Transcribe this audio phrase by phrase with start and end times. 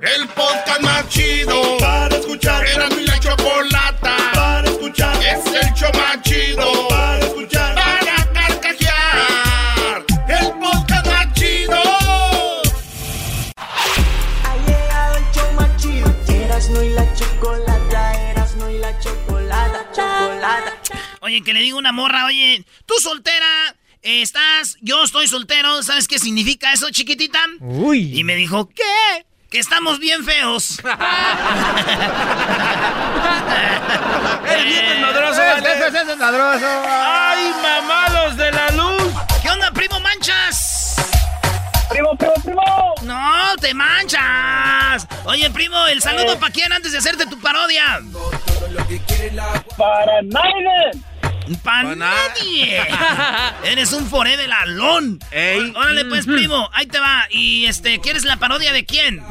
[0.00, 2.66] El podcast más chido para escuchar.
[2.66, 5.14] Era mi la chocolata para escuchar.
[5.22, 7.74] Es el show más chido para escuchar.
[7.74, 10.04] Para carcajear.
[10.28, 11.82] El podcast más chido.
[14.44, 16.14] Ha llegado el show más chido.
[16.26, 21.18] Erasmo y la chocolata, Erasmo y la chocolata, chocolata.
[21.20, 26.18] Oye, que le digo una morra, oye, tú soltera, estás, yo estoy soltero, ¿sabes qué
[26.18, 27.44] significa eso, chiquitita?
[27.60, 28.18] Uy.
[28.18, 29.26] Y me dijo, ¿qué?
[29.52, 30.80] Que estamos bien feos.
[34.46, 36.66] ¡Ese es desmadroso!
[36.88, 39.12] ¡Ay, mamalos de la luz!
[39.42, 40.96] ¿Qué onda, primo Manchas?
[41.90, 42.94] ¡Primo, primo, primo!
[43.02, 45.06] No, te manchas.
[45.24, 48.00] Oye, primo, el saludo para quién antes de hacerte tu parodia.
[49.76, 51.04] ¡Para Naiden!
[51.62, 52.80] Para Pa' na- nadie.
[53.64, 55.18] Eres un forever alón.
[55.30, 55.72] Ey.
[55.76, 57.26] Órale, pues, primo, ahí te va.
[57.30, 59.22] Y este, ¿quieres la parodia de quién?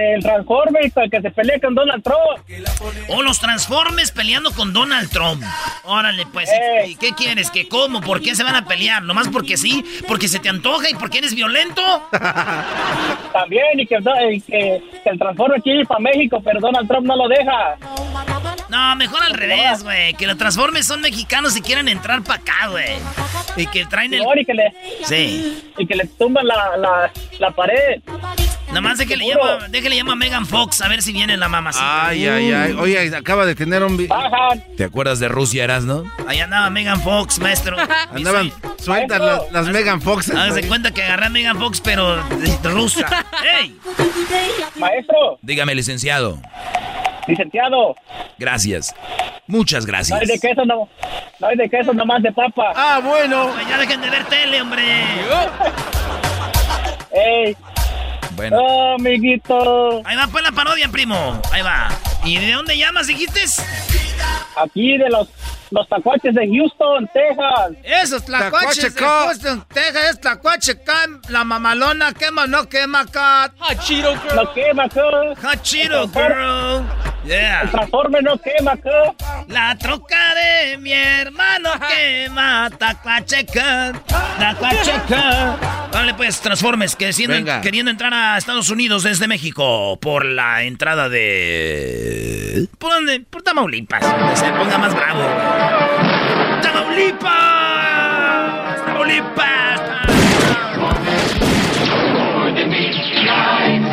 [0.00, 2.18] Del Transformers el que se pelea con Donald Trump.
[3.08, 5.42] O los Transformes peleando con Donald Trump.
[5.84, 6.48] Órale, pues.
[6.50, 6.52] ¿y-
[6.84, 6.90] Ey.
[6.92, 7.50] ¿Y qué quieres?
[7.50, 8.00] ¿Que cómo?
[8.00, 9.02] ¿Por qué se van a pelear?
[9.02, 9.84] ¿Nomás porque sí?
[10.08, 11.82] ¿Porque se te antoja y porque eres violento?
[13.32, 13.98] También, y que,
[14.32, 17.76] y que, que el Transformers quiere ir para México, pero Donald Trump no lo deja.
[18.68, 20.14] No, mejor al revés, güey.
[20.14, 22.96] Que los Transformes son mexicanos y quieren entrar para acá, güey.
[23.56, 24.22] Y que traen el...
[24.36, 24.72] Y que le,
[25.04, 25.72] Sí.
[25.76, 28.00] y que le tumban la, la, la pared.
[28.72, 29.54] Nomás de que le Seguro.
[29.54, 32.06] llama, déjale llama a Megan Fox a ver si viene la mamacita.
[32.06, 32.72] Ay, ay, ay.
[32.74, 34.08] Oye, acaba de tener un...
[34.76, 36.04] ¿Te acuerdas de Rusia, eras, no?
[36.28, 37.76] Ahí andaba Megan Fox, maestro.
[38.14, 40.34] Andaban sueltas las, las Megan Foxes.
[40.34, 40.68] Hágase güey.
[40.68, 43.06] cuenta que agarré a Megan Fox, pero de- de rusa.
[43.60, 43.76] ¡Ey!
[44.76, 46.38] Maestro, Dígame, licenciado.
[47.26, 47.96] licenciado,
[48.38, 48.94] Gracias.
[49.48, 50.28] Muchas no hay gracias.
[50.28, 50.88] de queso, no,
[51.40, 52.72] no hay de queso, nomás de papa.
[52.76, 53.50] Ah, bueno.
[53.52, 54.82] Pues ya dejen de ver tele, hombre.
[57.12, 57.56] ¡Ey!
[58.40, 60.00] Bueno, ¡Oh, amiguito!
[60.06, 61.38] Ahí va pues la parodia, primo.
[61.52, 61.90] Ahí va.
[62.24, 63.40] ¿Y de dónde llamas, dijiste?
[64.56, 65.28] Aquí de los,
[65.70, 67.72] los tacuaches de Houston, Texas.
[67.84, 70.76] Esos tlacuaches de Houston, Texas, es tlacuache
[71.28, 73.52] la mamalona quema, no quema acá.
[74.34, 75.02] No quema acá.
[75.42, 76.84] Hachiro, girl.
[77.24, 77.68] El Yeah.
[77.70, 79.14] Transformer no quema acá.
[79.48, 83.92] La troca de mi hermano quema, tacuacheca,
[84.38, 85.56] tacuacheca.
[85.92, 87.60] Vale, pues, transformes, que siendo- Venga.
[87.60, 92.66] queriendo entrar a Estados Unidos desde México por la entrada de...
[92.78, 93.20] ¿Por dónde?
[93.20, 95.20] Por Tamaulipas, donde se ponga más bravo.
[96.62, 97.30] ¡Tamaulipas!
[98.86, 99.80] ¡Tamaulipas!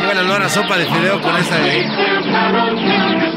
[0.01, 1.85] Iba a olor a sopa de fideo con esa de ahí.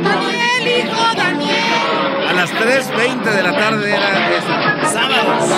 [0.03, 2.29] ¡Daniel, hijo, Daniel!
[2.29, 4.85] A las 3.20 de la tarde era esa.
[4.91, 5.51] Sábados.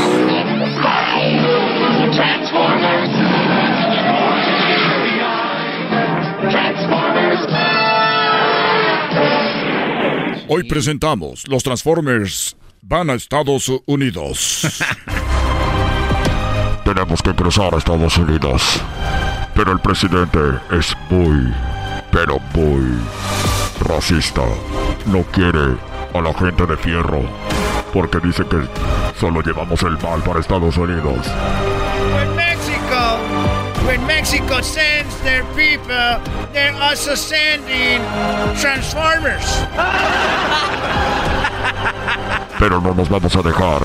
[10.54, 14.64] Hoy presentamos Los Transformers van a Estados Unidos.
[16.84, 18.62] Tenemos que cruzar a Estados Unidos.
[19.54, 20.38] Pero el presidente
[20.70, 21.50] es muy,
[22.10, 22.82] pero muy
[23.80, 24.42] racista.
[25.06, 25.74] No quiere
[26.12, 27.22] a la gente de fierro.
[27.94, 28.58] Porque dice que
[29.18, 31.28] solo llevamos el mal para Estados Unidos.
[32.12, 33.18] When Mexico,
[33.86, 36.20] when Mexico sends their people,
[36.52, 38.02] they're also sending
[38.60, 39.46] transformers.
[42.58, 43.82] Pero no nos vamos a dejar.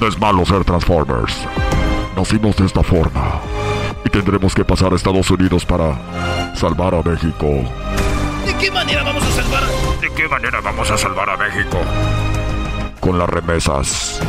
[0.00, 1.34] No es malo ser Transformers.
[2.16, 3.40] Nacimos de esta forma.
[4.04, 7.46] Y tendremos que pasar a Estados Unidos para salvar a México.
[8.44, 9.62] ¿De qué manera vamos a salvar?
[10.00, 11.78] ¿De qué manera vamos a salvar a México?
[13.00, 14.20] Con las remesas.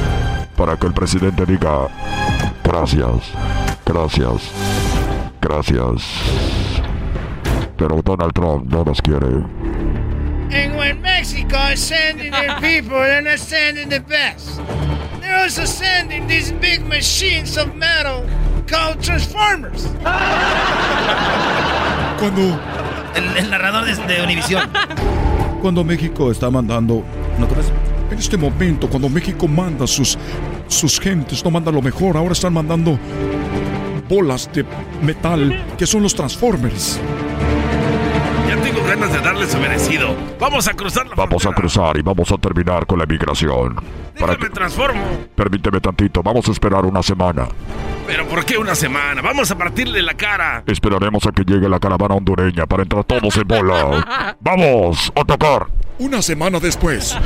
[0.55, 1.87] Para que el presidente diga
[2.63, 3.31] gracias.
[3.85, 4.51] Gracias.
[5.47, 6.03] Gracias.
[7.77, 9.45] Pero Donald Trump no nos quiere.
[10.51, 14.59] And when Mexico is sending their people, they're not sending the best.
[15.21, 18.25] They're also sending these big machines of metal
[18.67, 19.87] called Transformers.
[22.19, 22.59] Cuando,
[23.15, 24.69] El, el narrador de, de Univisión.
[25.61, 27.05] cuando México está mandando...
[27.39, 27.71] ¿no crees?
[28.11, 30.17] En este momento, cuando México manda sus,
[30.67, 32.99] sus gentes, no manda lo mejor, ahora están mandando
[34.07, 34.65] bolas de
[35.01, 36.99] metal que son los Transformers.
[38.47, 40.15] Ya tengo ganas de darle su merecido.
[40.39, 43.75] Vamos a cruzar la Vamos a cruzar y vamos a terminar con la emigración.
[44.17, 45.03] Para Me transformo.
[45.35, 47.47] Permíteme tantito, vamos a esperar una semana.
[48.07, 49.21] ¿Pero por qué una semana?
[49.21, 50.63] Vamos a partirle la cara.
[50.65, 54.37] Esperaremos a que llegue la caravana hondureña para entrar todos en bola.
[54.39, 55.11] ¡Vamos!
[55.13, 55.67] ¡A tocar!
[55.99, 57.17] Una semana después.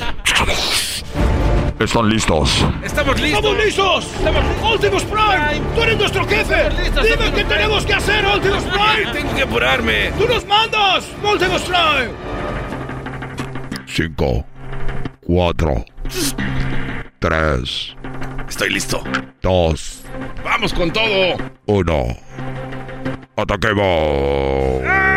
[1.83, 2.63] ¿Están listos?
[2.83, 3.43] ¡Estamos listos!
[3.43, 4.63] ¡Estamos listos!
[4.63, 5.61] ¡Optimus Prime!
[5.73, 6.69] ¡Tú eres nuestro jefe!
[7.01, 9.11] ¡Dime qué tenemos que hacer, Optimus Prime!
[9.11, 10.11] Tengo que apurarme.
[10.17, 12.11] ¡Tú nos mandas, Optimus Prime!
[13.87, 14.45] Cinco,
[15.25, 15.83] cuatro,
[17.19, 17.95] tres,
[18.47, 19.03] Estoy listo.
[19.41, 20.03] dos,
[20.43, 21.35] ¡Vamos con todo!
[21.65, 22.05] uno.
[23.35, 24.81] ¡Ataquemos!
[24.87, 25.10] ¡Ay,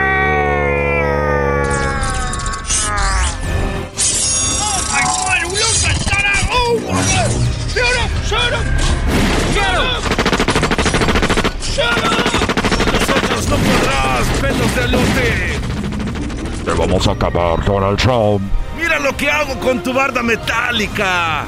[16.65, 18.41] ¡Te vamos a acabar, Donald Trump!
[18.79, 21.45] ¡Mira lo que hago con tu barda metálica!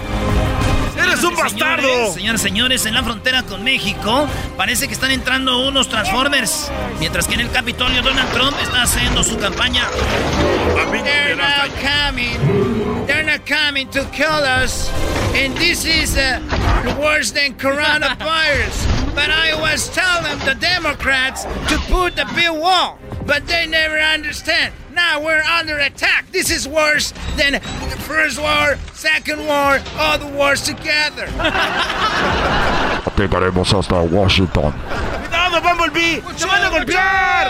[0.95, 2.13] ¡Eres un bastardo!
[2.13, 4.29] Señores, señores, señores, en la frontera con México
[4.59, 6.71] parece que están entrando unos Transformers.
[7.01, 9.85] Mientras que en el Capitolio Donald Trump está haciendo su campaña.
[11.03, 13.07] They're not coming.
[13.07, 14.91] They're not coming to kill us.
[15.35, 16.41] And this is uh,
[17.01, 18.87] worse than coronavirus.
[19.15, 22.99] But I was telling the Democrats to put the big wall.
[23.27, 24.75] But they never understand.
[24.97, 26.33] Now we're under attack.
[26.33, 31.27] This is worse than the first war, second war, all the wars together.
[33.17, 34.73] Llegaremos hasta Washington.
[34.73, 36.23] ¡Cuidado, Bumblebee!
[36.37, 37.47] ¡Se van a golpear!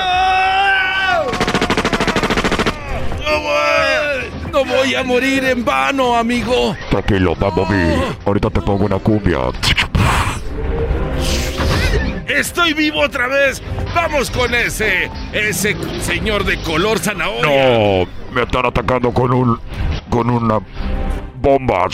[3.24, 6.74] No voy, no voy a morir en vano, amigo.
[6.90, 7.96] Tranquilo, Bumblebee.
[7.96, 8.16] Oh.
[8.26, 9.38] Ahorita te pongo una cumbia.
[12.36, 13.62] Estoy vivo otra vez.
[13.94, 17.42] Vamos con ese, ese señor de color zanahoria.
[17.42, 19.58] No, me están atacando con un.
[20.10, 20.58] con una
[21.40, 21.88] bomba.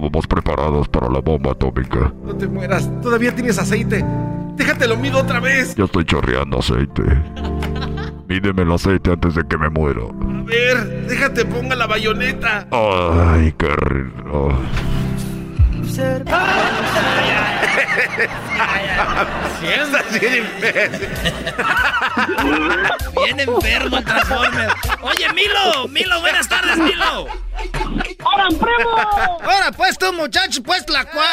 [0.00, 2.12] Estábamos preparados para la bomba atómica.
[2.24, 2.88] No te mueras.
[3.02, 4.02] Todavía tienes aceite.
[4.56, 5.74] Déjate lo mido otra vez.
[5.74, 7.02] Ya estoy chorreando aceite.
[8.28, 10.02] Mídeme el aceite antes de que me muera.
[10.02, 12.66] A ver, déjate ponga la bayoneta.
[12.70, 14.54] Ay, qué rico.
[23.24, 24.68] Bien enfermo el Transformer.
[25.02, 27.26] Oye, Milo, Milo, buenas tardes, Milo.
[28.40, 28.90] ¡Ahora, primo!
[29.42, 31.24] Ahora, pues, tú, muchacho, pues, la cua...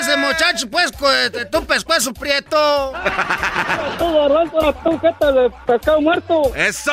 [0.00, 2.92] Ese muchacho, pues, cu- este, tu pescuezo prieto.
[3.98, 6.52] Tú, garbanzo, tú, jeta de pescado muerto.
[6.56, 6.92] ¡Eso!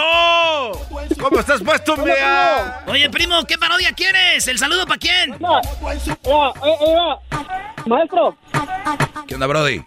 [1.19, 2.83] ¿Cómo estás puesto, mea?
[2.85, 4.47] Oye, primo, ¿qué parodia quieres?
[4.47, 5.31] ¿El saludo para quién?
[5.39, 7.80] Mira, mira, eh, eh, mira.
[7.85, 8.35] Maestro,
[9.27, 9.81] ¿Qué onda, Brody?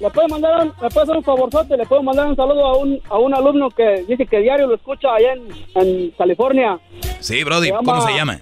[0.00, 2.76] le puedo mandar un, le puedo hacer un favorzote, le puedo mandar un saludo a
[2.78, 5.48] un, a un alumno que dice que diario lo escucha allá en,
[5.82, 6.78] en California.
[7.20, 8.40] Sí, Brody, Se ¿cómo llama- se llama?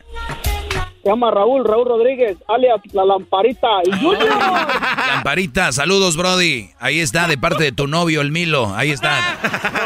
[1.04, 3.68] Se llama Raúl, Raúl Rodríguez, alias La Lamparita.
[3.84, 4.26] Y Junior.
[5.14, 6.70] Lamparita, saludos, Brody.
[6.80, 8.74] Ahí está, de parte de tu novio, el Milo.
[8.74, 9.36] Ahí está.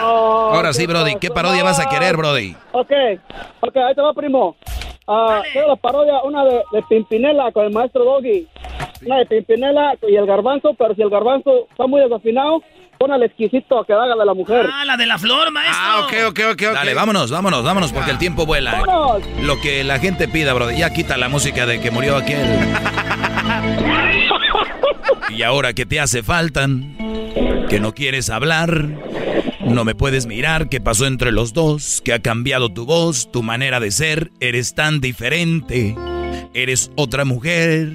[0.01, 2.55] Ahora sí, Brody, ¿qué parodia vas a querer, Brody?
[2.71, 2.93] Ok,
[3.63, 4.55] ok, ahí te va, primo.
[5.53, 8.47] Quiero la parodia, una de, de Pimpinela con el maestro Doggy.
[9.05, 12.63] Una de Pimpinela y el garbanzo, pero si el garbanzo está muy desafinado,
[12.99, 14.69] pon al exquisito que haga de la mujer.
[14.73, 15.79] Ah, la de la flor, maestro.
[15.81, 16.63] Ah, ok, ok, ok.
[16.75, 18.73] Dale, vámonos, vámonos, vámonos, porque el tiempo vuela.
[18.73, 19.23] ¡Vámonos!
[19.43, 20.79] Lo que la gente pida, Brody.
[20.79, 22.39] Ya quita la música de que murió aquel.
[25.31, 26.97] Y ahora que te hace faltan,
[27.69, 28.89] que no quieres hablar,
[29.61, 32.01] no me puedes mirar, ¿qué pasó entre los dos?
[32.05, 35.95] Que ha cambiado tu voz, tu manera de ser, eres tan diferente.
[36.55, 37.93] Eres otra mujer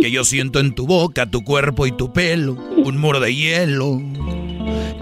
[0.00, 4.00] que yo siento en tu boca, tu cuerpo y tu pelo, un muro de hielo.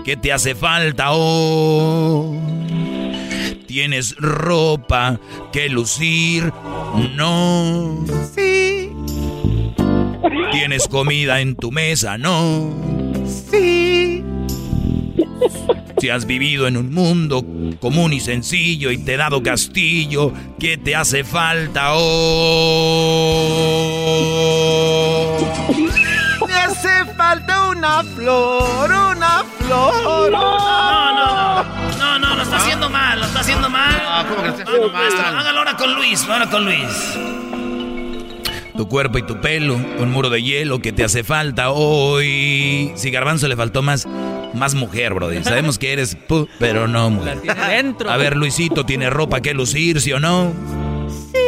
[0.05, 2.39] ¿Qué te hace falta hoy?
[3.67, 5.21] Tienes ropa
[5.53, 6.53] que lucir,
[7.15, 8.05] no.
[8.35, 8.91] Sí.
[10.51, 12.75] Tienes comida en tu mesa, no.
[13.27, 14.25] Sí.
[16.01, 17.45] Si has vivido en un mundo
[17.81, 23.29] común y sencillo y te he dado castillo, ¿qué te hace falta hoy?
[26.47, 30.31] Me hace falta una flor, una flor.
[30.31, 31.65] No, no,
[31.99, 34.03] no, no, lo está haciendo mal, lo está haciendo mal.
[34.07, 35.37] Ah, ¿cómo que lo está haciendo mal?
[35.37, 37.19] Hágalo ahora con Luis, ahora con Luis.
[38.79, 42.93] Tu cuerpo y tu pelo, un muro de hielo que te hace falta hoy.
[42.95, 44.07] Si Garbanzo le faltó más,
[44.55, 45.43] más mujer, brother.
[45.43, 47.39] Sabemos que eres pu, pero no mujer.
[47.69, 48.09] dentro.
[48.09, 50.53] A ver, Luisito, ¿tiene ropa que lucir, sí o no?
[51.33, 51.41] Sí.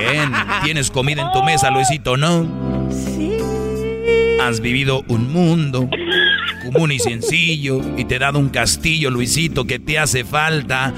[0.00, 0.32] Bien.
[0.64, 2.44] ¿Tienes comida en tu mesa, Luisito, no?
[2.90, 3.36] Sí.
[4.40, 5.88] Has vivido un mundo
[6.64, 10.92] común y sencillo y te he dado un castillo, Luisito, que te hace falta.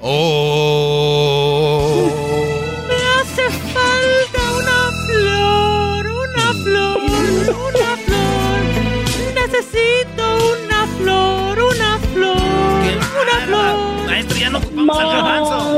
[0.00, 1.30] Oh.
[2.88, 4.37] Me hace falta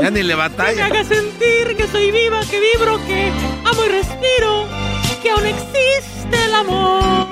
[0.01, 0.85] ya ni le Que me batalla.
[0.85, 3.31] haga sentir que soy viva, que vibro, que
[3.65, 4.67] amo y respiro,
[5.21, 7.27] que aún existe el amor.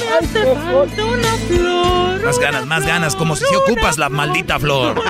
[0.00, 2.24] Me hace falta una flor.
[2.24, 4.94] Más ganas, más ganas, como si ocupas la maldita flor.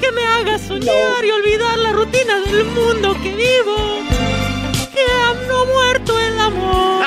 [0.00, 3.76] que me haga soñar y olvidar la rutina del mundo que vivo.
[4.92, 7.01] Que aún no ha muerto el amor.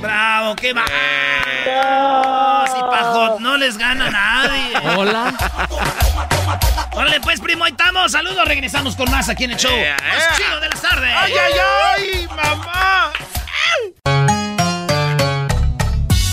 [0.00, 0.84] Bravo, qué va.
[2.66, 4.96] Si Pajot no les gana a nadie.
[4.96, 5.32] Hola.
[6.92, 8.12] Órale, pues, primo, ahí estamos.
[8.12, 9.72] Saludos, regresamos con más aquí en el show.
[9.74, 10.26] Eh, Más eh.
[10.36, 11.10] chido de las tardes.
[11.16, 11.52] ¡Ay, ay,
[11.96, 13.12] ay, mamá!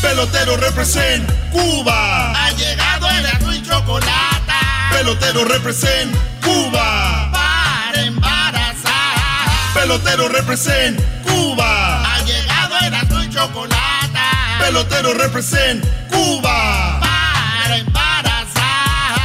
[0.01, 2.31] Pelotero represent Cuba.
[2.31, 4.53] Ha llegado el azul y chocolate
[4.91, 7.29] Pelotero represent Cuba.
[7.31, 9.71] para embarazar.
[9.73, 10.99] Pelotero represent
[11.41, 12.03] Cuba.
[12.05, 12.93] Ha llegado el
[13.25, 14.19] y chocolate
[14.59, 16.99] Pelotero represent Cuba.
[16.99, 19.17] para embarazar.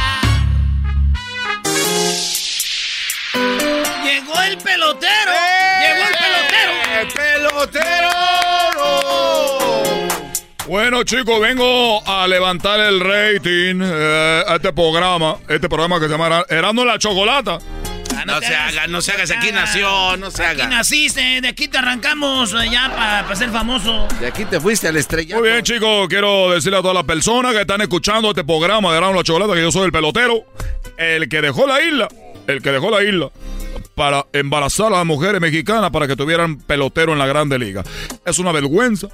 [4.03, 5.31] Llegó el pelotero.
[5.79, 6.71] Llegó el pelotero.
[6.89, 8.09] ¡Eh, pelotero!
[10.67, 16.11] Bueno, chicos, vengo a levantar el rating eh, a este programa, este programa que se
[16.11, 17.59] llama Erando la Chocolata.
[18.17, 19.61] Ah, No se hagas, haga, no se haga, te aquí hagas.
[19.65, 20.69] nació, no se Aquí haga.
[20.69, 24.07] naciste, de aquí te arrancamos eh, ya para ser famoso.
[24.19, 25.37] De aquí te fuiste a la estrella.
[25.37, 29.01] Muy bien, chicos, quiero decirle a todas las personas que están escuchando este programa de
[29.01, 30.45] la Chocolata que yo soy el pelotero,
[30.97, 32.07] el que dejó la isla,
[32.47, 33.29] el que dejó la isla
[33.95, 37.83] para embarazar a las mujeres mexicanas para que tuvieran pelotero en la Grande Liga.
[38.25, 39.07] Es una vergüenza,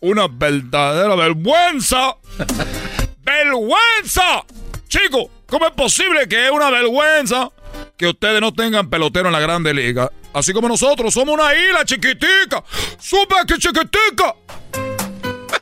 [0.00, 2.16] una verdadera vergüenza.
[3.24, 4.44] ¡Vergüenza!
[4.88, 7.50] Chicos, ¿cómo es posible que es una vergüenza
[7.96, 10.10] que ustedes no tengan pelotero en la Grande Liga?
[10.32, 12.62] Así como nosotros somos una isla chiquitica,
[12.98, 14.34] súper que chiquitica.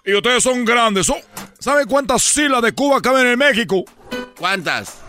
[0.04, 1.10] Y ustedes son grandes.
[1.58, 3.84] ¿Saben cuántas islas de Cuba caben en México?
[4.38, 5.03] ¿Cuántas?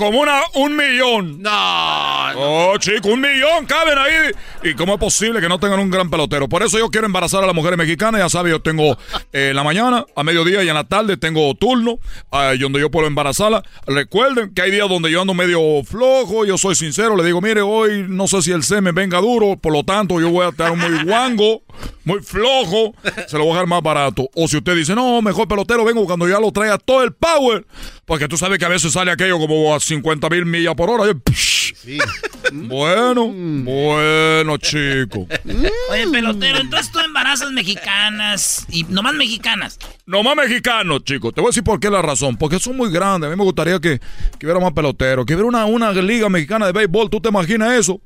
[0.00, 1.42] Como una, un millón.
[1.42, 2.70] No, no.
[2.70, 4.30] Oh, chico, un millón caben ahí.
[4.62, 6.48] ¿Y cómo es posible que no tengan un gran pelotero?
[6.48, 8.18] Por eso yo quiero embarazar a las mujeres mexicanas.
[8.18, 8.96] Ya sabes, yo tengo
[9.34, 11.98] eh, en la mañana, a mediodía y en la tarde tengo turno
[12.32, 13.62] eh, donde yo puedo embarazarla.
[13.86, 16.46] Recuerden que hay días donde yo ando medio flojo.
[16.46, 17.14] Yo soy sincero.
[17.14, 19.58] Le digo, mire, hoy no sé si el semen venga duro.
[19.58, 21.60] Por lo tanto, yo voy a estar muy guango,
[22.10, 22.94] muy flojo.
[23.26, 24.28] Se lo voy a dejar más barato.
[24.34, 27.64] O si usted dice, no, mejor pelotero vengo cuando ya lo traiga todo el power.
[28.04, 31.06] Porque tú sabes que a veces sale aquello como a 50 mil millas por hora.
[31.06, 31.60] Yo, psh.
[32.52, 35.26] Bueno, bueno, chico.
[35.90, 39.78] Oye, pelotero, entonces tú embarazas mexicanas y nomás mexicanas.
[40.06, 41.32] Nomás mexicanos, chicos.
[41.32, 42.36] Te voy a decir por qué la razón.
[42.36, 43.28] Porque son muy grandes.
[43.28, 44.00] A mí me gustaría que,
[44.38, 45.24] que hubiera más peloteros.
[45.24, 47.08] Que hubiera una, una liga mexicana de béisbol.
[47.08, 48.00] ¿Tú te imaginas eso?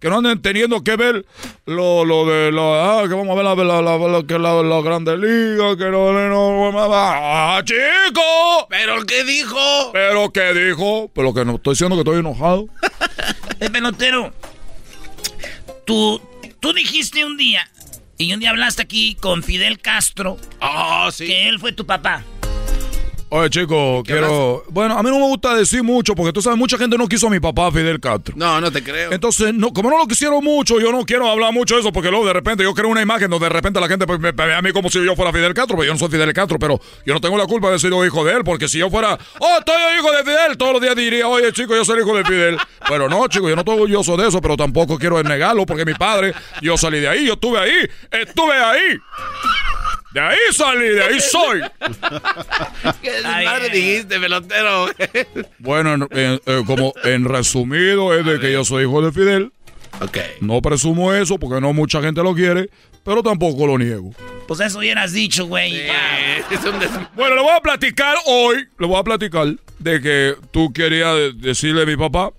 [0.00, 1.26] Que no anden teniendo que ver
[1.66, 3.00] lo, lo de la...
[3.00, 5.76] Ah, que vamos a ver la, la, la, la- que la, la grande liga.
[5.76, 6.10] Que no...
[6.12, 8.66] no, no ¡Ah, chico!
[8.70, 9.58] ¿Pero qué dijo?
[9.92, 11.10] ¿Pero qué dijo?
[11.14, 12.66] Pero que no estoy diciendo que estoy enojado.
[13.60, 14.32] El pelotero,
[15.84, 16.20] tú,
[16.60, 17.70] tú dijiste un día,
[18.16, 21.26] y un día hablaste aquí con Fidel Castro, Oh, sí.
[21.26, 22.24] que él fue tu papá.
[23.32, 24.64] Oye, chico, quiero.
[24.70, 27.28] Bueno, a mí no me gusta decir mucho porque tú sabes, mucha gente no quiso
[27.28, 28.34] a mi papá Fidel Castro.
[28.36, 29.12] No, no te creo.
[29.12, 32.10] Entonces, no, como no lo quisieron mucho, yo no quiero hablar mucho de eso porque
[32.10, 34.46] luego de repente yo creo una imagen donde de repente la gente pues, me, me
[34.46, 36.58] ve a mí como si yo fuera Fidel Castro, pero yo no soy Fidel Castro,
[36.58, 39.16] pero yo no tengo la culpa de ser hijo de él porque si yo fuera,
[39.38, 42.24] oh, estoy hijo de Fidel, todos los días diría, oye, chico, yo soy hijo de
[42.24, 42.58] Fidel.
[42.88, 45.94] Pero no, chico, yo no estoy orgulloso de eso, pero tampoco quiero negarlo porque mi
[45.94, 48.98] padre, yo salí de ahí, yo estuve ahí, estuve ahí.
[50.12, 51.60] De ahí salí, de ahí soy.
[53.02, 54.86] ¿Qué madre dijiste, pelotero?
[55.58, 59.52] Bueno, en- en- eh, como en resumido es de que yo soy hijo de Fidel.
[60.00, 60.18] Ok.
[60.40, 62.70] No presumo eso porque no mucha gente lo quiere,
[63.04, 64.12] pero tampoco lo niego.
[64.48, 65.82] Pues eso hubieras dicho, güey.
[67.14, 69.46] Bueno, le voy a platicar hoy, le voy a platicar
[69.78, 72.30] de que tú querías de- decirle a mi papá.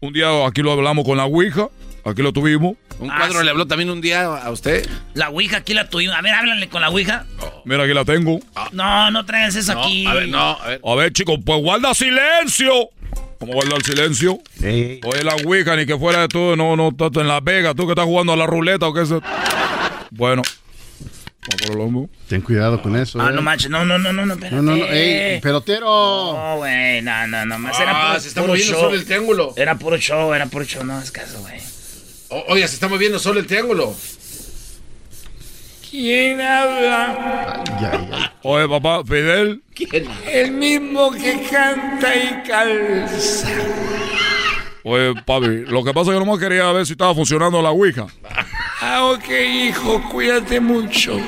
[0.00, 1.68] Un día aquí lo hablamos con la Ouija,
[2.04, 2.76] aquí lo tuvimos.
[2.98, 4.88] ¿Un cuadro le habló también un día a usted?
[5.14, 6.16] La Ouija aquí la tuvimos.
[6.16, 7.26] A ver, háblale con la Ouija.
[7.64, 8.40] Mira, aquí la tengo.
[8.72, 10.04] No, no traigas eso aquí.
[10.06, 10.80] a ver, no, a ver.
[10.84, 12.90] A ver, chicos, pues guarda silencio.
[13.38, 14.40] ¿Cómo guardar silencio?
[14.60, 17.86] Oye, la Ouija, ni que fuera de tú, no, no, estás en Las Vegas, tú
[17.86, 19.22] que estás jugando a la ruleta o qué es eso.
[20.10, 22.10] Bueno, vamos por el hombro.
[22.28, 23.20] Ten cuidado con eso.
[23.20, 23.34] Ah, eh.
[23.34, 24.56] no manches, no, no, no, no, no, espérate.
[24.56, 25.86] No, no, no, ey, pelotero.
[25.86, 28.82] No, güey, no, no, no, más era Ah, puro, se está puro moviendo show.
[28.82, 29.54] solo el triángulo.
[29.56, 31.60] Era puro show, era puro show, no es caso, güey.
[32.30, 33.94] O- oiga, se está moviendo solo el triángulo.
[35.90, 37.64] ¿Quién habla?
[38.42, 39.62] Oye, papá, Fidel.
[40.30, 43.48] El mismo que canta y calza.
[44.84, 48.06] Oye, papi, lo que pasa es que nomás quería ver si estaba funcionando la Ouija.
[48.82, 51.18] Ah, ok, hijo, cuídate mucho.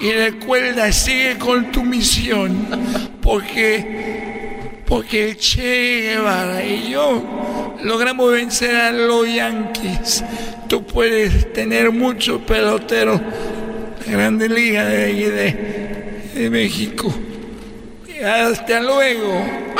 [0.00, 2.66] Y recuerda, sigue con tu misión.
[3.20, 10.24] Porque, porque el Che Guevara y yo logramos vencer a los Yankees.
[10.68, 13.20] Tú puedes tener muchos peloteros
[14.06, 17.12] de Grandes Ligas de, ahí de, de México.
[18.24, 19.44] Hasta luego.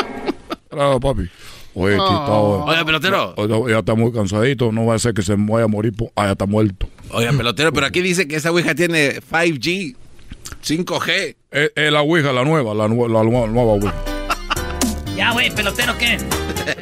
[0.70, 1.28] Claro, papi.
[1.74, 2.04] Oye, No.
[2.06, 2.64] quitado.
[2.64, 3.34] Oiga, pelotero.
[3.36, 5.92] Oye, ya está muy cansadito, no va a ser que se vaya a morir.
[6.14, 6.88] Ah, ya está muerto.
[7.10, 9.96] Oiga, pelotero, pero aquí dice que esa Ouija tiene 5G,
[10.64, 11.34] 5G.
[11.50, 13.94] Es, es la Ouija, la nueva, la, la nue- nueva Ouija.
[15.16, 16.18] Ya, güey, pelotero, ¿qué?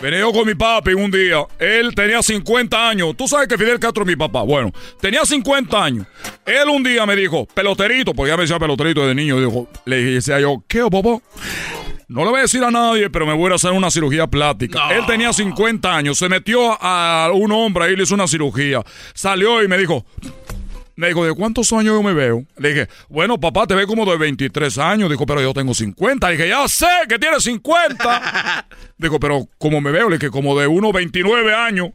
[0.00, 1.46] Venía yo con mi papi un día.
[1.58, 3.16] Él tenía 50 años.
[3.16, 4.42] Tú sabes que Fidel Castro es mi papá.
[4.42, 6.06] Bueno, tenía 50 años.
[6.46, 9.38] Él un día me dijo, peloterito, porque ya me decía peloterito desde niño.
[9.40, 11.20] Dijo, le decía yo, ¿qué, papá?
[12.08, 14.94] No le voy a decir a nadie, pero me voy a hacer una cirugía plástica.
[14.96, 16.16] Él tenía 50 años.
[16.16, 18.82] Se metió a un hombre ahí, le hizo una cirugía.
[19.12, 20.06] Salió y me dijo,
[20.98, 22.44] me dijo, ¿de cuántos años yo me veo?
[22.56, 25.08] Le dije, bueno, papá, te ve como de 23 años.
[25.08, 26.28] Dijo, pero yo tengo 50.
[26.28, 28.66] Le dije, ya sé que tienes 50.
[28.98, 31.90] Dijo, pero como me veo, le dije, como de unos 29 años.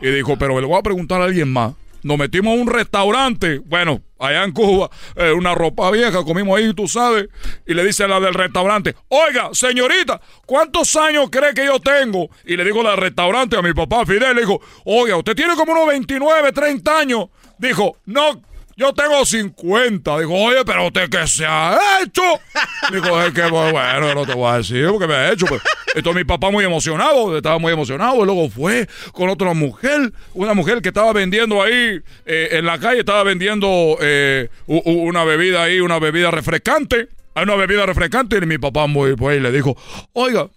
[0.00, 1.74] Y dijo, pero le voy a preguntar a alguien más.
[2.02, 6.74] Nos metimos a un restaurante, bueno, allá en Cuba, eh, una ropa vieja, comimos ahí,
[6.74, 7.28] tú sabes,
[7.64, 12.28] y le dice a la del restaurante, oiga, señorita, ¿cuántos años cree que yo tengo?
[12.44, 15.54] Y le digo la del restaurante a mi papá Fidel, le dijo, oiga, usted tiene
[15.54, 17.26] como unos 29, 30 años.
[17.58, 18.40] Dijo, no,
[18.76, 20.18] yo tengo 50.
[20.18, 22.22] Dijo, oye, pero usted qué se ha hecho.
[22.92, 25.46] Dijo, es que pues, bueno, no te voy a decir porque me ha hecho.
[25.46, 25.62] Pues.
[25.94, 28.22] Entonces mi papá muy emocionado, estaba muy emocionado.
[28.22, 32.78] Y luego fue con otra mujer, una mujer que estaba vendiendo ahí eh, en la
[32.78, 37.08] calle, estaba vendiendo eh, una bebida ahí, una bebida refrescante.
[37.34, 39.76] Hay una bebida refrescante y mi papá muy, pues, le dijo,
[40.12, 40.48] oiga,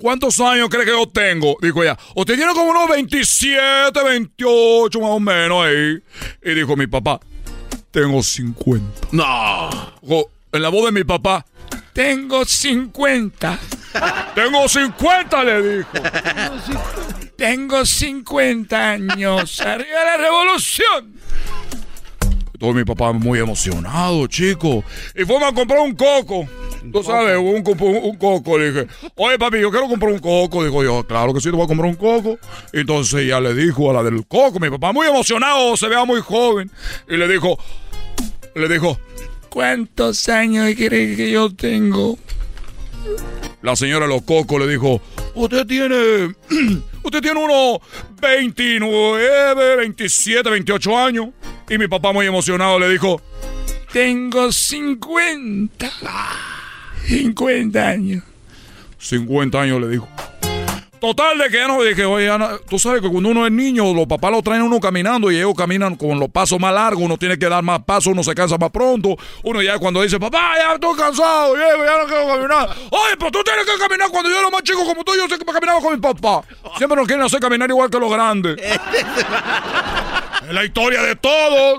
[0.00, 1.58] ¿Cuántos años cree que yo tengo?
[1.60, 5.98] Dijo ella, usted tiene como unos 27, 28 más o menos ahí.
[6.42, 7.20] Y dijo mi papá,
[7.90, 9.08] tengo 50.
[9.12, 9.68] No.
[10.00, 11.44] Dijo, en la voz de mi papá,
[11.92, 13.58] Tengo 50.
[14.34, 15.88] tengo 50, le dijo.
[17.36, 19.60] Tengo 50 años.
[19.60, 21.14] ¡Arriba la revolución!
[22.60, 24.84] Todo mi papá muy emocionado, chico.
[25.16, 26.46] Y fuimos a comprar un coco.
[26.92, 28.58] Tú sabes, un, un, un coco.
[28.58, 30.62] Le dije, oye papi, yo quiero comprar un coco.
[30.62, 32.38] Dijo yo, claro que sí, te voy a comprar un coco.
[32.72, 36.20] Entonces ya le dijo a la del coco, mi papá muy emocionado, se vea muy
[36.20, 36.70] joven.
[37.08, 37.58] Y le dijo,
[38.54, 38.98] le dijo,
[39.50, 42.16] ¿Cuántos años cree que yo tengo?
[43.62, 45.02] La señora de los cocos le dijo,
[45.34, 46.34] usted tiene,
[47.02, 47.80] usted tiene unos
[48.20, 51.28] 29, 27, 28 años.
[51.70, 53.22] Y mi papá muy emocionado le dijo,
[53.92, 55.88] Tengo 50.
[57.06, 58.24] 50 años.
[58.98, 60.08] 50 años le dijo.
[61.00, 63.94] Total de que ya no dije, oye, Ana, tú sabes que cuando uno es niño,
[63.94, 67.02] los papás lo traen a uno caminando y ellos caminan con los pasos más largos,
[67.02, 69.16] uno tiene que dar más pasos, uno se cansa más pronto.
[69.42, 72.68] Uno ya cuando dice, papá, ya estoy cansado, llego, ya no quiero caminar.
[72.90, 75.38] Oye, pero tú tienes que caminar cuando yo era más chico como tú, yo sé
[75.38, 76.42] que caminaba con mi papá.
[76.76, 78.56] Siempre nos quieren hacer caminar igual que los grandes.
[80.50, 81.78] Es la historia de todos.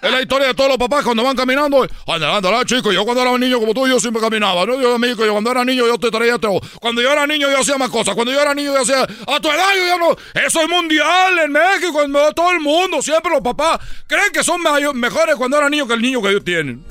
[0.00, 1.84] Es la historia de todos los papás cuando van caminando.
[2.06, 2.92] Anda, anda, chico.
[2.92, 4.64] Yo cuando era niño como tú, yo siempre caminaba.
[4.64, 6.60] No, yo, amigo, yo cuando era niño, yo te traía todo.
[6.80, 8.14] Cuando yo era niño, yo hacía más cosas.
[8.14, 9.02] Cuando yo era niño, hacía.
[9.02, 10.16] A tu edad, yo ya no.
[10.46, 13.02] Eso es mundial en México, en todo el mundo.
[13.02, 14.60] Siempre los papás creen que son
[14.94, 16.84] mejores cuando eran niños que el niño que ellos tienen.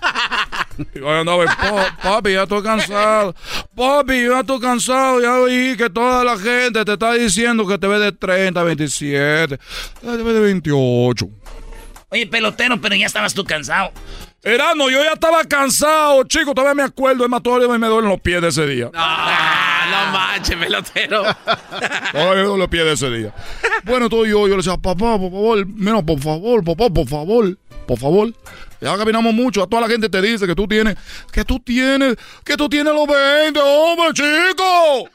[0.94, 1.44] yo andaba,
[2.02, 3.34] papi, ya estoy cansado.
[3.74, 5.20] Papi, ya estoy cansado.
[5.20, 9.58] Ya oí que toda la gente te está diciendo que te ve de 30, 27,
[9.58, 11.28] te ve de 28.
[12.10, 13.92] Oye, pelotero, pero ya estabas tú cansado.
[14.42, 16.54] Erano, yo ya estaba cansado, chico.
[16.54, 17.24] Todavía me acuerdo.
[17.24, 18.90] Es más, todavía me duelen los pies de ese día.
[18.92, 21.22] no manches, pelotero.
[22.12, 23.34] todavía me duelen los pies de ese día.
[23.84, 27.58] Bueno, todo yo, yo le decía, papá, por favor, mira, por favor, papá, por favor,
[27.86, 28.32] por favor.
[28.80, 29.62] Ya caminamos mucho.
[29.62, 30.96] A toda la gente te dice que tú tienes,
[31.32, 35.10] que tú tienes, que tú tienes los 20, hombre, chico.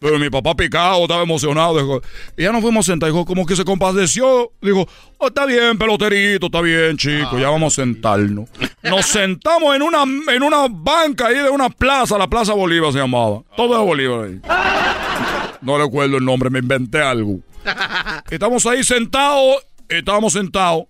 [0.00, 1.78] Pero mi papá picado, estaba emocionado.
[1.78, 2.00] Dijo,
[2.36, 3.14] y ya nos fuimos sentados.
[3.14, 4.50] Dijo, como que se compadeció.
[4.62, 7.38] Dijo, oh, está bien, peloterito, está bien, chico.
[7.38, 8.48] Ya vamos a sentarnos.
[8.82, 12.16] Nos sentamos en una, en una banca ahí de una plaza.
[12.16, 13.42] La Plaza Bolívar se llamaba.
[13.54, 14.40] Todo es Bolívar ahí.
[15.60, 17.40] No recuerdo el nombre, me inventé algo.
[18.30, 19.56] Estamos ahí sentados.
[19.86, 20.84] Estábamos sentados.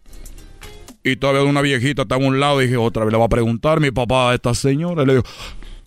[1.03, 2.63] Y todavía una viejita estaba a un lado.
[2.63, 5.03] Y dije, otra vez le va a preguntar mi papá a esta señora.
[5.03, 5.25] Y le digo,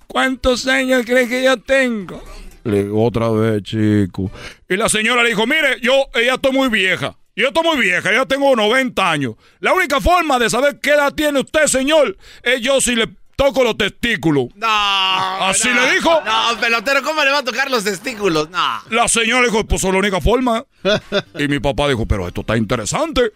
[0.08, 2.22] ¿cuántos años cree que yo tengo?
[2.64, 4.32] Le digo, otra vez, chico.
[4.70, 7.18] Y la señora le dijo, mire, yo ya estoy muy vieja.
[7.36, 9.36] Yo estoy muy vieja, ya tengo 90 años.
[9.60, 13.64] La única forma de saber qué edad tiene usted, señor, es yo si le toco
[13.64, 14.50] los testículos.
[14.56, 14.68] No.
[14.68, 16.12] ¿Así le dijo?
[16.24, 18.50] No, pelotero, ¿cómo le va a tocar los testículos?
[18.52, 18.82] No.
[18.92, 20.64] La señora dijo, pues es la única forma.
[21.40, 23.32] y mi papá dijo, pero esto está interesante.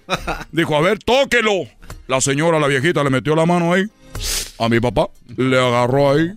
[0.51, 1.67] Dijo, a ver, tóquelo.
[2.07, 3.83] La señora, la viejita, le metió la mano ahí.
[4.59, 5.09] A mi papá.
[5.35, 6.31] Le agarró ahí.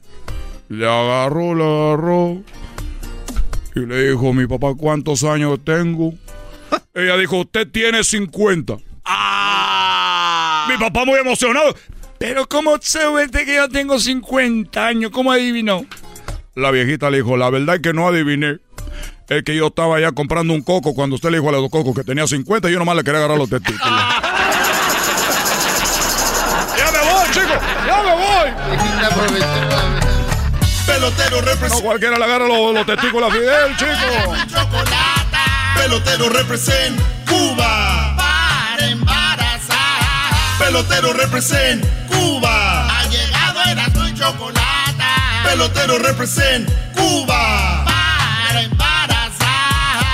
[0.68, 2.42] Le agarró, le agarró.
[3.80, 6.12] Y le dijo, mi papá, ¿cuántos años tengo?
[6.94, 8.76] Ella dijo, usted tiene 50.
[9.06, 10.66] ¡Ah!
[10.68, 11.74] Mi papá muy emocionado.
[12.18, 15.10] Pero ¿cómo sabe usted que yo tengo 50 años?
[15.10, 15.86] ¿Cómo adivinó?
[16.54, 18.58] La viejita le dijo, la verdad es que no adiviné.
[19.30, 21.94] Es que yo estaba ya comprando un coco cuando usted le dijo a los cocos
[21.94, 23.80] que tenía 50 y yo nomás le quería agarrar los testículos.
[26.76, 27.58] ¡Ya me voy, chicos!
[27.86, 29.69] ¡Ya me voy!
[31.00, 31.76] Pelotero representa.
[31.76, 34.34] No cualquiera le agarra los, los testículos a Fidel, chico.
[35.74, 38.14] Pelotero represent Cuba.
[38.18, 39.78] Para embarazar.
[40.58, 42.98] Pelotero represent Cuba.
[42.98, 44.60] Ha llegado el azul y chocolate.
[45.42, 47.82] Pelotero represent Cuba.
[47.86, 50.04] Para embarazar.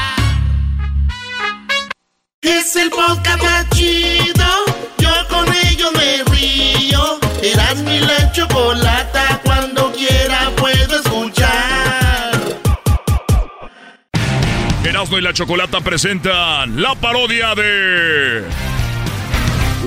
[2.43, 4.47] Es el podcast más chido.
[4.99, 7.19] Yo con ello me río.
[7.43, 9.41] Eras mi la chocolata.
[9.45, 9.66] Cuando
[14.97, 18.43] Erasmo y la Chocolata presentan la parodia de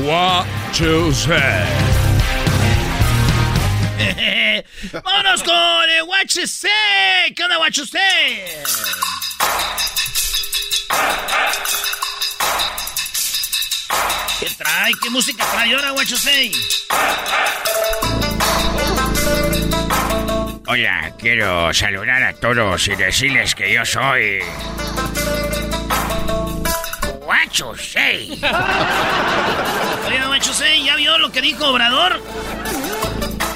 [0.03, 0.45] What
[0.79, 1.65] You Say.
[5.03, 7.33] Vámonos con el What You Say.
[7.35, 8.43] ¿Qué onda, What You Say?
[14.39, 14.91] ¿Qué trae?
[15.01, 16.51] ¿Qué música trae ahora, What You Say?
[20.71, 24.39] Hola, quiero saludar a todos y decirles que yo soy.
[27.51, 28.29] You say?
[30.07, 32.21] Oiga, You Say, ¿ya vio lo que dijo Obrador?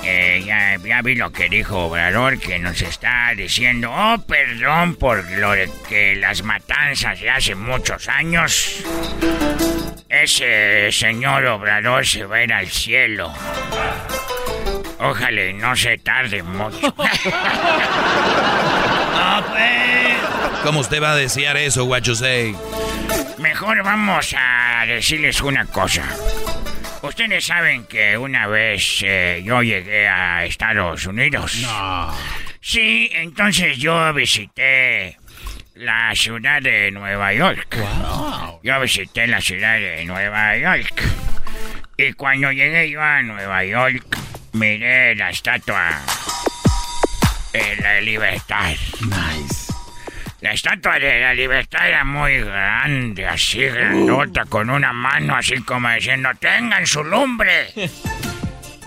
[0.04, 5.24] Eh, ya, ya vi lo que dijo Obrador, que nos está diciendo, oh, perdón por
[5.34, 8.84] lo de que las matanzas de hace muchos años.
[10.10, 13.32] Ese señor Obrador se va a ir al cielo.
[15.04, 16.94] Ojalá y no se tarde mucho.
[19.26, 20.62] Ah, pues.
[20.64, 22.56] ¿Cómo usted va a desear eso, what you say?
[23.38, 26.04] Mejor vamos a decirles una cosa.
[27.04, 31.58] Ustedes saben que una vez eh, yo llegué a Estados Unidos.
[31.62, 32.14] No.
[32.60, 35.18] Sí, entonces yo visité
[35.76, 37.78] la ciudad de Nueva York.
[38.64, 41.02] Yo visité la ciudad de Nueva York.
[41.98, 44.18] Y cuando llegué yo a Nueva York,
[44.54, 46.00] miré la estatua
[47.52, 48.74] de la libertad.
[49.02, 49.74] Nice.
[50.42, 55.90] La estatua de la libertad era muy grande, así grandota, con una mano así como
[55.90, 57.68] diciendo, tengan su lumbre.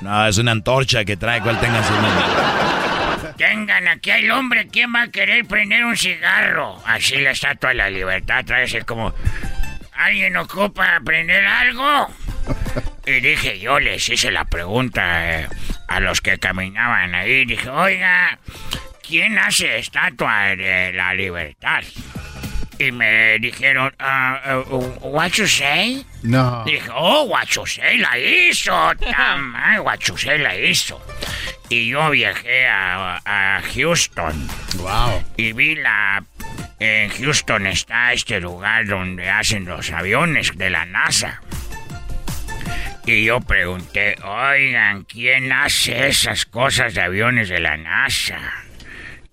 [0.02, 2.24] No, es una antorcha que trae cual tenga su nombre.
[3.38, 6.80] Tengan, aquí hay lumbre, ¿quién va a querer prender un cigarro?
[6.86, 9.14] Así la estatua de la libertad trae así como,
[9.94, 12.08] ¿alguien ocupa prender algo?
[13.06, 15.48] Y dije, yo les hice la pregunta eh,
[15.88, 17.44] a los que caminaban ahí.
[17.44, 18.38] Dije, oiga,
[19.06, 21.84] ¿quién hace estatua de la libertad?
[22.78, 26.04] y me dijeron, uh, uh, what you say?
[26.22, 26.62] No.
[26.64, 31.00] Dije, oh, what you say la hizo, tamay, what you say la hizo.
[31.68, 34.48] Y yo viajé a, a Houston.
[34.76, 35.22] Wow.
[35.36, 36.22] Y vi la...
[36.78, 41.40] En Houston está este lugar donde hacen los aviones de la NASA.
[43.06, 48.40] Y yo pregunté, oigan, ¿quién hace esas cosas de aviones de la NASA?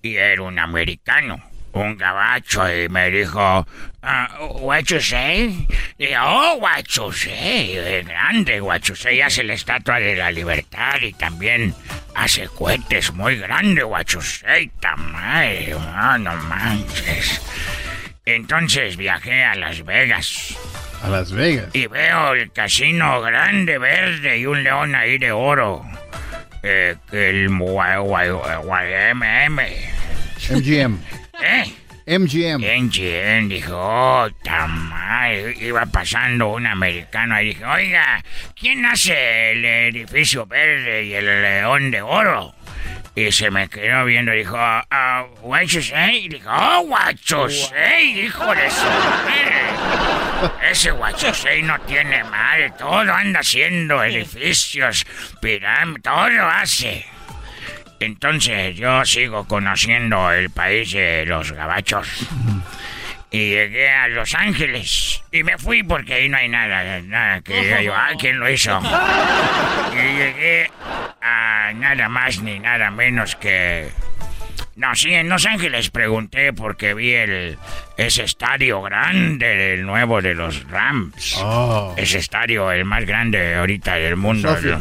[0.04, 3.66] Y era un americano, un gabacho, y me dijo,
[4.04, 5.68] ah, what you say?
[5.98, 10.18] Y yo, oh, what you say, es grande, what you say, hace la estatua de
[10.18, 11.74] la libertad y también
[12.14, 17.42] hace cohetes muy grandes, what you say, tamay, ah, no manches.
[18.24, 20.56] Entonces viajé a Las Vegas.
[21.04, 21.68] A Las Vegas.
[21.74, 25.84] Y veo el casino grande, verde y un león ahí de oro.
[26.64, 29.60] Eh, que el YMM.
[30.50, 30.98] MGM.
[31.44, 31.66] ¿Eh?
[32.06, 32.62] MGM.
[32.62, 35.54] MGM dijo, oh, tamal.
[35.62, 38.24] Iba pasando un americano y dije, oiga,
[38.58, 42.56] ¿quién hace el edificio verde y el león de oro?
[43.16, 46.26] Y se me quedó viendo y dijo, ah, what you say?
[46.26, 50.72] Y dijo, oh, what you say, hijo de su madre.
[50.72, 55.06] Ese what you say no tiene madre, todo anda haciendo edificios,
[55.40, 57.06] pirámides, todo lo hace.
[58.00, 62.28] Entonces yo sigo conociendo el país de los gabachos.
[63.34, 65.24] Y llegué a Los Ángeles.
[65.32, 68.50] Y me fui porque ahí no hay nada, nada que diga yo, ah, ¿quién lo
[68.50, 68.80] hizo?
[69.94, 70.70] Y llegué
[71.20, 73.90] a nada más ni nada menos que...
[74.76, 77.58] No, sí, en Los Ángeles pregunté porque vi el
[77.98, 81.36] ese estadio grande, el nuevo de los Rams.
[81.40, 81.94] Oh.
[81.98, 84.56] Ese estadio, el más grande ahorita del mundo.
[84.56, 84.72] Sophie.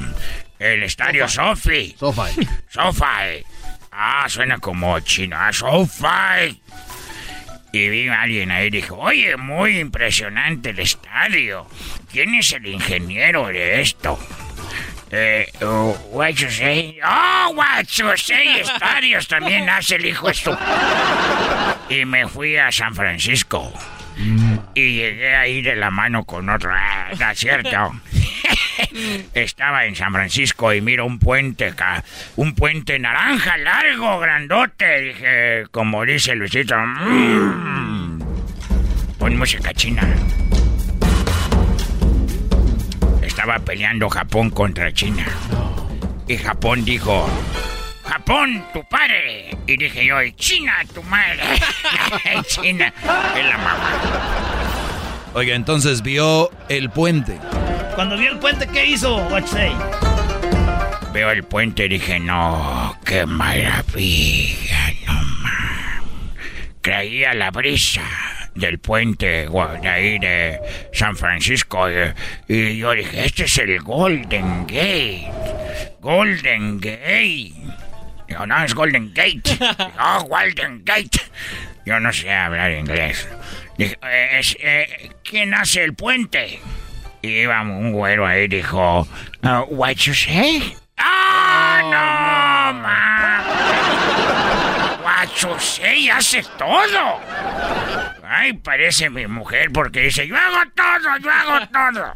[0.59, 1.95] El, el estadio Sofi.
[1.99, 2.47] Sofi.
[2.69, 3.45] Sofi.
[3.93, 5.37] Ah, suena como chino.
[5.39, 6.61] Ah, Sofi.
[7.73, 11.67] Y vi a alguien ahí y dijo, oye, muy impresionante el estadio.
[12.11, 14.19] ¿Quién es el ingeniero de esto?
[15.11, 16.99] Eh, uh, what you say?
[17.05, 20.59] Oh, what you say, estadios también hace el hijo esto.
[21.89, 23.73] Y me fui a San Francisco.
[24.75, 26.71] Y llegué ahí de la mano con otro.
[26.75, 27.93] Ah, no es cierto.
[29.35, 31.73] Estaba en San Francisco y miro un puente,
[32.37, 35.01] un puente naranja largo, grandote.
[35.01, 38.21] Dije, como dice Luisito, "Mm".
[39.19, 40.03] pon música china.
[43.23, 45.27] Estaba peleando Japón contra China.
[46.29, 47.29] Y Japón dijo,
[48.05, 49.57] Japón, tu padre.
[49.67, 51.41] Y dije yo, "Y China, tu madre.
[52.47, 52.93] China
[53.37, 54.62] es la mamá.
[55.35, 57.39] Oiga, entonces vio el puente.
[57.95, 59.17] Cuando vio el puente, ¿qué hizo?
[59.29, 59.73] What say?
[61.13, 66.05] Veo el puente y dije, no, qué maravilla, no man.
[66.83, 68.03] Creía la brisa
[68.55, 70.61] del puente de ahí de
[70.93, 71.95] San Francisco y,
[72.49, 75.31] y yo dije, este es el Golden Gate.
[76.01, 77.53] Golden Gate.
[78.29, 79.59] Digo, no, es Golden Gate.
[79.99, 81.21] Oh, Golden Gate.
[81.85, 83.27] Yo no sé hablar inglés.
[83.83, 86.61] Dije, "Eh, es, eh, ¿quién hace el puente?
[87.23, 89.07] Y iba un güero ahí dijo,
[89.43, 90.77] "Uh, what you say?
[90.99, 93.43] ¡Ah, no, ma!
[95.03, 97.21] What you say hace todo.
[98.25, 102.15] Ay, parece mi mujer porque dice, yo hago todo, yo hago todo.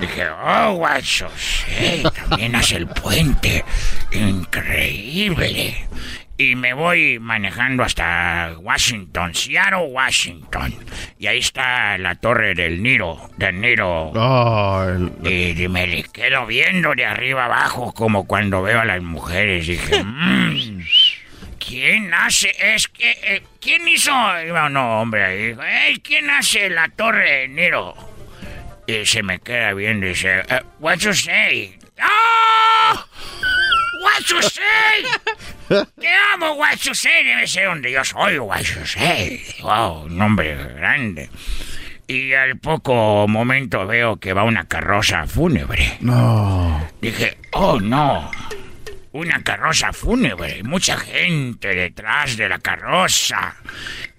[0.00, 3.64] Dije, oh, what you say, también hace el puente.
[4.10, 5.86] Increíble.
[6.42, 10.74] Y me voy manejando hasta Washington, Seattle, Washington.
[11.18, 14.10] Y ahí está la torre del Niro, del Niro.
[14.14, 19.00] Oh, el- Y, y me quedo viendo de arriba abajo como cuando veo a las
[19.02, 19.68] mujeres.
[19.68, 20.80] Dije, "Mm,
[21.64, 22.52] ¿quién hace?
[22.74, 24.12] Es que, eh, ¿quién hizo?
[24.12, 25.46] Un hombre ahí.
[25.48, 27.94] dijo, "Ey, ¿quién hace la torre de Niro?
[28.88, 31.78] Y se me queda viendo y dice, "Eh, what you say?
[32.00, 33.06] ¡Ah!
[34.40, 35.04] Say?
[36.00, 37.24] Te amo, say.
[37.24, 38.38] Debe ser donde yo soy,
[38.84, 39.42] say.
[39.62, 41.30] Wow, un nombre grande.
[42.06, 45.96] Y al poco momento veo que va una carroza fúnebre.
[46.00, 46.88] No.
[47.00, 48.30] Dije, oh no,
[49.12, 53.54] una carroza fúnebre, mucha gente detrás de la carroza.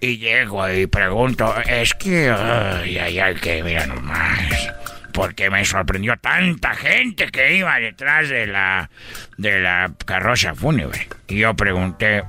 [0.00, 4.72] Y llego y pregunto, es que, ay, ay, ay, que mira nomás.
[5.14, 8.90] Porque me sorprendió tanta gente que iba detrás de la,
[9.38, 11.08] de la carroza fúnebre.
[11.28, 12.24] Y yo pregunté,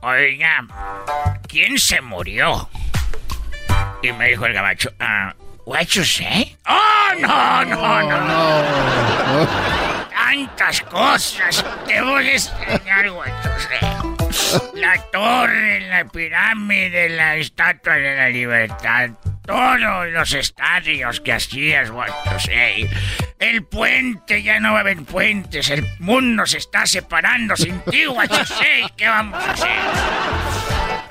[0.00, 0.64] oiga,
[1.46, 2.70] ¿quién se murió?
[4.02, 5.34] Y me dijo el gabacho, ah,
[5.66, 6.56] what you say?
[6.66, 9.78] ¡Oh, no, no, no!
[10.28, 13.78] cuántas cosas te voy a enseñar, Guachusei.
[14.74, 19.10] La torre, la pirámide, la estatua de la libertad.
[19.48, 22.86] Todos los estadios que hacías, Guachusei.
[23.38, 25.70] El puente, ya no va a haber puentes.
[25.70, 28.84] El mundo se está separando sin ti, Guachusei.
[28.94, 29.70] ¿Qué vamos a hacer?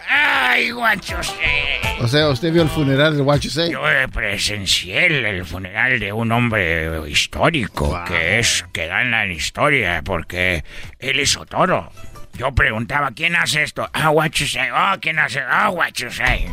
[0.08, 1.98] ¡Ay, Guachusei!
[2.00, 3.72] O sea, usted vio el funeral de What You Say.
[3.72, 3.82] Yo
[4.14, 10.64] presencié el, funeral de un hombre histórico que es que gana en historia porque
[11.00, 11.92] él hizo todo.
[12.38, 13.90] Yo preguntaba, ¿quién hace esto?
[13.94, 14.70] Ah, you say.
[14.70, 15.40] Oh, ¿quién hace?
[15.40, 16.48] Ah, you say.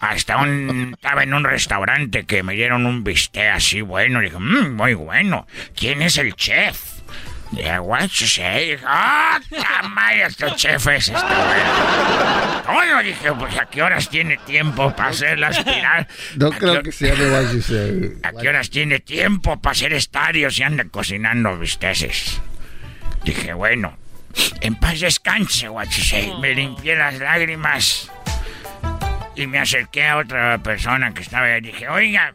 [0.00, 0.94] Hasta un...
[0.94, 4.20] Estaba en un restaurante que me dieron un bistec así bueno.
[4.20, 5.46] Dije, mmm, muy bueno.
[5.76, 7.00] ¿Quién es el chef?
[7.52, 8.78] Dije, what you say.
[8.84, 9.40] Ah,
[9.90, 11.20] madre, este chef es este.
[12.64, 16.06] Todo, dije, pues a qué horas tiene tiempo para hacer las pirámides.
[16.36, 18.12] No creo que se llame What You Say.
[18.22, 22.40] ¿A qué horas tiene tiempo para hacer estadios y anda cocinando bisteces?
[23.24, 23.96] Dije, bueno,
[24.60, 26.32] en paz descanse, what you say.
[26.40, 28.10] Me limpié las lágrimas
[29.34, 31.60] y me acerqué a otra persona que estaba ahí.
[31.60, 32.34] Dije, oiga,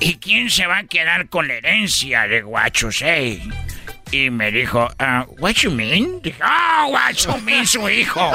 [0.00, 2.44] ¿y quién se va a quedar con la herencia de
[2.90, 3.42] say?
[4.12, 6.20] Y me dijo, ah, what you mean?
[6.20, 8.32] Dije, ah, what you mean, su hijo.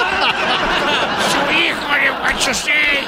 [1.32, 3.08] Su hijo de say.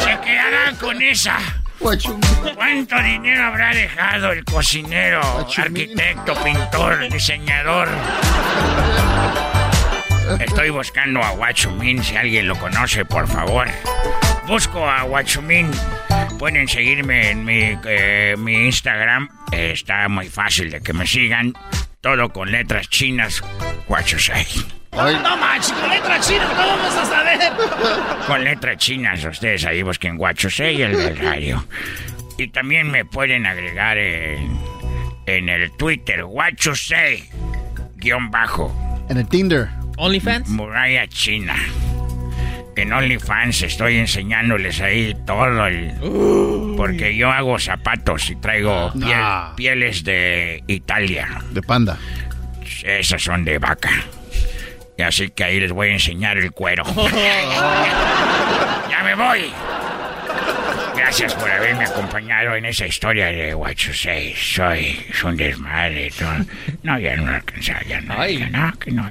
[0.00, 1.38] Se quedará con esa.
[1.78, 5.20] ¿Cuánto dinero habrá dejado el cocinero,
[5.56, 7.88] arquitecto, pintor, diseñador?
[10.40, 13.68] Estoy buscando a Guachumin, si alguien lo conoce, por favor.
[14.46, 15.70] Busco a Guachumin.
[16.38, 19.28] Pueden seguirme en mi, eh, mi Instagram.
[19.52, 21.54] Eh, está muy fácil de que me sigan.
[22.00, 23.42] Todo con letras chinas.
[23.88, 24.46] Guachusei.
[24.92, 27.52] No manches, con letra china, ¿cómo vamos a saber?
[28.26, 31.66] Con letras chinas, ustedes ahí busquen Guachusei el del radio.
[32.38, 34.58] Y también me pueden agregar en,
[35.26, 37.28] en el Twitter, Guachusei,
[37.96, 38.74] guion bajo.
[39.10, 39.68] En el Tinder.
[39.96, 40.48] OnlyFans.
[40.48, 41.54] Muralla China.
[42.76, 45.92] En OnlyFans estoy enseñándoles ahí todo el...
[46.76, 49.54] Porque yo hago zapatos y traigo piel- Ah.
[49.56, 51.26] pieles de Italia.
[51.52, 51.96] De panda.
[52.84, 53.90] Esas son de vaca.
[54.98, 56.84] Y así que ahí les voy a enseñar el cuero.
[58.90, 59.50] ¡Ya me voy!
[60.94, 64.34] Gracias por haberme acompañado en esa historia de What You Say.
[64.36, 66.10] Soy es un desmadre.
[66.82, 68.26] No, ya no alcanzaba, ya no.
[68.28, 69.10] ya no, que no.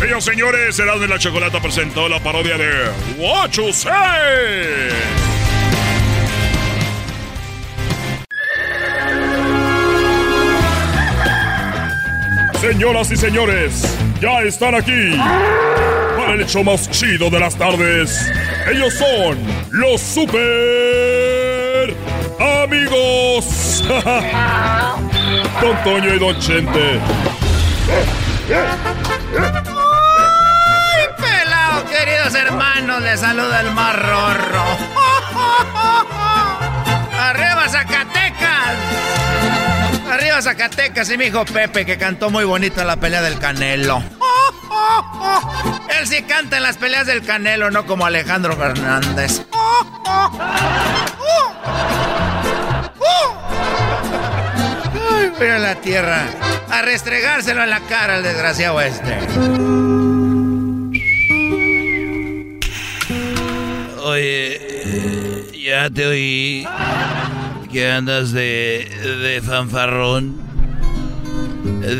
[0.00, 2.70] Señoras y señores, Erasmo y la Chocolata presentó la parodia de
[3.18, 3.70] What You.
[12.58, 15.14] Señoras y señores, ya están aquí
[16.16, 18.32] para el hecho más chido de las tardes.
[18.72, 19.38] Ellos son
[19.70, 21.94] los super
[22.62, 23.84] amigos.
[25.60, 27.00] Don Toño y Don Chente.
[32.30, 33.02] ¡Ay, pelado, queridos hermanos!
[33.02, 34.64] Les saluda el mar rorro.
[37.18, 38.76] ¡Arriba, Zacatecas!
[40.10, 44.02] Arriba, Zacatecas y mi hijo Pepe, que cantó muy bonito en la pelea del Canelo.
[45.98, 49.42] Él sí canta en las peleas del Canelo, no como Alejandro Fernández.
[55.12, 56.24] Ay, voy a la tierra
[56.70, 59.18] a restregárselo en la cara al desgraciado este.
[64.10, 66.66] Oye, ya te oí
[67.70, 70.36] que andas de, fanfarrón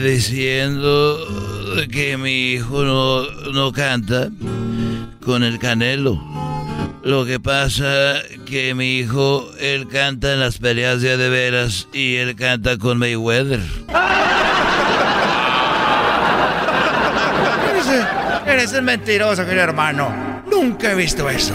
[0.02, 1.18] diciendo
[1.92, 4.28] que mi hijo no, no canta
[5.24, 6.20] con el canelo.
[7.04, 12.16] Lo que pasa que mi hijo, él canta en las peleas de de veras y
[12.16, 13.60] él canta con Mayweather.
[18.46, 20.42] Eres, eres mentiroso, querido hermano.
[20.50, 21.54] Nunca he visto eso.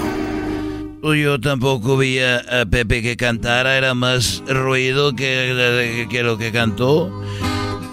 [1.13, 6.51] Yo tampoco vi a, a Pepe que cantara, era más ruido que, que lo que
[6.51, 7.23] cantó.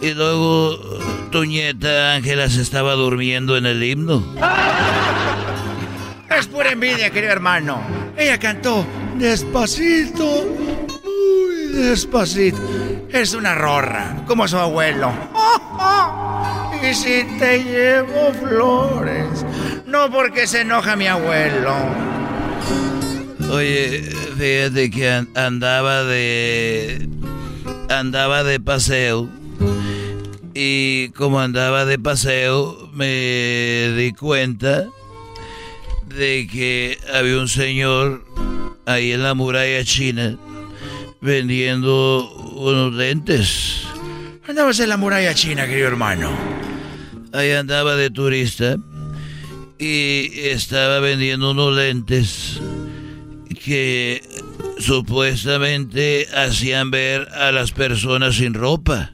[0.01, 0.79] Y luego
[1.31, 4.25] tu nieta Ángela se estaba durmiendo en el himno.
[6.39, 7.83] Es pura envidia, querido hermano.
[8.17, 10.47] Ella cantó despacito,
[11.05, 12.59] muy despacito.
[13.11, 15.13] Es una rorra, como su abuelo.
[16.83, 19.47] Y si te llevo flores,
[19.87, 21.77] no porque se enoja mi abuelo.
[23.53, 24.03] Oye,
[24.39, 27.07] fíjate que an- andaba de.
[27.91, 29.29] andaba de paseo.
[30.55, 34.87] Y como andaba de paseo, me di cuenta
[36.17, 38.25] de que había un señor
[38.87, 40.37] ahí en la muralla china
[41.21, 43.83] vendiendo unos lentes.
[44.49, 46.31] andabas en la muralla china, querido hermano?
[47.33, 48.77] Ahí andaba de turista
[49.79, 52.61] y estaba vendiendo unos lentes
[53.55, 54.23] que
[54.79, 59.13] supuestamente hacían ver a las personas sin ropa,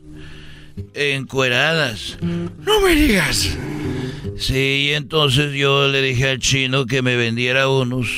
[0.94, 2.18] encueradas.
[2.20, 3.56] No me digas.
[4.38, 8.08] Sí, entonces yo le dije al chino que me vendiera unos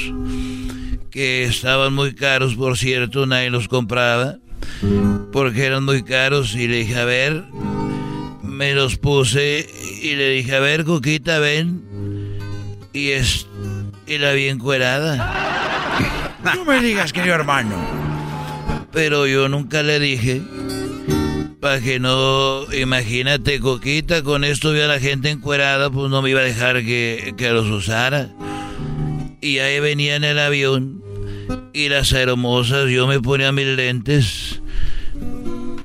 [1.11, 4.39] que estaban muy caros, por cierto, nadie los compraba,
[5.33, 7.45] porque eran muy caros y le dije, a ver,
[8.43, 9.67] me los puse
[10.03, 11.83] y le dije, a ver, Coquita, ven,
[12.93, 13.47] y es,
[14.07, 15.60] y la vi encuerada.
[16.55, 17.77] No me digas, querido hermano.
[18.93, 20.43] Pero yo nunca le dije,
[21.61, 26.31] para que no, imagínate, Coquita, con esto vi a la gente encuerada, pues no me
[26.31, 28.31] iba a dejar que, que los usara.
[29.41, 31.03] Y ahí venía en el avión
[31.73, 34.61] y las hermosas, yo me ponía mis lentes,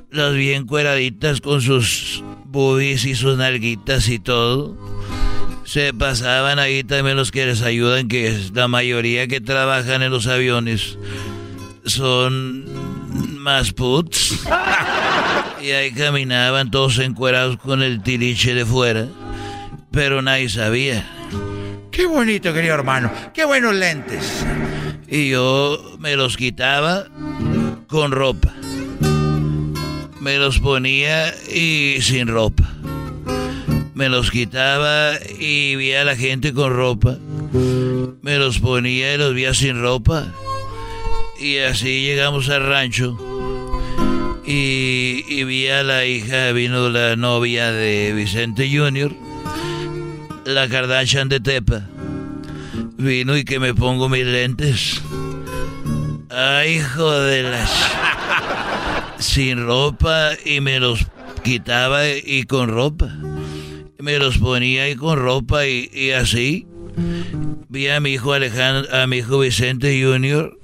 [0.09, 4.94] las bien cueraditas con sus boobies y sus nalguitas y todo.
[5.66, 10.11] Se pasaban ahí también los que les ayudan, que es la mayoría que trabajan en
[10.11, 10.97] los aviones
[11.86, 12.66] son
[13.39, 14.45] más puts.
[15.61, 19.07] y ahí caminaban todos encuerados con el tiliche de fuera.
[19.91, 21.05] Pero nadie sabía.
[21.91, 23.11] Qué bonito, querido hermano.
[23.34, 24.45] Qué buenos lentes.
[25.07, 27.05] Y yo me los quitaba
[27.88, 28.53] con ropa.
[30.20, 32.70] Me los ponía y sin ropa.
[33.95, 37.17] Me los quitaba y vi a la gente con ropa.
[38.21, 40.33] Me los ponía y los vi sin ropa.
[41.39, 43.17] Y así llegamos al rancho.
[44.45, 49.13] Y, y vi a la hija, vino la novia de Vicente Jr.,
[50.43, 51.87] la Kardashian de Tepa.
[52.97, 55.01] Vino y que me pongo mis lentes.
[56.29, 57.71] Ay, hijo de las...
[59.19, 61.05] Sin ropa y me los
[61.43, 63.09] quitaba y con ropa.
[64.05, 66.67] Me los ponía y con ropa y, y así.
[67.69, 70.55] Vi a mi hijo Alejandro, a mi hijo Vicente Jr.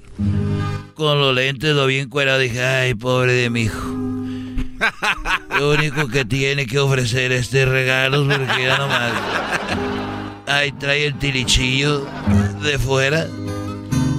[0.94, 2.38] con los lentes lo bien cuerado.
[2.38, 3.80] Dije, ay, pobre de mi hijo.
[5.58, 9.12] Lo único que tiene que ofrecer este regalo porque ya nomás.
[10.46, 12.06] Ahí trae el tilichillo
[12.62, 13.26] de fuera.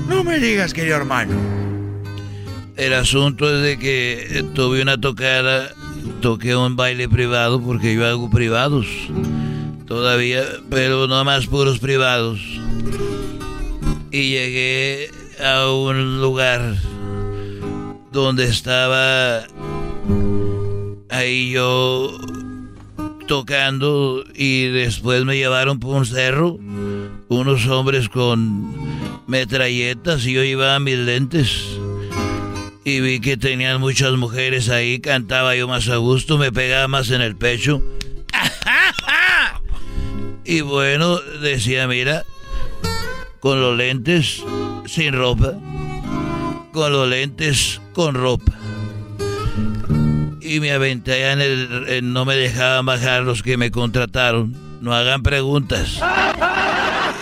[0.10, 1.34] No me digas, querido hermano.
[2.76, 5.70] El asunto es de que tuve una tocada,
[6.22, 8.88] toqué un baile privado porque yo hago privados
[9.86, 12.40] todavía, pero no más puros privados.
[14.12, 15.10] Y llegué
[15.44, 16.76] a un lugar
[18.12, 19.44] donde estaba
[21.10, 22.18] ahí yo
[23.28, 26.58] tocando y después me llevaron por un cerro
[27.30, 28.74] unos hombres con
[29.28, 31.80] metralletas y yo iba a mis lentes
[32.86, 37.12] y vi que tenían muchas mujeres ahí, cantaba yo más a gusto, me pegaba más
[37.12, 37.82] en el pecho.
[40.46, 42.26] Y bueno, decía, mira,
[43.40, 44.44] con los lentes
[44.86, 45.54] sin ropa,
[46.74, 48.52] con los lentes con ropa.
[50.42, 52.14] Y me aventé en el...
[52.14, 54.56] no me dejaban bajar los que me contrataron.
[54.82, 56.02] No hagan preguntas.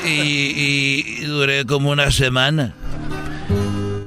[0.04, 2.74] Y duré como una semana.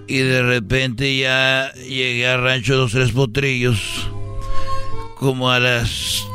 [0.06, 4.08] Y de repente ya llegué al rancho de los tres potrillos.
[5.16, 6.26] Como a las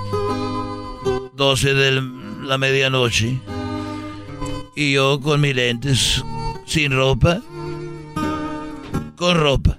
[1.39, 2.03] 12 de
[2.43, 3.39] la medianoche.
[4.75, 6.23] Y yo con mis lentes,
[6.65, 7.41] sin ropa,
[9.15, 9.77] con ropa.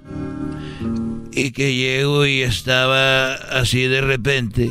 [1.33, 4.71] Y que llego y estaba así de repente.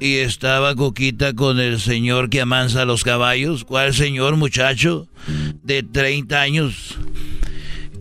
[0.00, 3.64] Y estaba Coquita con el señor que amansa los caballos.
[3.64, 5.08] ¿Cuál señor, muchacho?
[5.62, 6.98] De 30 años.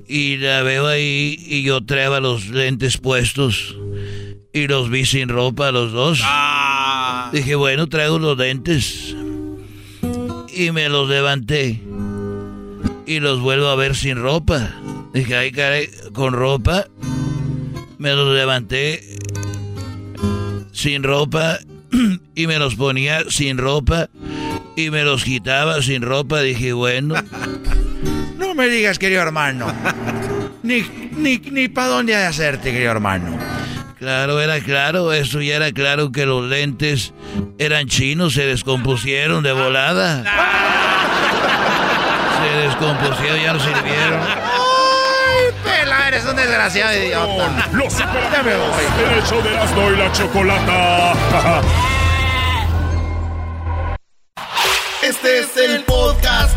[0.07, 3.75] Y la veo ahí y yo traía los lentes puestos.
[4.51, 6.21] Y los vi sin ropa los dos.
[7.31, 9.15] Dije, bueno, traigo los lentes.
[10.55, 11.81] Y me los levanté.
[13.05, 14.75] Y los vuelvo a ver sin ropa.
[15.13, 16.85] Dije, ay, caray, con ropa.
[17.97, 19.17] Me los levanté
[20.71, 21.59] sin ropa.
[22.35, 24.09] Y me los ponía sin ropa.
[24.75, 26.41] Y me los quitaba sin ropa.
[26.41, 27.15] Dije, bueno.
[28.53, 29.65] No me digas, querido hermano.
[30.61, 33.35] Ni, ni, ni para dónde ha de hacerte, querido hermano.
[33.97, 37.13] Claro, era claro, eso ya era claro que los lentes
[37.57, 40.23] eran chinos, se descompusieron de volada.
[42.37, 44.19] Se descompusieron, ya no sirvieron.
[44.21, 46.07] ¡Ay, pela!
[46.09, 47.69] Eres un desgraciado idiota.
[47.71, 48.83] Los Ya me voy.
[49.03, 51.13] El hecho de Erasmo y la chocolata.
[55.01, 56.02] Este es el podcast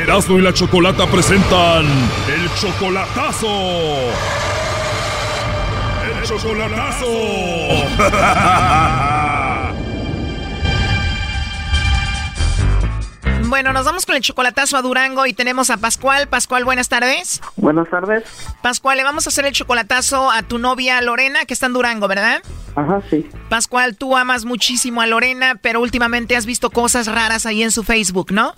[0.00, 3.48] Erasmo y la Chocolata presentan el chocolatazo.
[6.06, 7.06] El chocolatazo.
[13.50, 16.28] Bueno, nos vamos con el chocolatazo a Durango y tenemos a Pascual.
[16.28, 17.40] Pascual, buenas tardes.
[17.56, 18.22] Buenas tardes.
[18.62, 22.06] Pascual, le vamos a hacer el chocolatazo a tu novia Lorena, que está en Durango,
[22.06, 22.42] ¿verdad?
[22.76, 23.28] Ajá, sí.
[23.48, 27.82] Pascual, tú amas muchísimo a Lorena, pero últimamente has visto cosas raras ahí en su
[27.82, 28.54] Facebook, ¿no?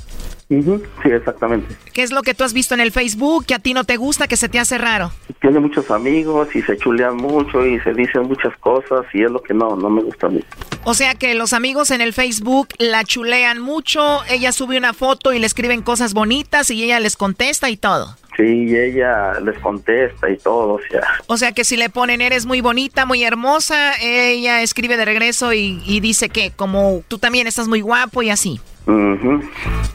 [1.03, 1.75] Sí, exactamente.
[1.93, 3.97] ¿Qué es lo que tú has visto en el Facebook que a ti no te
[3.97, 5.13] gusta, que se te hace raro?
[5.41, 9.43] Tiene muchos amigos y se chulean mucho y se dicen muchas cosas y es lo
[9.43, 10.45] que no, no me gusta a mí.
[10.85, 15.33] O sea que los amigos en el Facebook la chulean mucho, ella sube una foto
[15.33, 18.17] y le escriben cosas bonitas y ella les contesta y todo.
[18.37, 21.03] Sí, y ella les contesta y todo, o sea.
[21.27, 25.53] O sea que si le ponen eres muy bonita, muy hermosa, ella escribe de regreso
[25.53, 28.61] y, y dice que como tú también estás muy guapo y así.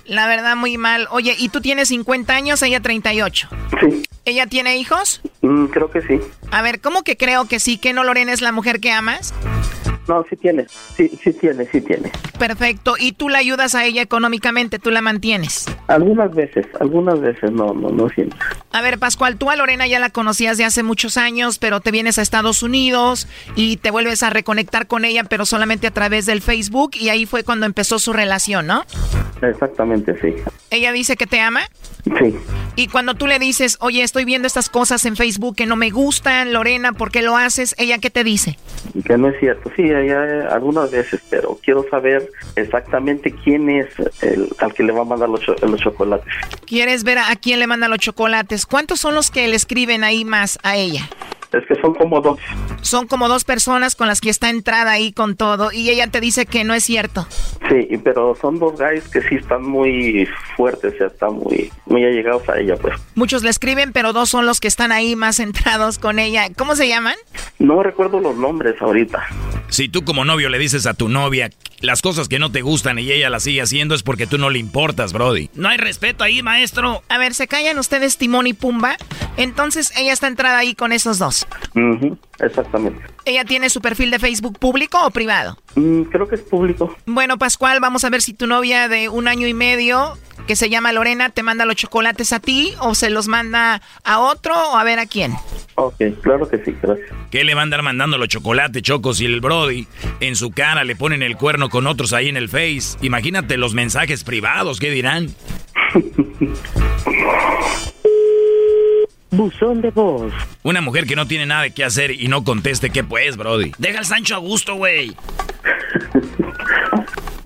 [0.06, 1.08] La verdad muy mal.
[1.12, 3.50] Oye, ¿y tú tienes 50 años, ella 38?
[3.82, 4.04] Sí.
[4.26, 5.22] ¿Ella tiene hijos?
[5.42, 6.20] Mm, creo que sí.
[6.52, 7.78] A ver, ¿cómo que creo que sí?
[7.78, 9.34] ¿Que no Lorena es la mujer que amas?
[10.08, 10.68] No, sí tiene.
[10.96, 12.12] Sí, sí tiene, sí tiene.
[12.40, 12.96] Perfecto.
[13.00, 14.80] ¿Y tú la ayudas a ella económicamente?
[14.80, 15.66] ¿Tú la mantienes?
[15.88, 18.40] Algunas veces, algunas veces no, no, no siempre.
[18.72, 21.92] A ver, Pascual, tú a Lorena ya la conocías de hace muchos años, pero te
[21.92, 26.26] vienes a Estados Unidos y te vuelves a reconectar con ella, pero solamente a través
[26.26, 28.86] del Facebook y ahí fue cuando empezó su relación, ¿no?
[29.42, 30.36] Exactamente, sí.
[30.70, 31.62] Ella dice que te ama.
[32.04, 32.36] Sí.
[32.76, 35.90] Y cuando tú le dices, oye, estoy viendo estas cosas en Facebook que no me
[35.90, 37.76] gustan, Lorena, ¿por qué lo haces?
[37.78, 38.58] ¿Ella qué te dice?
[39.06, 39.72] Que no es cierto.
[39.76, 43.88] Sí, ella, algunas veces, pero quiero saber exactamente quién es
[44.22, 46.32] el al que le va a mandar los, los chocolates.
[46.66, 48.66] ¿Quieres ver a, a quién le manda los chocolates?
[48.66, 51.10] ¿Cuántos son los que le escriben ahí más a ella?
[51.54, 52.40] Es que son como dos.
[52.82, 56.20] Son como dos personas con las que está entrada ahí con todo y ella te
[56.20, 57.28] dice que no es cierto.
[57.70, 62.04] Sí, pero son dos guys que sí están muy fuertes, o sea, están muy, muy
[62.04, 63.00] allegados a ella, pues.
[63.16, 66.48] Muchos le escriben, pero dos son los que están ahí más entrados con ella.
[66.56, 67.16] ¿Cómo se llaman?
[67.60, 69.26] No recuerdo los nombres ahorita.
[69.70, 72.98] Si tú como novio le dices a tu novia las cosas que no te gustan
[72.98, 75.50] y ella las sigue haciendo es porque tú no le importas, Brody.
[75.54, 77.04] No hay respeto ahí, maestro.
[77.08, 78.98] A ver, ¿se callan ustedes Timón y Pumba?
[79.38, 81.37] Entonces ella está entrada ahí con esos dos.
[82.40, 83.02] Exactamente.
[83.26, 85.58] ¿Ella tiene su perfil de Facebook público o privado?
[85.76, 86.96] Mm, creo que es público.
[87.06, 90.18] Bueno, Pascual, vamos a ver si tu novia de un año y medio,
[90.48, 94.20] que se llama Lorena, te manda los chocolates a ti o se los manda a
[94.20, 95.34] otro o a ver a quién.
[95.76, 97.10] Ok, claro que sí, gracias.
[97.30, 99.22] ¿Qué le va a andar mandando los chocolates, Chocos?
[99.22, 99.88] Y el Brody
[100.20, 102.98] en su cara le ponen el cuerno con otros ahí en el Face.
[103.02, 105.30] Imagínate los mensajes privados, ¿qué dirán?
[109.32, 110.34] Buzón de voz.
[110.64, 113.72] Una mujer que no tiene nada que hacer y no conteste, ¿qué pues, Brody?
[113.78, 115.12] Deja al Sancho a gusto, güey.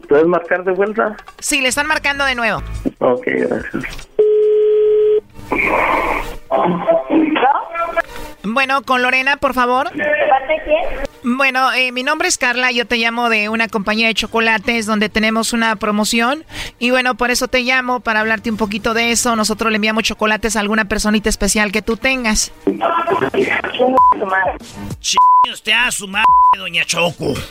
[0.08, 1.16] ¿Puedes marcar de vuelta?
[1.40, 2.62] Sí, le están marcando de nuevo.
[3.00, 4.08] Ok, gracias.
[8.54, 9.89] Bueno, con Lorena, por favor.
[11.24, 15.08] Bueno, eh, mi nombre es Carla, yo te llamo de una compañía de chocolates donde
[15.08, 16.43] tenemos una promoción
[16.80, 19.36] y bueno, por eso te llamo para hablarte un poquito de eso.
[19.36, 22.52] Nosotros le enviamos chocolates a alguna personita especial que tú tengas.
[24.99, 25.16] Ch
[25.50, 26.26] usted a su madre,
[26.58, 27.34] doña Choco.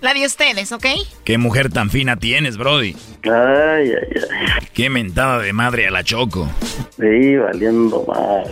[0.00, 0.86] La de ustedes, ¿ok?
[1.24, 2.94] ¿Qué mujer tan fina tienes, Brody?
[3.24, 4.68] Ay, ay, ay.
[4.72, 6.48] Qué mentada de madre a la Choco.
[6.96, 8.44] Sí, valiendo mal.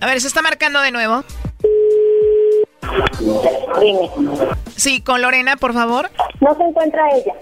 [0.00, 1.24] A ver, se está marcando de nuevo.
[4.78, 6.08] Sí, con Lorena, por favor.
[6.40, 7.34] No se encuentra ella.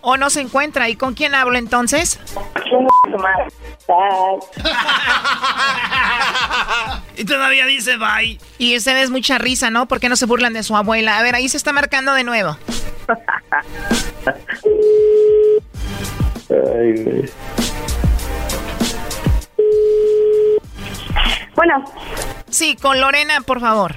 [0.00, 0.88] ¿O no se encuentra?
[0.88, 2.18] ¿Y con quién hablo entonces?
[7.16, 8.38] Y todavía dice bye.
[8.56, 9.86] Y ustedes mucha risa, ¿no?
[9.86, 11.18] ¿Por qué no se burlan de su abuela?
[11.18, 12.56] A ver, ahí se está marcando de nuevo.
[16.50, 17.30] Ay.
[21.54, 21.84] Bueno,
[22.48, 23.94] Sí, con Lorena, por favor.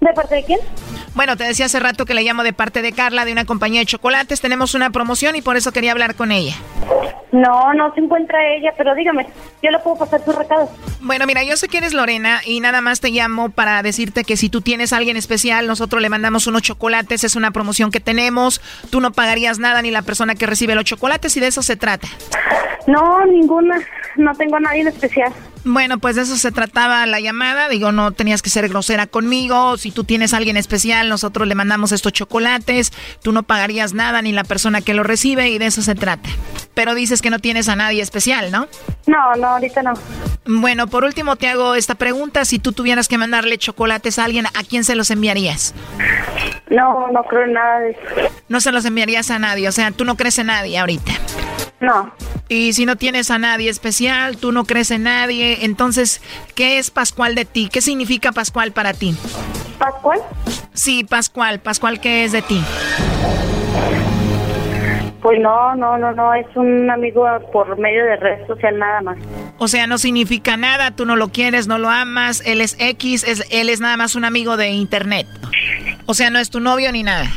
[0.00, 0.58] ¿de parte de quién?
[1.14, 3.80] Bueno, te decía hace rato que le llamo de parte de Carla, de una compañía
[3.80, 4.40] de chocolates.
[4.40, 6.56] Tenemos una promoción y por eso quería hablar con ella.
[7.32, 9.26] No, no se encuentra ella, pero dígame,
[9.62, 10.70] yo le puedo pasar su recado.
[11.00, 14.36] Bueno, mira, yo sé que eres Lorena y nada más te llamo para decirte que
[14.36, 18.00] si tú tienes a alguien especial, nosotros le mandamos unos chocolates, es una promoción que
[18.00, 18.60] tenemos.
[18.90, 21.76] Tú no pagarías nada ni la persona que recibe los chocolates y de eso se
[21.76, 22.06] trata.
[22.86, 23.80] No, ninguna.
[24.16, 25.32] no tengo a nadie en especial.
[25.64, 27.68] Bueno, pues de eso se trataba la llamada.
[27.68, 29.76] Digo, no tenías que ser grosera conmigo.
[29.76, 32.92] Si tú tienes a alguien especial, nosotros le mandamos estos chocolates.
[33.22, 36.28] Tú no pagarías nada ni la persona que lo recibe y de eso se trata.
[36.74, 38.68] Pero dices que no tienes a nadie especial, ¿no?
[39.06, 39.94] No, no, ahorita no.
[40.44, 42.44] Bueno, por último te hago esta pregunta.
[42.44, 45.74] Si tú tuvieras que mandarle chocolates a alguien, ¿a quién se los enviarías?
[46.68, 48.00] No, no creo en nada de eso.
[48.48, 49.68] No se los enviarías a nadie.
[49.68, 51.12] O sea, tú no crees en nadie ahorita.
[51.80, 52.12] No.
[52.48, 56.20] Y si no tienes a nadie especial, tú no crees en nadie, entonces,
[56.54, 57.68] ¿qué es Pascual de ti?
[57.72, 59.16] ¿Qué significa Pascual para ti?
[59.78, 60.20] ¿Pascual?
[60.74, 61.60] Sí, Pascual.
[61.60, 62.62] Pascual, ¿qué es de ti?
[65.22, 69.18] Pues no, no, no, no, es un amigo por medio de red social nada más.
[69.58, 73.22] O sea, no significa nada, tú no lo quieres, no lo amas, él es X,
[73.22, 75.28] es, él es nada más un amigo de internet.
[76.06, 77.30] O sea, no es tu novio ni nada.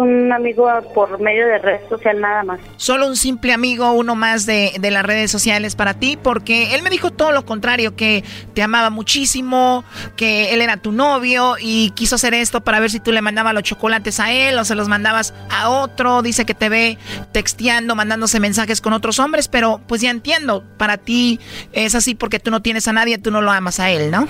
[0.00, 2.60] Un amigo por medio de red social nada más.
[2.76, 6.82] Solo un simple amigo, uno más de, de las redes sociales para ti, porque él
[6.82, 8.24] me dijo todo lo contrario, que
[8.54, 9.84] te amaba muchísimo,
[10.16, 13.52] que él era tu novio y quiso hacer esto para ver si tú le mandabas
[13.52, 16.22] los chocolates a él o se los mandabas a otro.
[16.22, 16.98] Dice que te ve
[17.32, 21.40] texteando, mandándose mensajes con otros hombres, pero pues ya entiendo, para ti
[21.72, 24.26] es así porque tú no tienes a nadie, tú no lo amas a él, ¿no?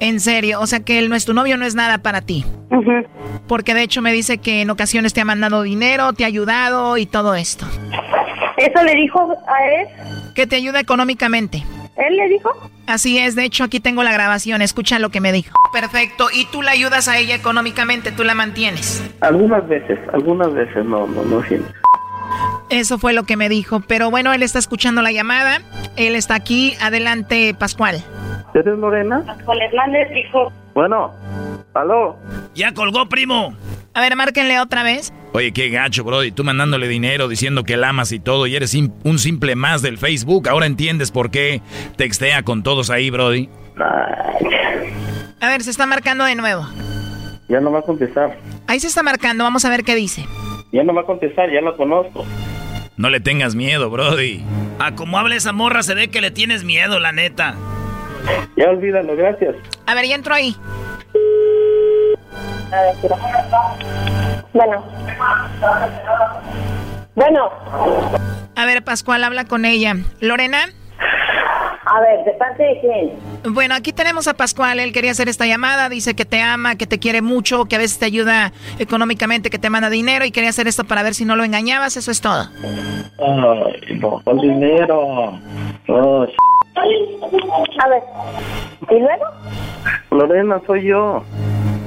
[0.00, 2.44] En serio, o sea que él no es tu novio, no es nada para ti.
[3.46, 6.96] Porque de hecho me dice que en ocasiones te ha mandado dinero, te ha ayudado
[6.96, 7.66] y todo esto.
[8.56, 9.88] ¿Eso le dijo a él?
[10.34, 11.64] Que te ayuda económicamente.
[11.96, 12.50] ¿Él le dijo?
[12.86, 15.56] Así es, de hecho aquí tengo la grabación, escucha lo que me dijo.
[15.72, 19.02] Perfecto, y tú la ayudas a ella económicamente, tú la mantienes.
[19.20, 21.72] Algunas veces, algunas veces no, no, no siempre.
[22.68, 25.60] Eso fue lo que me dijo, pero bueno, él está escuchando la llamada,
[25.96, 28.02] él está aquí, adelante Pascual.
[28.54, 29.22] ¿Eres Lorena?
[29.26, 30.52] Pascual Hernández dijo.
[30.74, 31.12] Bueno,
[31.74, 32.16] aló.
[32.54, 33.54] Ya colgó, primo.
[33.94, 35.12] A ver, márquenle otra vez.
[35.32, 36.22] Oye, qué gacho, bro.
[36.22, 39.82] Y tú mandándole dinero, diciendo que la amas y todo, y eres un simple más
[39.82, 40.48] del Facebook.
[40.48, 41.62] Ahora entiendes por qué
[41.96, 43.48] textea con todos ahí, Brody.
[45.40, 46.66] A ver, se está marcando de nuevo.
[47.48, 48.38] Ya no va a contestar.
[48.66, 50.24] Ahí se está marcando, vamos a ver qué dice.
[50.72, 52.24] Ya no va a contestar, ya lo conozco.
[52.96, 54.44] No le tengas miedo, Brody.
[54.78, 57.56] A como habla esa morra se ve que le tienes miedo, la neta.
[58.56, 59.56] Ya olvídalo, gracias.
[59.86, 60.56] A ver, ya entro ahí.
[62.72, 63.16] A ver, tira.
[64.52, 64.84] Bueno.
[67.14, 67.50] Bueno.
[68.56, 69.96] A ver, Pascual, habla con ella.
[70.20, 70.58] Lorena.
[71.86, 73.54] A ver, ¿de parte de quién?
[73.54, 76.86] Bueno, aquí tenemos a Pascual, él quería hacer esta llamada, dice que te ama, que
[76.86, 80.50] te quiere mucho, que a veces te ayuda económicamente, que te manda dinero y quería
[80.50, 82.48] hacer esto para ver si no lo engañabas, eso es todo.
[83.18, 85.38] Ay, no, con dinero.
[85.88, 86.26] Oh,
[86.76, 88.02] A ver.
[88.90, 89.24] ¿Y luego?
[90.10, 91.22] Lorena, soy yo.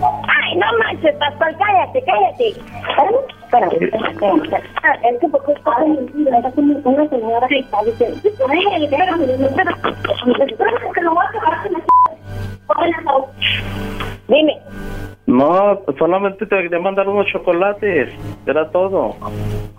[0.01, 2.49] Ay, no manches, Pascual, cállate, cállate.
[2.49, 4.63] Espérame, espérame.
[4.83, 8.17] Ah, es que porque está una señora que está diciendo.
[8.49, 9.77] Ay, espérame, espérame.
[10.49, 13.25] Espérame, que lo voy a acabar con la
[14.27, 14.59] Dime.
[15.27, 18.09] No, solamente te quería mandar unos chocolates.
[18.45, 19.13] Era todo.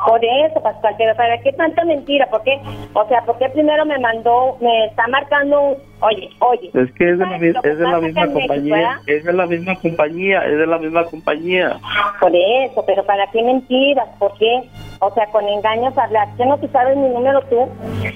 [0.07, 2.27] Por eso, Pascual, pero ¿para qué tanta mentira?
[2.31, 2.61] ¿Por qué?
[2.93, 5.77] O sea, ¿por qué primero me mandó, me está marcando un...
[6.01, 6.71] Oye, oye.
[6.75, 9.01] Es que es de la, mi- Lo que es de la pasa misma México, compañía.
[9.07, 10.45] Es de la misma compañía.
[10.47, 11.77] Es de la misma compañía.
[12.21, 14.07] Por eso, pero ¿para qué mentiras?
[14.19, 14.63] ¿Por qué?
[15.01, 16.29] O sea, con engaños hablar.
[16.37, 17.69] ¿Qué no te sabes mi número tú?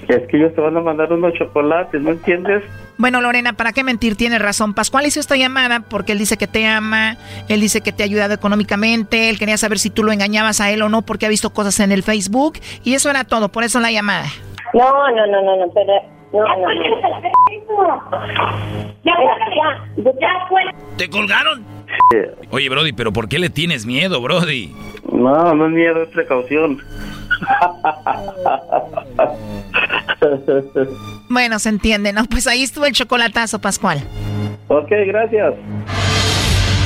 [0.07, 2.63] Es que ellos te van a mandar unos chocolates, ¿no entiendes?
[2.97, 4.15] Bueno, Lorena, ¿para qué mentir?
[4.15, 4.73] Tiene razón.
[4.73, 8.05] Pascual hizo esta llamada porque él dice que te ama, él dice que te ha
[8.05, 11.29] ayudado económicamente, él quería saber si tú lo engañabas a él o no porque ha
[11.29, 14.27] visto cosas en el Facebook y eso era todo, por eso la llamada.
[14.73, 15.93] No, no, no, no, no, pero...
[16.33, 18.23] No, no, no.
[19.03, 20.61] Ya, ya, ya fue.
[20.97, 21.63] ¿Te colgaron?
[22.49, 24.73] Oye, Brody, pero ¿por qué le tienes miedo, Brody?
[25.11, 26.81] No, no es miedo, es precaución.
[31.29, 32.25] Bueno, se entiende, ¿no?
[32.25, 33.99] Pues ahí estuvo el chocolatazo, Pascual.
[34.67, 35.53] ok, gracias.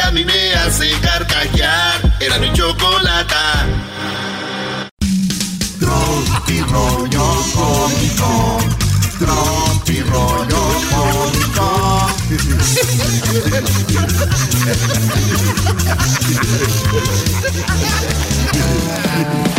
[0.00, 2.00] a mí me hace carcajear.
[2.20, 3.66] Era mi chocolata.
[5.78, 8.58] Tropi rollo cómico.
[9.18, 12.10] Tropi rollo ¿Cómo están?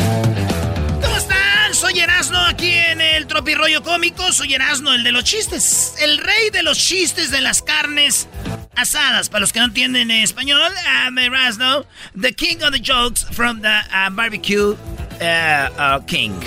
[1.81, 5.95] Soy Erasmo aquí en el Tropi Rollo Cómico, soy Erasmo, el de los chistes.
[5.99, 8.27] El rey de los chistes de las carnes
[8.75, 9.29] asadas.
[9.29, 13.79] Para los que no entienden español, I'm Erasmo, the king of the jokes from the
[13.91, 14.75] uh, barbecue
[15.21, 16.39] uh, uh, king.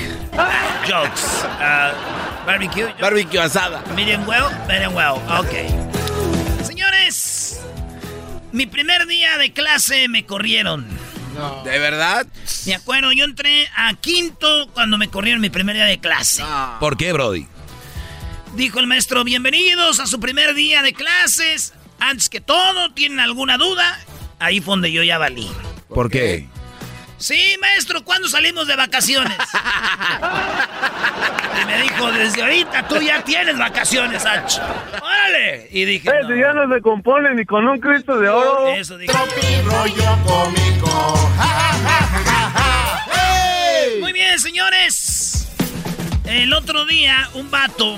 [0.87, 1.45] jokes.
[2.47, 2.87] Barbecue.
[3.01, 3.83] Barbecue asada.
[3.97, 5.21] Medium well, medium well.
[5.41, 5.53] Ok.
[6.65, 7.61] Señores,
[8.53, 10.87] mi primer día de clase me corrieron.
[11.65, 12.27] ¿De verdad?
[12.67, 16.45] Me acuerdo, yo entré a quinto cuando me corrieron mi primer día de clase.
[16.81, 17.47] ¿Por qué, Brody?
[18.55, 21.73] Dijo el maestro, bienvenidos a su primer día de clases.
[21.99, 23.99] Antes que todo, ¿tienen alguna duda?
[24.39, 25.51] Ahí fue donde yo ya valí.
[25.89, 26.49] ¿Por qué?
[27.17, 29.39] Sí, maestro, ¿cuándo salimos de vacaciones?
[31.63, 34.61] y me dijo, desde ahorita tú ya tienes vacaciones, H.
[35.01, 35.69] ¡Órale!
[35.71, 36.37] Y dije, Ese no.
[36.37, 38.69] ya no se compone ni con un Cristo de oro.
[38.71, 39.13] Eso dije.
[39.65, 41.31] rollo cómico.
[44.01, 45.49] Muy bien, señores.
[46.27, 47.97] El otro día, un vato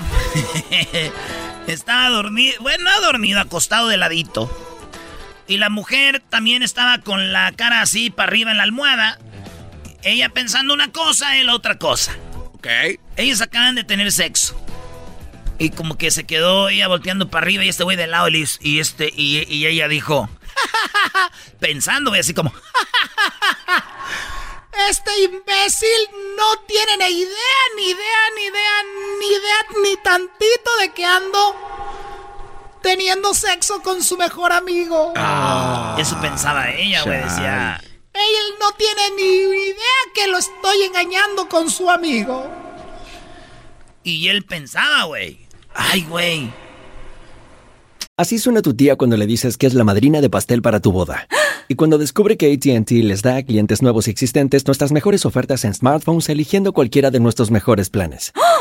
[1.67, 4.66] estaba dormido, bueno, no dormido, acostado de ladito.
[5.47, 9.17] Y la mujer también estaba con la cara así para arriba en la almohada.
[10.03, 12.17] Ella pensando una cosa, él otra cosa.
[12.53, 12.67] Ok.
[13.15, 14.59] Ellos acaban de tener sexo.
[15.59, 18.47] Y como que se quedó ella volteando para arriba y este güey de lado y,
[18.61, 20.29] y este y, y ella dijo,
[21.59, 22.53] pensando, güey, así como,
[24.89, 28.83] Este imbécil no tiene ni idea, ni idea, ni idea,
[29.19, 32.06] ni idea, ni tantito de que ando
[32.81, 35.13] teniendo sexo con su mejor amigo.
[35.97, 37.81] eso pensaba ella, güey, decía.
[38.13, 42.49] Él no tiene ni idea que lo estoy engañando con su amigo.
[44.03, 45.47] Y él pensaba, güey.
[45.75, 46.51] Ay, güey.
[48.19, 50.91] Así suena tu tía cuando le dices que es la madrina de pastel para tu
[50.91, 51.27] boda.
[51.67, 55.65] Y cuando descubre que ATT les da a clientes nuevos y existentes nuestras mejores ofertas
[55.65, 58.31] en smartphones eligiendo cualquiera de nuestros mejores planes.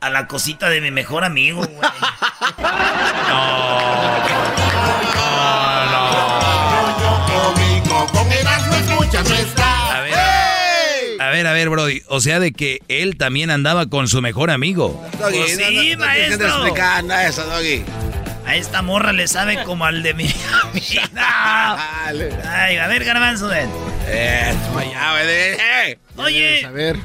[0.00, 1.90] a la cosita de mi mejor amigo, güey.
[9.28, 9.96] Nuestra.
[9.96, 12.02] A ver, a ver, a ver, Brody.
[12.08, 15.02] O sea, de que él también andaba con su mejor amigo.
[15.18, 16.46] Doggy, Pues no, sí, no, no maestro.
[16.48, 17.82] explicar nada eso, Doggy.
[18.46, 20.24] A esta morra le sabe como al de mi
[20.62, 21.10] amiga.
[22.44, 23.68] Ay, a ver, garbanzo, ven.
[24.06, 24.54] Eh,
[25.58, 25.98] eh.
[26.16, 26.96] Oye, A ver.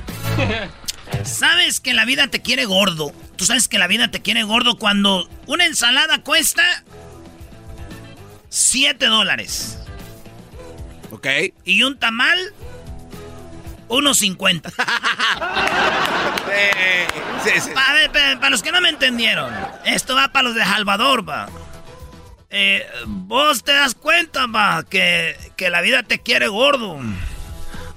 [1.23, 3.11] ¿Sabes que la vida te quiere gordo?
[3.35, 6.63] Tú sabes que la vida te quiere gordo cuando una ensalada cuesta
[8.49, 9.77] 7 dólares.
[11.11, 11.27] Ok.
[11.65, 12.37] Y un tamal,
[13.87, 14.71] unos 50.
[17.43, 17.71] Sí, sí.
[17.75, 19.51] A ver, pa- para los que no me entendieron,
[19.85, 21.49] esto va para los de Salvador, va.
[22.51, 26.99] Eh, vos te das cuenta, va, que, que la vida te quiere gordo.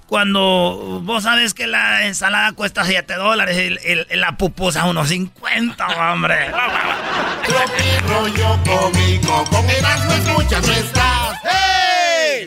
[0.06, 3.78] Cuando vos sabes que la ensalada cuesta 7 dólares
[4.10, 6.50] y, la pupusa unos 50, hombre.
[7.46, 10.64] Tropi rollo cómico, con Erasmo escuchas.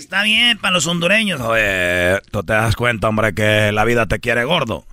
[0.07, 1.41] Está bien para los hondureños.
[1.41, 4.85] Oye, tú te das cuenta, hombre, que la vida te quiere gordo.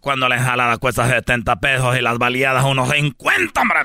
[0.00, 3.80] Cuando la ensalada cuesta 70 pesos y las baleadas unos 50, hombre.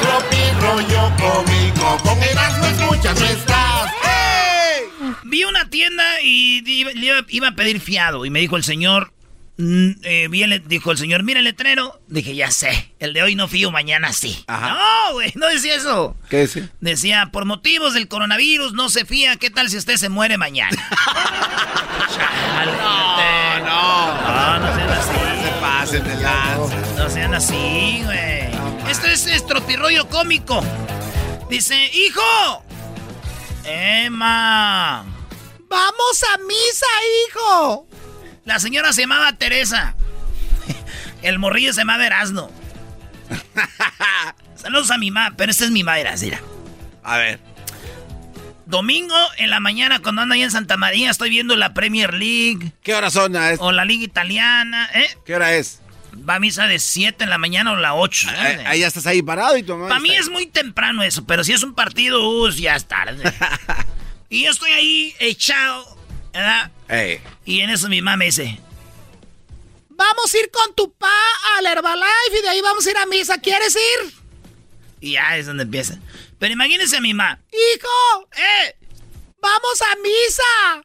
[0.00, 3.90] Tropi rollo cómico, con Erasmo escuchas nuestras.
[4.04, 4.13] ¡Hey!
[5.24, 9.12] Vi una tienda y iba, iba a pedir fiado y me dijo el señor,
[9.56, 12.00] Mm, eh, vi el- dijo el señor, mira el letrero.
[12.08, 14.44] Dije, ya sé, el de hoy no fío, mañana sí.
[14.48, 16.16] No, güey, no decía eso.
[16.28, 16.68] ¿Qué decía?
[16.80, 20.76] Decía, por motivos del coronavirus no se fía, ¿qué tal si usted se muere mañana?
[22.16, 24.14] Chale, No, no.
[24.24, 25.44] No, no sean así.
[25.44, 26.76] Se pasen de lanza.
[26.98, 28.90] No sean así, güey.
[28.90, 30.64] Esto es estropirroyo cómico.
[31.48, 32.64] Dice, hijo.
[33.64, 35.04] Emma.
[35.68, 36.86] Vamos a misa,
[37.28, 37.88] hijo.
[38.44, 39.94] La señora se llamaba Teresa.
[41.22, 42.50] El morrillo se llamaba Erasno.
[44.56, 46.40] Saludos a mi mamá, pero esta es mi madre, mira.
[47.02, 47.40] A ver.
[48.66, 52.72] Domingo en la mañana cuando ando ahí en Santa María estoy viendo la Premier League.
[52.82, 53.36] ¿Qué hora son?
[53.36, 55.06] ah, es- O la Liga Italiana, ¿eh?
[55.24, 55.80] ¿Qué hora es?
[56.28, 58.28] Va a misa de 7 en la mañana o la 8.
[58.38, 61.24] Ahí, ahí ya estás ahí parado y tu mamá Para mí es muy temprano eso,
[61.26, 63.22] pero si es un partido, uh, ya es tarde.
[64.34, 65.96] y yo estoy ahí echado,
[66.32, 66.72] ¿verdad?
[66.88, 67.20] Ey.
[67.44, 68.58] Y en eso mi mamá me dice,
[69.90, 71.08] vamos a ir con tu pa
[71.56, 74.12] al Herbalife y de ahí vamos a ir a misa, ¿quieres ir?
[75.00, 75.98] Y ya es donde empieza.
[76.40, 78.74] Pero imagínense a mi mamá, hijo, eh,
[79.40, 80.84] vamos a misa.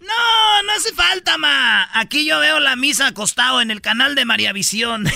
[0.00, 1.90] No, no hace falta, ma.
[1.92, 5.04] Aquí yo veo la misa acostado en el canal de María Visión.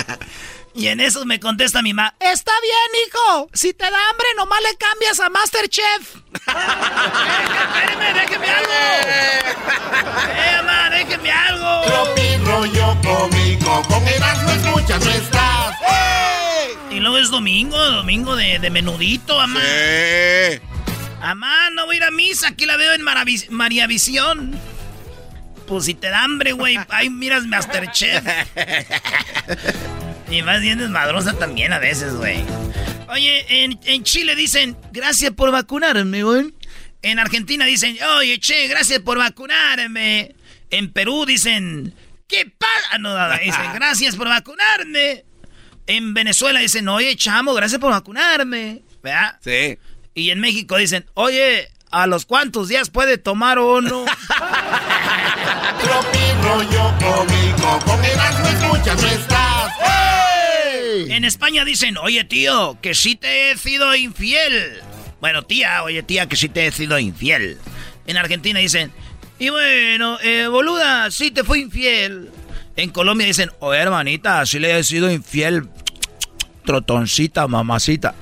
[0.78, 2.14] y en eso me contesta mi mamá.
[2.20, 3.50] Está bien, hijo.
[3.52, 6.14] Si te da hambre, nomás le cambias a Masterchef.
[6.36, 8.72] Espérame, déjeme algo.
[8.72, 11.82] Eh, mamá, déjeme algo.
[11.86, 15.74] Tropi rollo cómico, con Erasmo escuchas no estás.
[16.90, 19.60] Y luego es domingo, domingo de, de menudito, mamá.
[19.60, 20.60] Sí.
[21.74, 24.58] No voy a ir a misa, aquí la veo en Maravi- María Visión.
[25.66, 28.24] Pues si te da hambre, güey, ahí miras Masterchef.
[30.30, 32.42] y más bien desmadrosa también a veces, güey.
[33.08, 36.52] Oye, en, en Chile dicen, gracias por vacunarme, güey.
[37.02, 40.34] En Argentina dicen, oye, che, gracias por vacunarme.
[40.70, 41.94] En Perú dicen,
[42.26, 42.98] ¿qué pasa?
[42.98, 45.24] No, nada, dicen, gracias por vacunarme.
[45.86, 48.82] En Venezuela dicen, oye, chamo, gracias por vacunarme.
[49.02, 49.38] ¿Verdad?
[49.42, 49.78] Sí.
[50.14, 54.04] Y en México dicen, oye, ¿a los cuántos días puede tomar uno?
[55.82, 59.72] Tropi rollo cómico, con Erasmo escuchas no estás.
[61.10, 64.82] En España dicen, oye tío, que sí te he sido infiel.
[65.20, 67.58] Bueno, tía, oye tía, que sí te he sido infiel.
[68.06, 68.92] En Argentina dicen,
[69.38, 72.30] y bueno, eh, boluda, sí te fui infiel.
[72.76, 75.68] En Colombia dicen, oye hermanita, sí le he sido infiel.
[76.64, 78.14] Trotoncita, mamacita.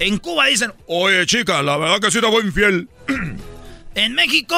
[0.00, 2.88] En Cuba dicen, Oye, chica, la verdad que sí te voy infiel.
[3.96, 4.56] En México,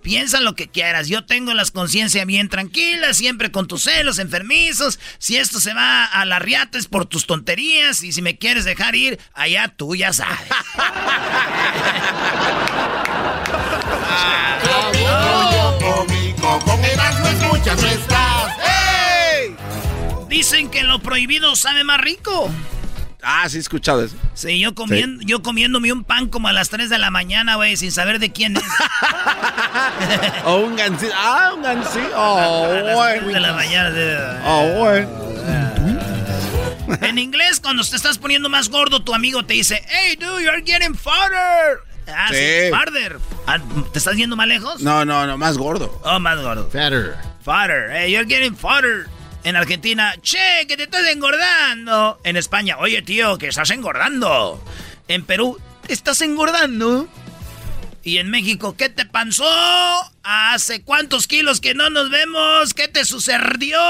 [0.00, 1.08] piensa lo que quieras.
[1.08, 5.00] Yo tengo las conciencias bien tranquilas, siempre con tus celos enfermizos.
[5.18, 8.04] Si esto se va a la riata es por tus tonterías.
[8.04, 10.38] Y si me quieres dejar ir, allá tú ya sabes.
[14.62, 18.52] Tropi rollo cómico, con Erasmo escuchas no estás.
[20.28, 22.50] Dicen que lo prohibido sabe más rico.
[23.22, 24.16] Ah, sí he escuchado eso.
[24.34, 27.76] Sí, yo, comiendo, yo comiéndome un pan como a las 3 de la mañana, güey,
[27.76, 28.62] sin saber de quién es.
[30.44, 31.12] O un gancito.
[31.16, 32.10] Ah, un gancito.
[32.16, 33.28] Oh, a las 3 bueno.
[33.28, 33.90] de la mañana.
[33.90, 34.42] sí.
[34.44, 35.08] Oh, bueno.
[37.00, 40.62] En inglés, cuando te estás poniendo más gordo, tu amigo te dice, hey, dude, you're
[40.64, 41.78] getting fatter.
[42.08, 42.70] Ah, sí, Sí.
[42.70, 43.18] farther.
[43.46, 43.58] Ah,
[43.92, 44.82] ¿Te estás yendo más lejos?
[44.82, 46.00] No, no, no, más gordo.
[46.04, 46.68] Oh, más gordo.
[46.70, 47.16] Fatter.
[47.44, 47.90] Fatter.
[47.92, 49.06] Hey, you're getting fatter.
[49.44, 52.20] En Argentina, che, que te estás engordando.
[52.24, 54.62] En España, oye, tío, que estás engordando.
[55.08, 57.08] En Perú, ¿te estás engordando?
[58.04, 59.44] Y en México, ¿qué te pasó?
[60.24, 62.74] ¿Hace cuántos kilos que no nos vemos?
[62.74, 63.80] ¿Qué te sucedió?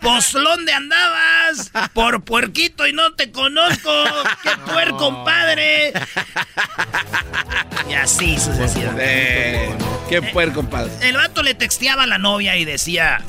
[0.00, 1.72] ¿Pues dónde andabas?
[1.92, 3.90] Por puerquito y no te conozco.
[4.42, 5.92] ¡Qué puerco, padre!
[7.88, 9.64] Y así sucesivamente.
[9.64, 9.74] Eh,
[10.08, 10.92] qué puerco, compadre.
[11.08, 13.24] El vato le texteaba a la novia y decía,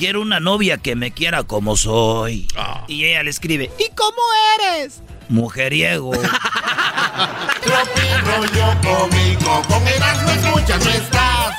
[0.00, 2.48] quiero una novia que me quiera como soy.
[2.88, 4.16] Y ella le escribe, ¿y cómo
[4.58, 5.02] eres?
[5.28, 6.10] Mujeriego.
[8.82, 11.54] Cómico, con escuchas no estás.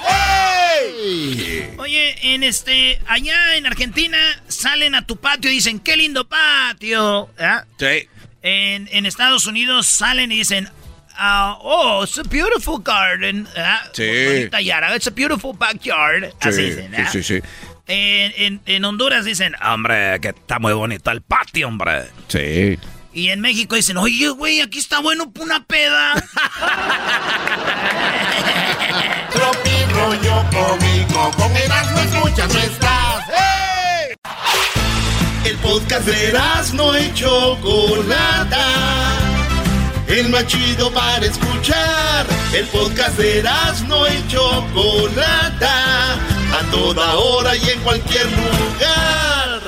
[1.77, 4.17] Oye, en este, allá en Argentina
[4.47, 7.29] salen a tu patio y dicen, qué lindo patio.
[7.39, 7.65] ¿Ah?
[7.77, 8.07] Sí.
[8.41, 10.67] En, en Estados Unidos salen y dicen,
[11.15, 13.47] ah, oh, it's a beautiful garden.
[13.55, 13.83] ¿Ah?
[13.93, 14.03] Sí.
[14.25, 16.33] Bonita yara, it's a beautiful backyard.
[16.39, 17.09] Así Sí, dicen, sí, ¿ah?
[17.11, 17.39] sí, sí.
[17.87, 22.03] En, en- en Honduras dicen, hombre, que está muy bonito el patio, hombre.
[22.27, 22.77] Sí.
[23.13, 26.13] Y en México dicen, oye, güey, aquí está bueno para una peda.
[29.33, 33.23] Tropi rollo cómico, con Erasmo escuchas no estás.
[35.45, 38.65] El podcast de Erasmo y Chocolata.
[40.07, 42.25] El más chido para escuchar.
[42.53, 46.17] El podcast de Erasmo y Chocolata.
[46.53, 49.61] A toda hora y en cualquier lugar.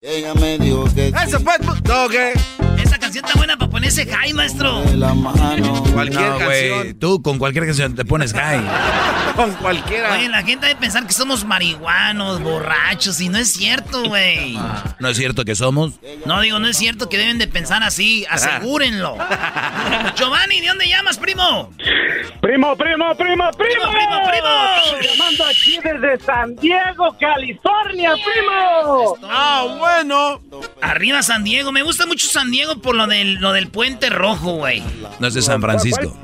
[0.00, 1.08] Ella me dijo que.
[1.08, 1.54] Eso fue.
[1.82, 2.63] Doge.
[3.14, 4.82] Canción buena para ponerse high, maestro.
[4.94, 5.82] La mano.
[5.92, 6.98] Cualquier No, canción.
[6.98, 8.60] tú con cualquier canción te pones high.
[9.34, 10.12] Con cualquiera.
[10.12, 14.56] Oye, la gente debe pensar que somos marihuanos, borrachos, y no es cierto, güey.
[15.00, 15.94] ¿No es cierto que somos?
[16.24, 19.16] No digo, no es cierto que deben de pensar así, asegúrenlo.
[20.14, 21.70] Giovanni, ¿de dónde llamas, primo?
[22.40, 23.50] Primo, primo, primo, primo.
[23.58, 25.00] Primo, primo, primo.
[25.02, 29.16] Llamando aquí desde San Diego, California, primo.
[29.24, 30.40] Ah, bueno.
[30.80, 34.82] Arriba San Diego, me gusta mucho San Diego por lo lo del, puente rojo, güey.
[35.18, 36.16] No es de San Francisco.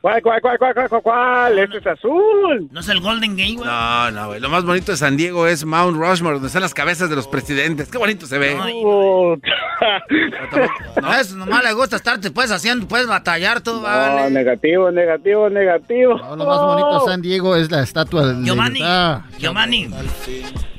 [0.00, 2.68] ¿Cuál, cuál, cuál, cuál, cuál, Este es azul.
[2.70, 3.66] No es el Golden Gate, güey.
[3.66, 4.40] No, no, güey.
[4.40, 7.28] Lo más bonito de San Diego es Mount Rushmore, donde están las cabezas de los
[7.28, 7.90] presidentes.
[7.90, 8.54] Qué bonito se ve.
[8.54, 9.36] no,
[11.14, 14.22] eso nomás le gusta estarte pues haciendo, puedes batallar todo, vale.
[14.22, 16.18] No, negativo, negativo, negativo.
[16.18, 18.80] No, lo más bonito de San Diego es la estatua de Giovanni.
[19.38, 19.90] Giovanni.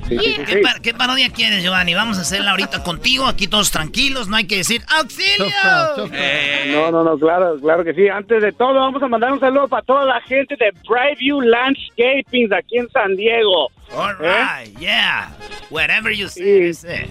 [0.08, 0.60] Sí, sí, sí, ¿qué, sí.
[0.62, 1.94] pa- qué parodia quieres, Giovanni?
[1.94, 5.46] Vamos a hacerla ahorita contigo, aquí todos tranquilos, no hay que decir ¡Auxilio!
[6.72, 8.08] No, no, no, claro, claro que sí.
[8.08, 12.52] Antes de todo, vamos a mandar un saludo para toda la gente de Brightview Landscaping
[12.52, 13.68] aquí en San Diego.
[13.94, 15.30] All right, yeah.
[15.70, 16.72] Whatever you Sí.
[16.74, 17.08] say.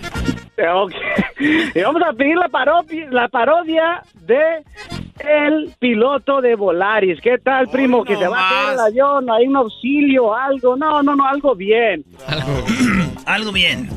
[0.57, 0.93] Eh, ok.
[1.73, 4.63] Y vamos a pedir la parodia, la parodia de
[5.19, 7.19] el piloto de Volaris.
[7.21, 8.03] ¿Qué tal, primo?
[8.03, 10.75] que se va a caer el avión, hay un auxilio, algo.
[10.75, 12.03] No, no, no, algo bien.
[13.25, 13.89] Algo bien.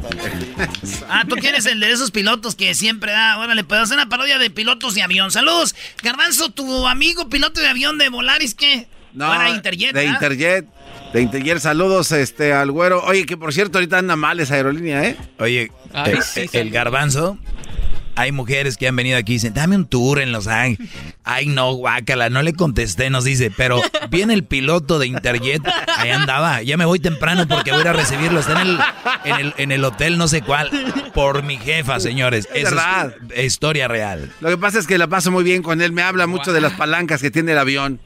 [1.09, 3.39] Ah, tú quieres el de esos pilotos que siempre da.
[3.39, 5.31] Órale, puedo hacer una parodia de pilotos de avión.
[5.31, 5.75] Saludos.
[6.03, 8.87] Garbanzo, tu amigo piloto de avión de Volaris, ¿qué?
[9.13, 10.05] No, Para Interjet, De.
[10.05, 10.67] Interjet.
[11.13, 13.03] De Interjet, saludos este, al güero.
[13.05, 15.17] Oye, que por cierto, ahorita anda mal esa aerolínea, ¿eh?
[15.39, 16.59] Oye, Ay, eh, sí, sí.
[16.59, 17.39] el garbanzo.
[18.19, 20.91] Hay mujeres que han venido aquí y dicen, dame un tour en Los Ángeles.
[21.31, 25.61] Ay, no, guácala, no le contesté, nos dice, pero viene el piloto de Interjet,
[25.99, 28.79] ahí andaba, ya me voy temprano porque voy a ir a recibirlo, está en el,
[29.25, 30.71] en el, en el hotel no sé cuál,
[31.13, 32.49] por mi jefa, señores.
[32.55, 33.15] Es Esa verdad.
[33.35, 34.31] es historia real.
[34.41, 35.93] Lo que pasa es que la paso muy bien con él.
[35.93, 38.01] Me habla mucho de las palancas que tiene el avión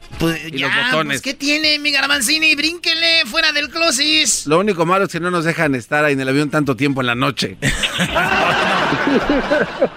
[0.51, 1.07] y Ya, los botones.
[1.21, 2.55] pues, ¿qué tiene, mi Garbanzini?
[2.57, 4.47] Brínquele fuera del closet.
[4.47, 7.03] Lo único malo es que no nos dejan estar ahí en el avión tanto tiempo
[7.03, 7.57] en la noche.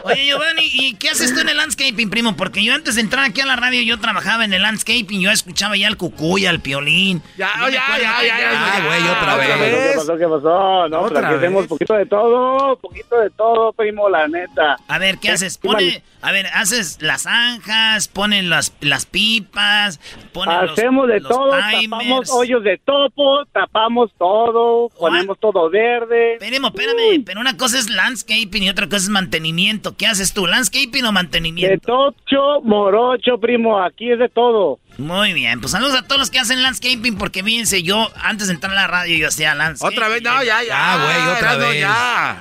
[0.03, 2.35] Oye, Giovanni, ¿y qué haces tú en el landscaping, primo?
[2.35, 5.21] Porque yo antes de entrar entrar aquí a la radio, yo trabajaba en el landscaping,
[5.21, 7.21] yo escuchaba ya al cucuy, al piolín.
[7.37, 9.47] Ya, ya, ya, ya, ya, güey, otra vez.
[9.47, 10.17] ¿Qué pasó?
[10.17, 10.89] ¿Qué pasó?
[10.89, 14.75] No, pero aquí hacemos poquito de todo, poquito de todo, primo, la neta.
[14.89, 15.57] A ver, ¿qué eh, haces?
[15.57, 20.01] Pone, a ver, haces las zanjas, ponen las, las pipas,
[20.33, 26.33] ponen Hacemos de todo, tapamos hoyos de topo, tapamos todo, ponemos todo verde.
[26.33, 27.23] Espérame, espérame, mm.
[27.23, 29.95] pero una cosa es landscaping y otra cosa es mantenimiento.
[29.95, 31.71] ¿Qué haces tú, landscaping o mantenimiento?
[31.71, 34.79] De tocho morón 8, primo, aquí es de todo.
[34.97, 38.53] Muy bien, pues saludos a todos los que hacen landscaping, porque fíjense, yo antes de
[38.53, 39.97] entrar a la radio yo hacía landscaping.
[39.97, 40.73] Otra vez, no, ya, ya.
[40.73, 41.67] Ah, güey, otra vez.
[41.67, 42.37] No, ya.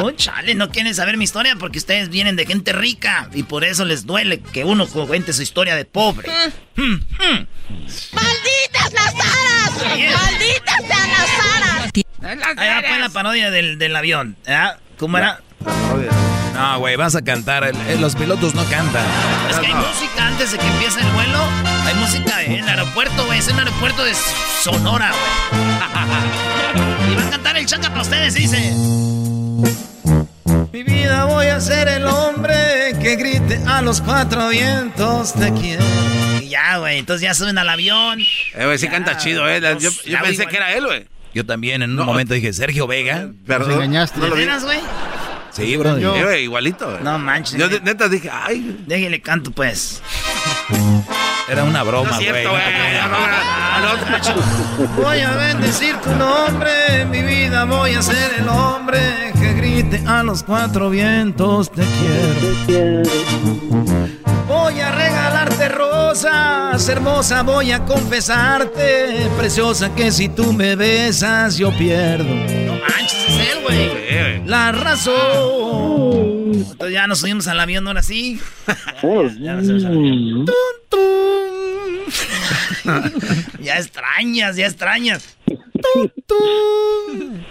[0.00, 3.64] Oh, chale, no quieren saber mi historia porque ustedes vienen de gente rica y por
[3.64, 6.30] eso les duele que uno cuente su historia de pobre.
[6.76, 6.82] Mm.
[6.82, 7.46] Mm, mm.
[8.12, 9.72] ¡Malditas las aras!
[9.82, 11.90] ¡Malditas sean las aras!
[12.56, 14.68] Ahí va pues, la parodia del, del avión, ¿eh?
[14.98, 15.40] ¿Cómo era?
[16.54, 19.04] No, güey, vas a cantar, el- el- los pilotos no cantan.
[19.50, 21.38] Es que hay música antes de que empiece el vuelo.
[21.86, 23.38] Hay música en el aeropuerto, güey.
[23.38, 24.12] Es el aeropuerto de
[24.62, 25.68] Sonora, güey.
[27.12, 28.72] Y va a cantar el chaca para ustedes, dice.
[30.72, 35.82] Mi vida voy a ser el hombre que grite a los cuatro vientos te quiero.
[36.42, 36.98] Y ya, güey.
[36.98, 38.20] Entonces ya suben al avión.
[38.20, 39.60] Eh, güey, sí canta chido, ¿eh?
[39.60, 41.06] Yo, yo Ya, pensé que era él, güey.
[41.34, 43.28] Yo también en un momento dije, Sergio Vega.
[43.46, 43.72] Perdón.
[43.74, 44.18] engañaste.
[44.18, 44.46] No lo ¿De vi.
[44.46, 44.78] veras, güey?
[45.58, 45.96] Sí, bro.
[45.98, 46.98] Güey, igualito.
[47.02, 47.58] No manches.
[47.58, 48.84] Yo de- neta dije, ay.
[48.86, 50.00] Déjale canto, pues.
[51.48, 52.44] Era una broma, güey.
[52.44, 52.58] no no.
[55.02, 60.22] Voy a bendecir tu nombre, mi vida voy a ser el hombre que grite a
[60.22, 63.02] los cuatro vientos te quiero.
[64.46, 64.90] Voy a
[66.24, 72.24] hermosa, voy a confesarte, preciosa que si tú me besas yo pierdo.
[72.24, 74.46] No manches, es él, güey.
[74.46, 76.54] La razón.
[76.54, 78.40] Entonces ya nos subimos al avión ahora sí.
[79.40, 80.44] Ya nos subimos al avión.
[80.46, 80.54] Tun,
[80.88, 80.98] tun.
[83.60, 85.36] ya extrañas, ya extrañas.
[85.46, 87.44] Tun, tun.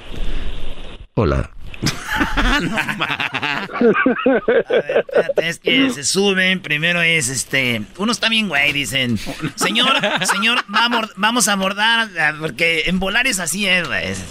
[2.58, 3.68] Hola.
[3.70, 6.62] A ver, espérate, es que se suben.
[6.62, 7.84] Primero es este.
[7.98, 8.74] Uno está bien, güey.
[8.74, 9.20] Dicen,
[9.56, 9.94] señor,
[10.26, 12.10] señor, vamos, vamos a abordar.
[12.40, 14.08] Porque en volar es así, es, güey.
[14.08, 14.24] es,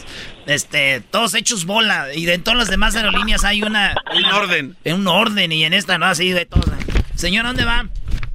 [0.46, 2.12] Este, todos hechos bola.
[2.14, 3.94] Y de todas las demás aerolíneas hay una.
[4.14, 4.76] Un orden.
[4.84, 5.52] En un orden.
[5.52, 6.66] Y en esta no, así de todos.
[7.14, 7.86] Señor, ¿dónde va?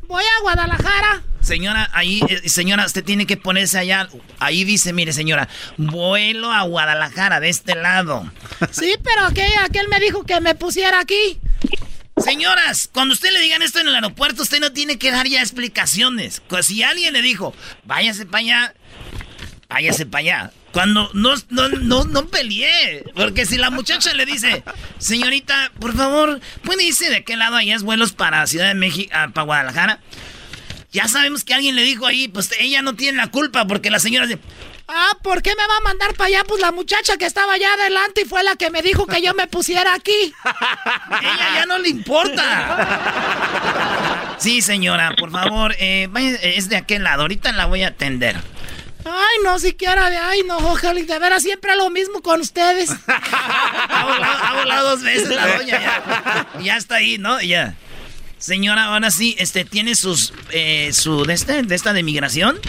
[0.07, 1.21] Voy a Guadalajara.
[1.41, 4.07] Señora, ahí, eh, señora, usted tiene que ponerse allá.
[4.39, 8.31] Ahí dice, mire, señora, vuelo a Guadalajara, de este lado.
[8.71, 11.39] Sí, pero aquel, aquel me dijo que me pusiera aquí.
[12.17, 15.41] Señoras, cuando usted le digan esto en el aeropuerto, usted no tiene que dar ya
[15.41, 16.41] explicaciones.
[16.47, 18.73] Pues si alguien le dijo, váyase para allá,
[19.67, 20.51] váyase para allá.
[20.71, 23.03] Cuando no, no, no, no peleé.
[23.15, 24.63] Porque si la muchacha le dice,
[24.99, 29.11] señorita, por favor, ¿puede irse de qué lado allá es vuelos para Ciudad de México,
[29.13, 29.99] ah, para Guadalajara?
[30.91, 33.99] Ya sabemos que alguien le dijo ahí, pues ella no tiene la culpa porque la
[33.99, 34.41] señora dice,
[34.93, 36.43] Ah, ¿por qué me va a mandar para allá?
[36.45, 39.33] Pues la muchacha que estaba allá adelante y fue la que me dijo que yo
[39.33, 40.11] me pusiera aquí.
[41.21, 42.75] ella ya no le importa.
[44.37, 47.21] Sí, señora, por favor, eh, vaya, es de aquel lado.
[47.21, 48.35] Ahorita la voy a atender.
[49.05, 52.91] Ay, no, siquiera de ay, no, ojalá, de veras siempre lo mismo con ustedes.
[53.07, 57.39] ha, volado, dos veces la doña, ya, ya está ahí, ¿no?
[57.41, 57.75] Ya.
[58.41, 62.59] Señora, ahora sí, este, ¿tiene sus, eh, su, de, este, de esta de migración?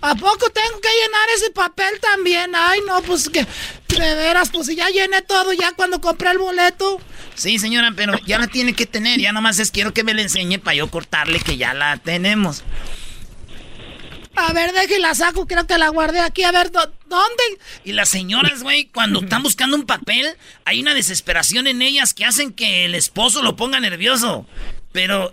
[0.00, 2.52] ¿A poco tengo que llenar ese papel también?
[2.56, 3.46] Ay, no, pues que
[3.88, 6.98] de veras, pues ya llené todo ya cuando compré el boleto.
[7.34, 9.20] Sí, señora, pero ya la tiene que tener.
[9.20, 12.64] Ya nomás es quiero que me la enseñe para yo cortarle que ya la tenemos.
[14.34, 16.42] A ver, deje la saco, creo que la guardé aquí.
[16.42, 17.42] A ver, ¿dónde?
[17.84, 20.26] Y las señoras, güey, cuando están buscando un papel,
[20.64, 24.46] hay una desesperación en ellas que hacen que el esposo lo ponga nervioso.
[24.92, 25.32] Pero,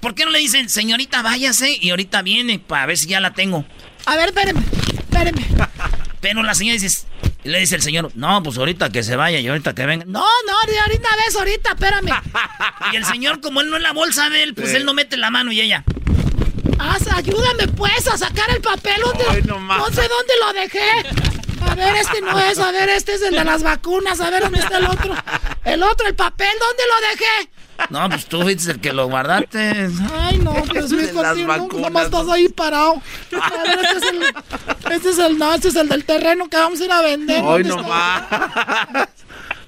[0.00, 3.32] ¿Por qué no le dicen, señorita, váyase y ahorita viene para ver si ya la
[3.32, 3.64] tengo?
[4.04, 4.60] A ver, espéreme,
[4.98, 5.46] espéreme.
[6.20, 7.06] Pero la señora dice,
[7.42, 10.04] le dice el señor, no, pues ahorita que se vaya y ahorita que venga.
[10.04, 12.10] No, no, de ahorita ves, ahorita, espérame.
[12.92, 15.16] y el señor, como él no es la bolsa de él, pues él no mete
[15.16, 15.84] la mano y ella.
[16.78, 19.00] Haz, ayúdame pues a sacar el papel.
[19.02, 20.90] ¿Dónde, no, no sé dónde lo dejé.
[21.66, 24.42] A ver, este no es, a ver, este es el de las vacunas, a ver
[24.42, 25.14] dónde está el otro.
[25.64, 27.50] El otro, el papel, ¿dónde lo dejé?
[27.90, 29.88] No, pues tú fuiste el que lo guardaste.
[30.12, 33.02] Ay, no, Dios mío, no, nomás estás ahí parado.
[33.30, 36.80] Ver, este es el, este es el, no, este es el del terreno que vamos
[36.80, 37.42] a ir a vender.
[37.46, 38.22] Ay, no más.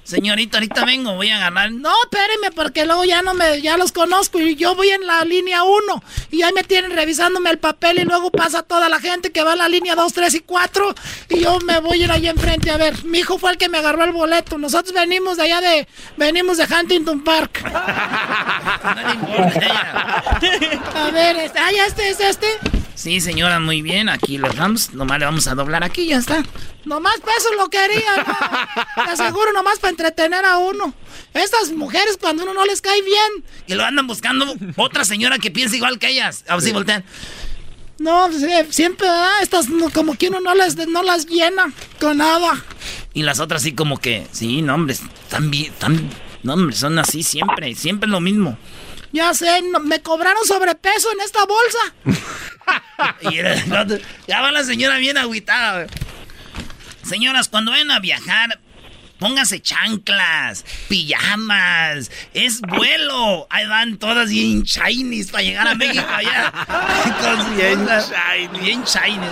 [0.07, 1.72] Señorita, ahorita vengo, voy a ganar.
[1.72, 5.24] No, espéreme, porque luego ya no me, ya los conozco y yo voy en la
[5.24, 9.32] línea 1 y ahí me tienen revisándome el papel y luego pasa toda la gente
[9.32, 10.94] que va en la línea 2, 3 y 4
[11.30, 12.70] y yo me voy a ir ahí enfrente.
[12.70, 14.59] A ver, mi hijo fue el que me agarró el boleto.
[14.59, 17.64] Nosotros venimos de allá de, venimos de Huntington Park.
[20.94, 22.46] a ver, este, ah, ya este es este.
[22.97, 24.09] Sí, señora, muy bien.
[24.09, 24.94] Aquí los vamos.
[24.94, 26.42] Nomás le vamos a doblar aquí ya está.
[26.86, 29.05] Nomás para eso lo quería, ¿no?
[29.05, 30.94] Te aseguro, nomás para entretener a uno.
[31.34, 33.44] Estas mujeres, cuando uno no les cae bien.
[33.66, 36.44] Y lo andan buscando otra señora que piensa igual que ellas.
[36.49, 37.05] A ver si voltean.
[37.99, 38.30] No,
[38.70, 39.42] siempre, ¿verdad?
[39.42, 42.64] Estas como que uno no, les, no las llena con nada.
[43.14, 46.11] Y las otras sí como que, sí, no, hombre, están bien, están,
[46.42, 48.59] no, hombre, son así siempre, siempre lo mismo.
[49.12, 51.78] Ya sé, me cobraron sobrepeso en esta bolsa.
[54.26, 55.86] ya va la señora bien agüitada.
[57.04, 58.59] Señoras, cuando vayan a viajar,
[59.19, 63.47] póngase chanclas, pijamas, es vuelo.
[63.51, 66.53] Ahí van todas bien shinies para llegar a México allá.
[67.57, 68.59] bien shiny.
[68.61, 69.27] Bien shiny.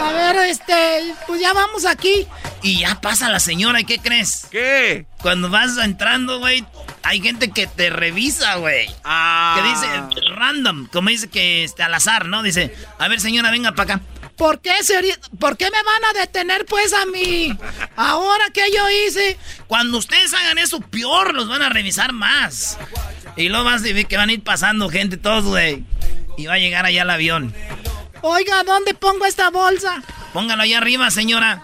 [0.00, 2.26] A ver, este, pues ya vamos aquí.
[2.62, 4.46] Y ya pasa la señora, ¿y qué crees?
[4.50, 5.06] ¿Qué?
[5.20, 6.64] Cuando vas entrando, güey,
[7.02, 8.88] hay gente que te revisa, güey.
[9.04, 9.56] Ah.
[9.56, 12.42] Que dice random, como dice que este, al azar, ¿no?
[12.42, 14.04] Dice, a ver, señora, venga para acá.
[14.38, 14.70] ¿Por qué,
[15.40, 17.58] ¿Por qué me van a detener pues a mí?
[17.96, 19.36] Ahora que yo hice.
[19.66, 22.78] Cuando ustedes hagan eso, peor, los van a revisar más.
[23.36, 25.84] Y luego vas a ver que van a ir pasando gente todos, güey.
[26.36, 27.52] Y va a llegar allá el avión.
[28.22, 30.02] Oiga, ¿dónde pongo esta bolsa?
[30.32, 31.60] Póngalo allá arriba, señora.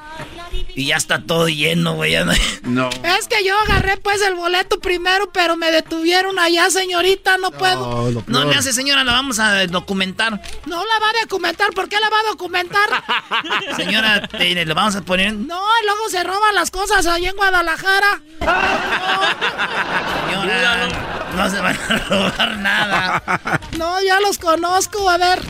[0.74, 2.14] Y ya está todo lleno, güey.
[2.62, 2.90] No.
[2.90, 7.38] Es que yo agarré pues el boleto primero, pero me detuvieron allá, señorita.
[7.38, 8.22] No, puedo.
[8.26, 10.40] No le hace, señora, la vamos a documentar.
[10.66, 11.70] No la va a documentar.
[11.72, 13.04] ¿Por qué la va a documentar?
[13.76, 15.34] señora, le vamos a poner.
[15.34, 18.20] No, luego se roban las cosas allá en Guadalajara.
[20.28, 20.88] Señora,
[21.36, 23.60] no se van a robar nada.
[23.76, 25.08] No, ya los conozco.
[25.08, 25.40] A ver.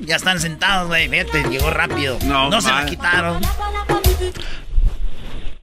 [0.00, 1.08] Ya están sentados, güey.
[1.08, 2.18] Vete, llegó rápido.
[2.24, 3.40] No, no se la quitaron.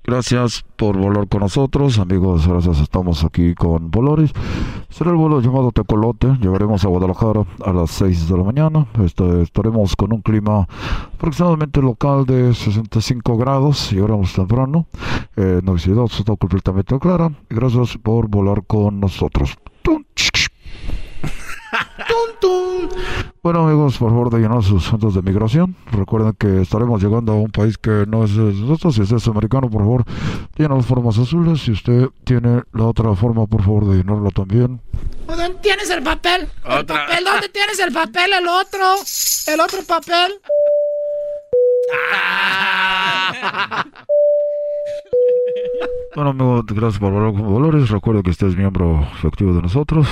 [0.05, 2.45] Gracias por volar con nosotros, amigos.
[2.45, 4.33] Gracias, estamos aquí con Volaris.
[4.89, 6.27] Será el vuelo llamado Tecolote.
[6.41, 8.85] Llegaremos a Guadalajara a las 6 de la mañana.
[9.01, 10.67] Este, estaremos con un clima
[11.13, 13.91] aproximadamente local de 65 grados.
[13.91, 14.87] Llegaremos temprano.
[15.37, 17.31] Eh, no está completamente clara.
[17.49, 19.57] Gracias por volar con nosotros.
[23.43, 25.75] Bueno amigos, por favor de llenar sus centros de migración.
[25.91, 28.95] Recuerden que estaremos llegando a un país que no es de nosotros.
[28.95, 30.05] Si usted es americano, por favor,
[30.55, 31.61] llena las formas azules.
[31.61, 34.79] Si usted tiene la otra forma, por favor de llenarla también.
[35.27, 36.47] ¿Dónde tienes el papel?
[36.63, 37.25] ¿El papel?
[37.25, 38.31] ¿Dónde tienes el papel?
[38.33, 38.95] El otro.
[39.47, 40.39] El otro papel.
[46.15, 47.89] Bueno, amigo, gracias por hablar con Valores.
[47.89, 50.07] Recuerda que usted es miembro efectivo de nosotros.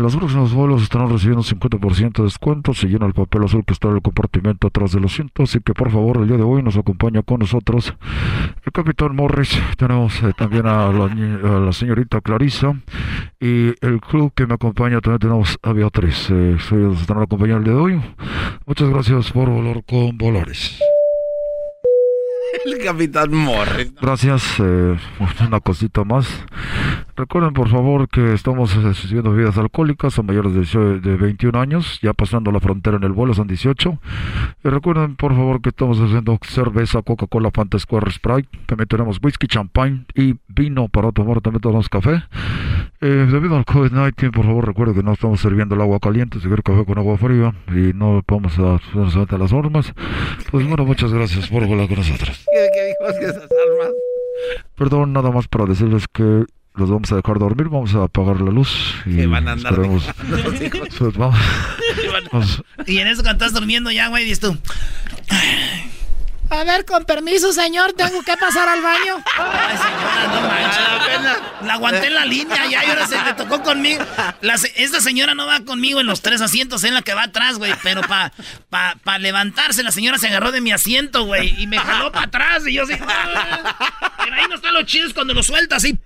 [0.00, 3.62] En los próximos vuelos estarán recibiendo un 50% de descuento si llena el papel azul
[3.66, 5.42] que está en el compartimento atrás del asiento.
[5.42, 7.92] Así que, por favor, el día de hoy nos acompaña con nosotros
[8.64, 9.60] el capitán Morris.
[9.76, 12.80] Tenemos eh, también a la, a la señorita Clarisa.
[13.38, 16.30] Y el club que me acompaña también tenemos a Beatriz.
[16.30, 18.00] Eh, ellos estarán acompañando el día de hoy.
[18.64, 20.80] Muchas gracias por volar con Valores.
[22.64, 23.92] El capitán Morris.
[24.00, 24.60] Gracias.
[24.60, 24.96] eh,
[25.46, 26.26] una cosita más.
[27.20, 31.60] Recuerden, por favor, que estamos eh, sirviendo bebidas alcohólicas a mayores de, 18 de 21
[31.60, 33.98] años, ya pasando la frontera en el vuelo, son 18.
[34.64, 38.48] Y recuerden, por favor, que estamos haciendo cerveza, Coca-Cola, Fanta, Square, Sprite.
[38.64, 41.42] También tenemos whisky, champagne y vino para tomar.
[41.42, 42.22] También tenemos café.
[43.02, 46.46] Eh, debido al COVID-19, por favor, recuerden que no estamos sirviendo el agua caliente, si
[46.46, 49.92] quiere café con agua fría y no vamos a solamente las normas.
[50.50, 52.46] Pues bueno, muchas gracias por volar con nosotros.
[52.50, 53.92] ¿Qué, qué dijo que esas armas?
[54.74, 58.50] Perdón, nada más para decirles que los vamos a dejar dormir, vamos a apagar la
[58.50, 60.04] luz y Que van a andar esperemos-
[60.98, 61.16] pues
[62.32, 64.56] vamos- Y en eso cuando estás durmiendo ya, güey, dices tú.
[66.50, 69.22] A ver, con permiso, señor, tengo que pasar al baño.
[69.38, 71.66] Ay, señora, no manches.
[71.66, 74.04] La aguanté en la línea ya y ahora se le tocó conmigo.
[74.40, 77.58] La esta señora no va conmigo en los tres asientos, en la que va atrás,
[77.58, 77.72] güey.
[77.84, 78.32] Pero para
[78.68, 81.54] pa, pa levantarse, la señora se agarró de mi asiento, güey.
[81.62, 82.66] Y me jaló para atrás.
[82.66, 82.94] Y yo así.
[83.00, 84.12] "Ah".
[84.24, 85.96] Pero ahí no están los chidos cuando lo suelta así.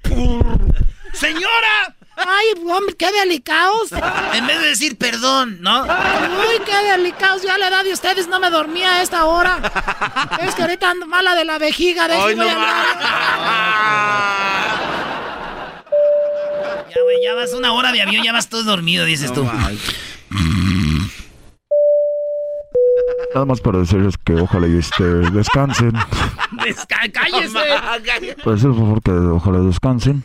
[1.14, 1.94] ¡Señora!
[2.16, 3.90] Ay, hombre, qué delicados.
[4.34, 5.82] En vez de decir perdón, ¿no?
[5.82, 7.42] Uy, qué delicados.
[7.42, 9.58] Ya a la edad de ustedes no me dormía a esta hora.
[10.40, 12.06] Es que ahorita ando mala de la vejiga.
[12.08, 12.44] De Ay, no
[16.94, 19.44] Ya, güey, ya vas una hora de avión, ya vas todo dormido, dices tú.
[23.34, 25.92] nada más para decirles que ojalá y este, descansen.
[26.52, 27.58] Desca- ¡Cállese!
[28.44, 30.22] Para decirles por favor que ojalá descansen.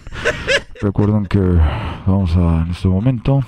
[0.82, 1.40] Recuerden que
[2.06, 3.42] vamos a en este momento.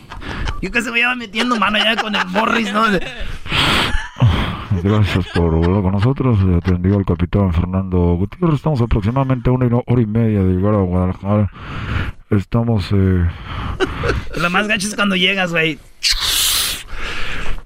[0.62, 2.84] Yo que se me iba metiendo mano ya con el Morris, ¿no?
[4.84, 6.38] Gracias por volar con nosotros.
[6.58, 8.56] Atendió el capitán Fernando Gutiérrez.
[8.56, 11.52] Estamos aproximadamente a una hora y media de llegar a Guadalajara.
[12.30, 13.28] Estamos eh,
[14.38, 15.80] Lo más gacho es cuando llegas, güey.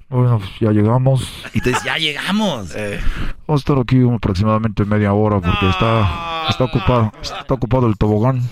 [0.10, 1.44] Bueno, pues ya llegamos.
[1.54, 2.74] Y tú dices, ya llegamos.
[2.74, 2.82] Vamos
[3.48, 8.42] a estar aquí aproximadamente media hora porque está, está ocupado, está ocupado el tobogán.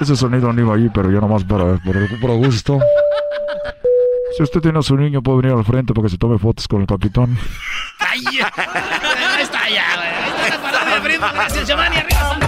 [0.00, 2.78] Ese sonido no iba ahí, pero ya nomás para, por el puro gusto.
[4.36, 6.68] Si usted tiene a su niño, puede venir al frente para que se tome fotos
[6.68, 7.36] con el capitán.
[7.98, 8.22] Ay,
[9.40, 10.08] está ya, güey.
[10.48, 11.18] Está de.
[11.18, 11.96] Gracias, Giovanni.
[11.96, 12.40] Arriba, San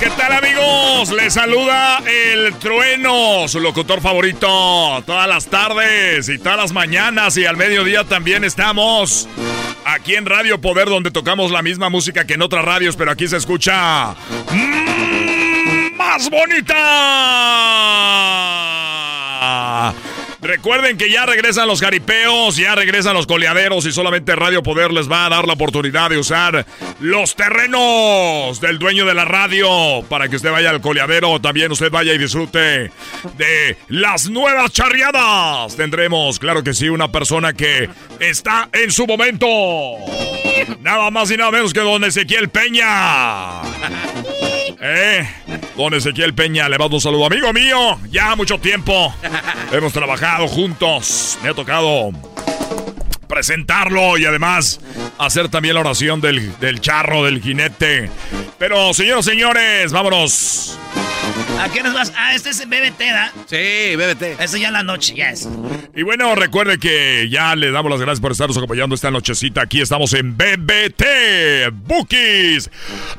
[0.00, 1.12] ¿qué tal amigos?
[1.12, 5.02] Les saluda el trueno, su locutor favorito.
[5.06, 9.28] Todas las tardes y todas las mañanas y al mediodía también estamos
[9.84, 13.28] aquí en Radio Poder donde tocamos la misma música que en otras radios, pero aquí
[13.28, 14.14] se escucha
[15.96, 16.74] más bonita.
[20.46, 25.10] Recuerden que ya regresan los jaripeos, ya regresan los coleaderos y solamente Radio Poder les
[25.10, 26.64] va a dar la oportunidad de usar
[27.00, 31.90] los terrenos del dueño de la radio para que usted vaya al coleadero, también usted
[31.90, 32.92] vaya y disfrute
[33.36, 35.74] de las nuevas charreadas.
[35.74, 37.90] Tendremos, claro que sí, una persona que
[38.20, 39.46] está en su momento.
[40.80, 43.62] Nada más y nada menos que don Ezequiel Peña.
[44.80, 45.28] Eh,
[45.76, 47.98] don Ezequiel Peña, le mando un saludo, amigo mío.
[48.10, 49.14] Ya mucho tiempo.
[49.72, 51.38] Hemos trabajado juntos.
[51.42, 52.10] Me ha tocado
[53.28, 54.80] presentarlo y además
[55.18, 58.10] hacer también la oración del, del charro, del jinete.
[58.58, 60.78] Pero, señoras y señores, vámonos.
[61.60, 62.12] ¿A qué nos vas?
[62.16, 63.32] Ah, este es BBT, ¿da?
[63.46, 64.40] Sí, BBT.
[64.40, 65.48] Eso ya en la noche, ya es.
[65.94, 69.62] Y bueno, recuerde que ya le damos las gracias por estarnos acompañando esta nochecita.
[69.62, 71.04] Aquí estamos en BBT,
[71.72, 72.70] Bookies,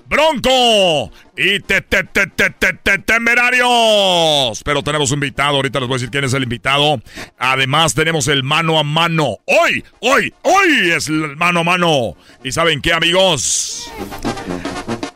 [0.08, 4.62] Bronco y te, te, te, te- Temerarios.
[4.64, 7.02] Pero tenemos un invitado, ahorita les voy a decir quién es el invitado.
[7.38, 9.38] Además tenemos el mano a mano.
[9.46, 12.16] Hoy, hoy, hoy es el mano a mano.
[12.44, 13.92] ¿Y saben qué, amigos?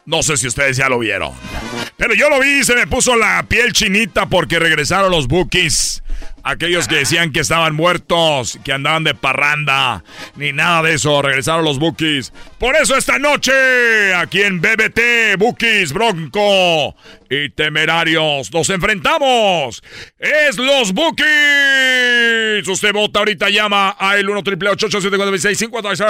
[0.06, 1.32] No sé si ustedes ya lo vieron.
[2.02, 6.02] Pero yo lo vi se me puso la piel chinita porque regresaron los Bookies.
[6.44, 10.04] Aquellos que decían que estaban muertos, que andaban de parranda,
[10.36, 12.34] ni nada de eso, regresaron los Bookies.
[12.58, 16.96] Por eso esta noche, aquí en BBT, Bookies, Bronco
[17.30, 19.84] y Temerarios, nos enfrentamos.
[20.18, 22.68] Es los Bookies.
[22.68, 26.06] Usted vota ahorita, llama al 1 triple 888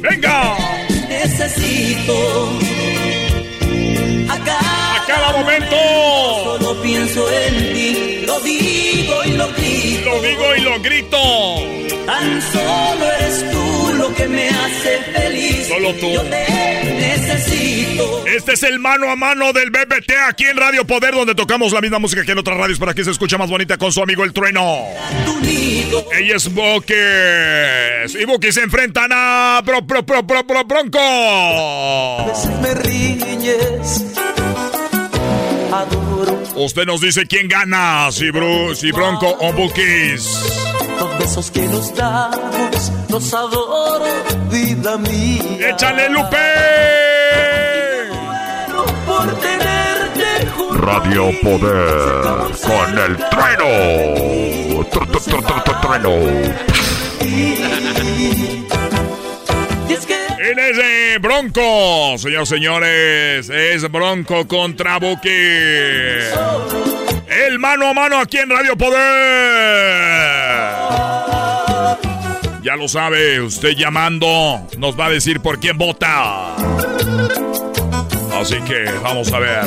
[0.00, 0.87] ¡Venga!
[1.08, 2.58] Necesito
[4.28, 5.76] a cada momento.
[6.44, 10.10] Solo pienso en ti, lo digo y lo grito.
[10.10, 11.18] Lo digo y lo grito.
[12.06, 13.57] Tan solo eres tú
[14.18, 15.68] que me hace feliz.
[15.68, 16.12] Solo tú.
[16.12, 18.26] Yo te necesito.
[18.26, 21.80] Este es el mano a mano del BBT aquí en Radio Poder, donde tocamos la
[21.80, 24.24] misma música que en otras radios para que se escuche más bonita con su amigo
[24.24, 24.84] el trueno.
[26.12, 28.18] Ella es Bokes.
[28.20, 30.98] Y Bokes se enfrentan a Bro, Bro, Bro, Bro, Bro Bronco.
[30.98, 34.04] A veces me riñes.
[35.72, 36.38] Adoro.
[36.56, 40.28] Usted nos dice quién gana, si, Bru, si Bronco o Bookies.
[40.98, 44.04] Los besos que nos damos, los adoro,
[44.50, 45.70] vida mía.
[45.70, 46.36] ¡Échale, Lupe!
[49.06, 53.64] Por tenerte junto Radio Poder con el trueno.
[54.90, 56.68] Tr- tr- tr- tr- tr- Trueno.
[60.50, 63.50] Él es eh, Bronco, señores, señores.
[63.50, 65.28] Es Bronco contra Buki.
[67.28, 68.98] El mano a mano aquí en Radio Poder.
[72.62, 76.56] Ya lo sabe, usted llamando nos va a decir por quién vota.
[78.40, 79.64] Así que vamos a ver.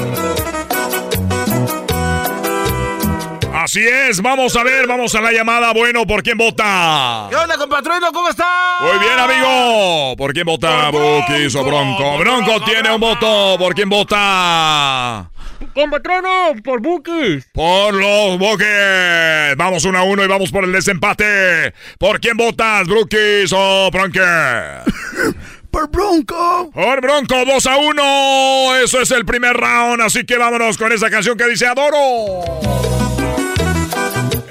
[3.72, 5.72] Así es, vamos a ver, vamos a la llamada.
[5.72, 7.28] Bueno, ¿por quién vota?
[7.30, 8.12] ¿Qué onda, compatrino?
[8.12, 8.46] ¿Cómo está?
[8.82, 10.14] Muy bien, amigo.
[10.18, 12.18] ¿Por quién vota Bukis o Bronco?
[12.18, 13.56] Bronco tiene un voto.
[13.58, 15.32] ¿Por quién vota?
[15.74, 17.48] Compatrono, por Bukis.
[17.54, 19.56] Por los Bukis.
[19.56, 21.74] Vamos uno a uno y vamos por el desempate.
[21.98, 24.20] ¿Por quién votas, Brookies o Bronque?
[25.72, 26.70] Por Bronco.
[26.74, 28.76] Por Bronco, 2 a 1.
[28.84, 30.02] Eso es el primer round.
[30.02, 33.01] Así que vámonos con esa canción que dice Adoro.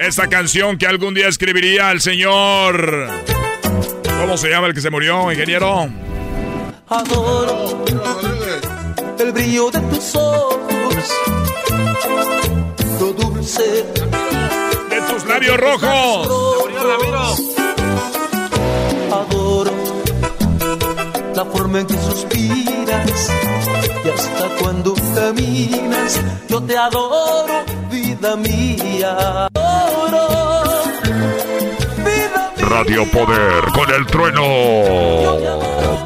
[0.01, 3.07] Esta canción que algún día escribiría el señor.
[4.19, 5.87] ¿Cómo se llama el que se murió, ingeniero?
[6.89, 7.85] Adoro
[9.19, 11.13] el brillo de tus ojos,
[12.99, 13.85] lo dulce
[14.89, 16.27] de tus labios rojos.
[19.11, 19.71] Adoro
[21.35, 23.31] la forma en que suspiras
[24.03, 26.21] y hasta cuando caminas.
[26.47, 29.47] Yo te adoro, vida mía.
[29.47, 30.83] Adoro,
[31.97, 34.41] vida Radio Poder con el trueno.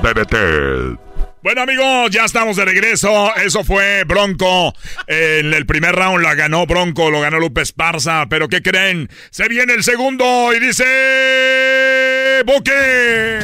[0.01, 0.99] BBT.
[1.45, 3.31] Bueno amigos, ya estamos de regreso.
[3.35, 4.73] Eso fue Bronco.
[5.05, 8.25] En el primer round la ganó Bronco, lo ganó Lupe Esparza.
[8.27, 9.09] Pero ¿qué creen?
[9.29, 12.41] Se viene el segundo y dice...
[12.47, 13.39] Boque.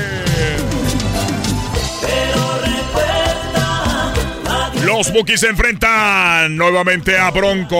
[4.86, 7.76] Los Bookies se enfrentan nuevamente a Bronco.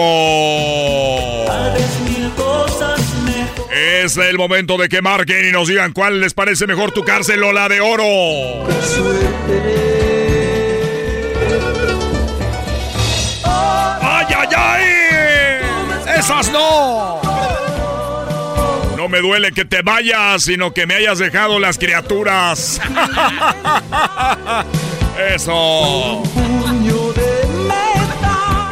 [3.72, 7.42] Es el momento de que marquen y nos digan cuál les parece mejor tu cárcel
[7.42, 8.04] o la de oro.
[13.44, 14.84] ¡Ay, ay, ay!
[16.18, 17.20] ¡Esas no!
[18.96, 22.80] No me duele que te vayas, sino que me hayas dejado las criaturas.
[25.34, 26.22] Eso.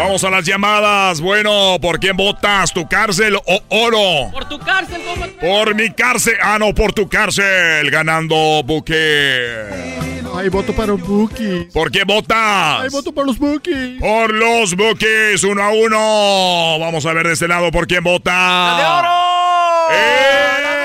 [0.00, 1.20] Vamos a las llamadas.
[1.20, 2.72] Bueno, ¿por quién votas?
[2.72, 4.30] ¿Tu cárcel o oro?
[4.32, 5.02] Por tu cárcel,
[5.38, 6.36] Por mi cárcel.
[6.42, 7.90] Ah, no, por tu cárcel.
[7.90, 9.66] Ganando Buque.
[10.34, 11.70] Ay, voto para los Bookies.
[11.70, 12.80] ¿Por qué votas?
[12.80, 14.00] Ay, voto por los Bookies.
[14.00, 16.78] Por los Bookies, uno a uno.
[16.78, 18.32] Vamos a ver de este lado por quién vota.
[18.32, 19.10] ¡La de oro!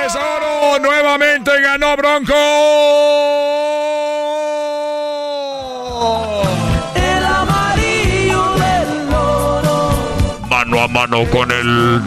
[0.08, 0.80] ¡Es oro!
[0.80, 3.45] Nuevamente ganó Bronco.
[11.16, 12.02] Con el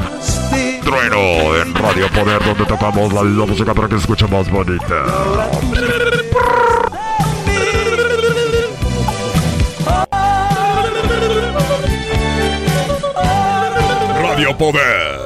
[0.82, 5.06] trueno en Radio Poder, donde tocamos la, la música para que se escuche más bonita.
[14.20, 15.18] Radio Poder.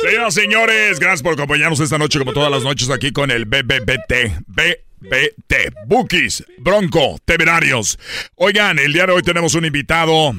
[0.00, 3.44] Señoras y señores, gracias por acompañarnos esta noche como todas las noches aquí con el
[3.44, 4.44] BBBT.
[4.46, 5.74] BBT.
[5.86, 7.98] Bookies, Bronco, Temerarios.
[8.36, 10.32] Oigan, el día de hoy tenemos un invitado.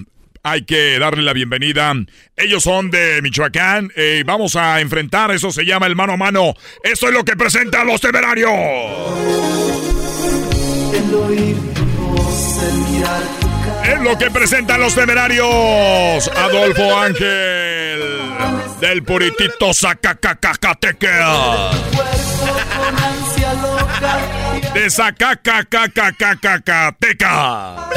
[0.48, 1.92] Hay que darle la bienvenida.
[2.38, 3.92] Ellos son de Michoacán.
[3.96, 6.54] Eh, vamos a enfrentar, eso se llama el mano a mano.
[6.84, 8.52] Esto es lo que presenta los temerarios.
[13.86, 16.28] Es lo que presentan los temerarios.
[16.36, 17.95] Adolfo Ángel.
[18.80, 21.72] Del puritito Zacacacacateca.
[24.74, 27.90] De Zacacacacacateca.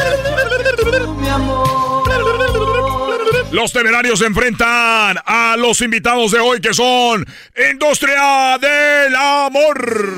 [3.50, 7.26] Los temerarios se enfrentan a los invitados de hoy que son
[7.72, 10.12] Industria del Amor.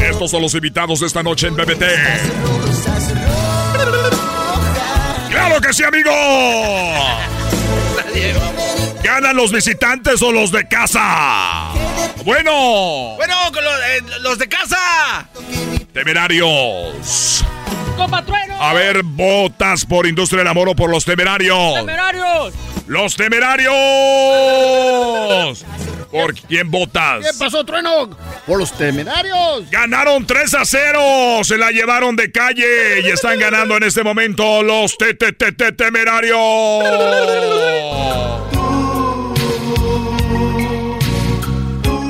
[0.00, 1.84] Estos son los invitados de esta noche en BBT.
[5.46, 6.10] ¡Claro que sí, amigo!
[9.00, 11.68] ¿Ganan los visitantes o los de casa?
[12.24, 13.14] Bueno.
[13.14, 15.28] Bueno, con los, eh, los de casa.
[15.92, 17.44] Temerarios.
[17.96, 18.60] ¡Compatrueno!
[18.60, 21.74] A ver, ¿votas por Industria del Amor o por los temerarios?
[21.76, 22.52] ¡Temerarios!
[22.86, 23.74] ¡Los temerarios!
[26.10, 27.26] ¿Por quién votas?
[27.26, 28.10] ¿Qué pasó, Trueno?
[28.46, 29.68] Por los temerarios.
[29.70, 31.00] Ganaron 3 a 0.
[31.42, 35.50] Se la llevaron de calle y están ganando en este momento los te te te
[35.52, 36.38] te temerarios.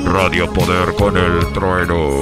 [0.05, 2.21] Radio Poder con el trueno.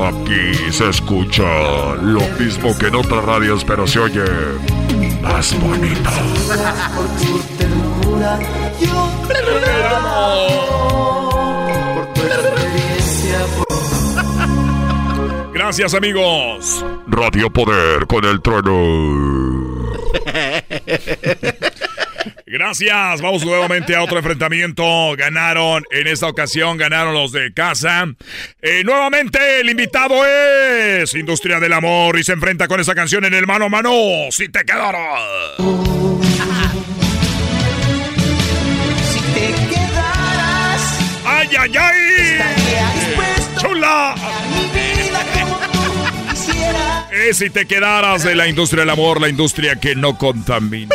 [0.00, 4.24] Aquí se escucha lo mismo que en otras radios, pero se oye
[5.22, 6.10] más bonito.
[15.52, 16.84] Gracias, amigos.
[17.06, 19.90] Radio Poder con el trueno.
[22.46, 23.20] Gracias.
[23.20, 24.84] Vamos nuevamente a otro enfrentamiento.
[25.16, 28.06] Ganaron en esta ocasión, ganaron los de casa.
[28.60, 33.34] Eh, nuevamente el invitado es Industria del Amor y se enfrenta con esa canción en
[33.34, 33.92] el mano a mano.
[34.30, 35.56] Si te quedaras.
[39.08, 42.38] Si te quedaras, ¡Ay, ay, ay!
[43.60, 44.14] ¡Chula!
[47.20, 50.94] Eh, si te quedaras de la industria del amor, la industria que no contamina.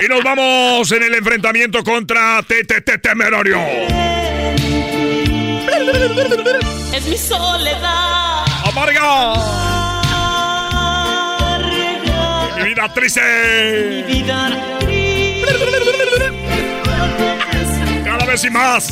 [0.00, 3.58] Y nos vamos en el enfrentamiento contra TTT Temerario.
[6.94, 8.44] Es mi soledad.
[8.64, 9.34] ¡Amarga!
[12.58, 13.20] ¡Mi vida triste!
[13.90, 14.50] Mi vida
[18.04, 18.88] ¡Cada vez y más!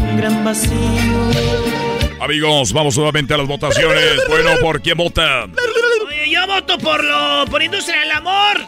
[0.00, 1.85] un gran vacío.
[2.20, 4.26] Amigos, vamos nuevamente a las votaciones.
[4.28, 5.54] Bueno, ¿por quién votan?
[6.06, 8.58] Oye, yo voto por lo por Industria del Amor.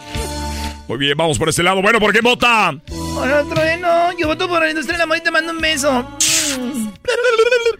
[0.86, 1.82] Muy bien, vamos por este lado.
[1.82, 2.82] Bueno, ¿por quién votan?
[2.90, 4.16] Hola, Trueno.
[4.18, 6.18] Yo voto por la Industria del Amor y te mando un beso.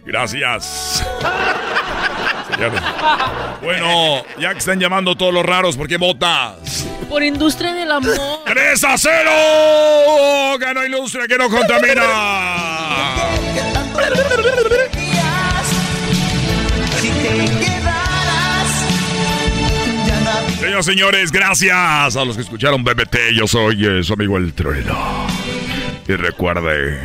[0.05, 1.03] Gracias.
[3.61, 6.85] Bueno, ya que están llamando todos los raros, ¿por qué votas?
[7.07, 8.15] Por Industria del Amor.
[8.45, 9.31] 3 a 0.
[10.59, 12.03] Ganó Industria que no contamina.
[20.59, 23.33] Señoras y señores, gracias a los que escucharon BBT.
[23.33, 25.27] Yo soy eh, su amigo El Trueno.
[26.07, 26.99] Y recuerde,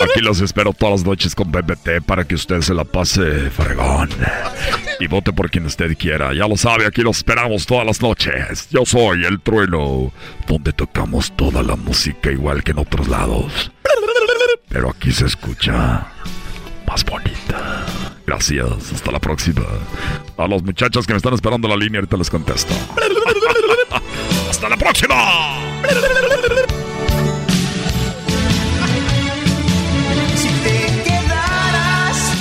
[0.00, 4.10] aquí los espero todas las noches con BBT para que usted se la pase fregón.
[5.00, 6.34] Y vote por quien usted quiera.
[6.34, 8.68] Ya lo sabe, aquí los esperamos todas las noches.
[8.70, 10.12] Yo soy El Trueno,
[10.46, 13.72] donde tocamos toda la música igual que en otros lados.
[14.68, 16.06] Pero aquí se escucha
[16.86, 17.86] más bonita.
[18.28, 19.62] Gracias, hasta la próxima.
[20.36, 22.74] A los muchachos que me están esperando la línea, ahorita les contesto.
[24.50, 25.56] ¡Hasta la próxima!
[30.36, 32.34] Si te quedaras,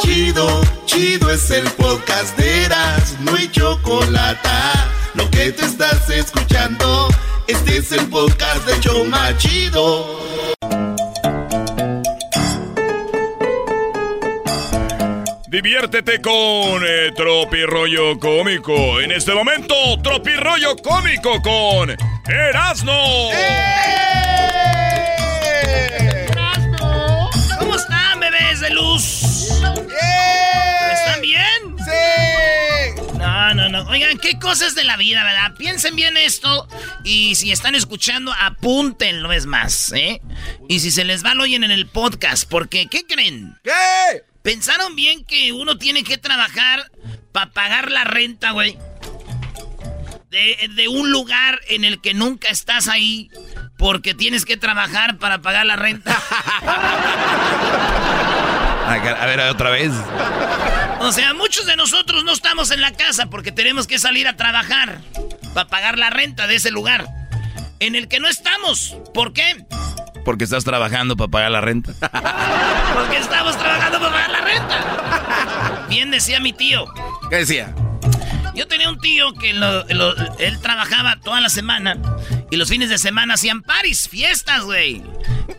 [0.00, 4.48] Chido, chido es el podcast de Eras, no hay chocolate.
[5.14, 7.06] Lo que te estás escuchando,
[7.46, 10.59] este es el podcast de Choma Chido.
[15.50, 19.00] Diviértete con eh, Tropirollo Cómico.
[19.00, 21.90] En este momento, Tropirollo Cómico con
[22.28, 23.30] Erasno.
[27.58, 29.22] ¿Cómo están, bebés de luz?
[30.92, 31.76] ¿Están bien?
[31.78, 33.18] ¡Sí!
[33.18, 33.88] No, no, no.
[33.88, 35.56] Oigan, qué cosas de la vida, ¿verdad?
[35.58, 36.68] Piensen bien esto.
[37.02, 40.22] Y si están escuchando, apúntenlo, es más, ¿eh?
[40.68, 42.48] Y si se les va, lo oyen en el podcast.
[42.48, 43.58] Porque, ¿qué creen?
[43.64, 44.29] ¿Qué?
[44.42, 46.90] ¿Pensaron bien que uno tiene que trabajar
[47.32, 48.76] para pagar la renta, güey?
[50.30, 53.30] De, de un lugar en el que nunca estás ahí
[53.76, 56.16] porque tienes que trabajar para pagar la renta.
[58.90, 59.92] A ver, otra vez.
[61.00, 64.36] O sea, muchos de nosotros no estamos en la casa porque tenemos que salir a
[64.36, 65.00] trabajar
[65.54, 67.06] para pagar la renta de ese lugar
[67.78, 68.96] en el que no estamos.
[69.14, 69.64] ¿Por qué?
[70.24, 71.92] Porque estás trabajando para pagar la renta.
[72.94, 75.86] Porque estamos trabajando para pagar la renta.
[75.88, 76.84] Bien decía mi tío.
[77.28, 77.74] ¿Qué decía?
[78.54, 81.96] Yo tenía un tío que lo- lo- él trabajaba toda la semana
[82.50, 85.02] y los fines de semana hacían paris, fiestas, güey.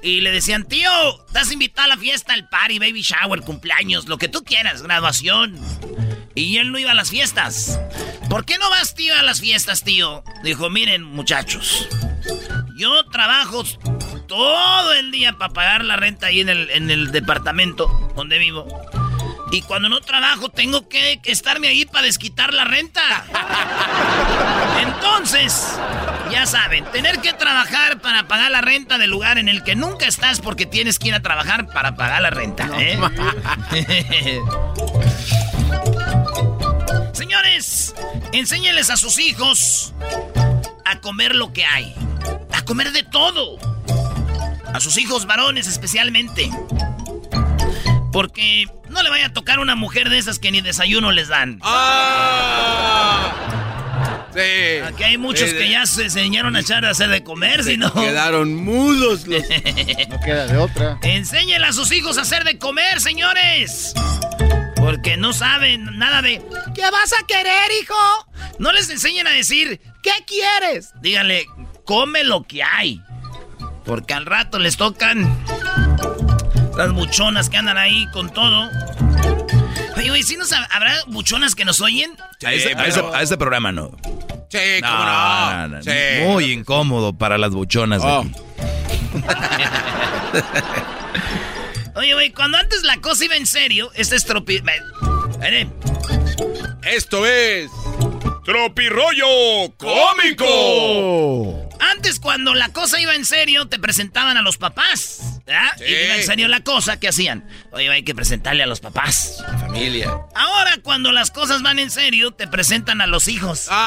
[0.03, 0.89] Y le decían, tío,
[1.25, 5.57] estás invitado a la fiesta, al party, baby shower, cumpleaños, lo que tú quieras, graduación.
[6.35, 7.79] Y él no iba a las fiestas.
[8.29, 10.23] ¿Por qué no vas, tío, a las fiestas, tío?
[10.43, 11.87] Dijo, miren, muchachos,
[12.77, 13.63] yo trabajo
[14.31, 18.65] todo el día para pagar la renta ahí en el, en el departamento donde vivo.
[19.51, 23.25] Y cuando no trabajo tengo que, que estarme ahí para desquitar la renta.
[24.81, 25.77] Entonces,
[26.31, 30.07] ya saben, tener que trabajar para pagar la renta del lugar en el que nunca
[30.07, 32.69] estás porque tienes que ir a trabajar para pagar la renta.
[32.77, 32.97] ¿eh?
[37.11, 37.95] Señores,
[38.31, 39.93] enséñenles a sus hijos
[40.85, 41.93] a comer lo que hay.
[42.53, 43.59] A comer de todo.
[44.73, 46.49] A sus hijos varones especialmente.
[48.11, 51.59] Porque no le vaya a tocar una mujer de esas que ni desayuno les dan.
[54.33, 54.79] Sí.
[54.85, 57.75] Aquí hay muchos Sí, que ya se enseñaron a echar a hacer de comer, si
[57.77, 57.93] no.
[57.93, 59.43] Quedaron mudos los.
[60.09, 60.99] No queda de otra.
[61.03, 63.93] Enséñenle a sus hijos a hacer de comer, señores.
[64.77, 66.41] Porque no saben nada de.
[66.73, 67.93] ¿Qué vas a querer, hijo?
[68.57, 70.91] No les enseñen a decir, ¿qué quieres?
[71.01, 71.45] Díganle,
[71.85, 73.01] come lo que hay.
[73.85, 75.37] Porque al rato les tocan
[76.77, 78.69] las buchonas que andan ahí con todo.
[79.97, 82.11] Oye, güey, ¿sí nos hab- habrá buchonas que nos oyen?
[82.45, 83.91] a, ese, a ese- a ese programa no.
[84.49, 85.53] Sí, cómo no.
[85.53, 85.89] no, no, Sí.
[86.25, 88.01] Muy incómodo para las buchonas.
[88.01, 88.21] de Oh.
[88.21, 88.31] aquí.
[91.95, 94.61] Oye, güey, cuando antes la cosa iba en serio, este es tropi...
[96.83, 97.69] Esto es.
[98.45, 101.69] ¡Tropirollo cómico!
[101.81, 105.41] Antes, cuando la cosa iba en serio, te presentaban a los papás.
[105.45, 105.71] ¿verdad?
[105.77, 105.85] Sí.
[105.85, 107.43] Y iba en serio la cosa, ¿qué hacían?
[107.71, 109.43] Oye, hay que presentarle a los papás.
[109.59, 110.11] Familia.
[110.35, 113.67] Ahora, cuando las cosas van en serio, te presentan a los hijos.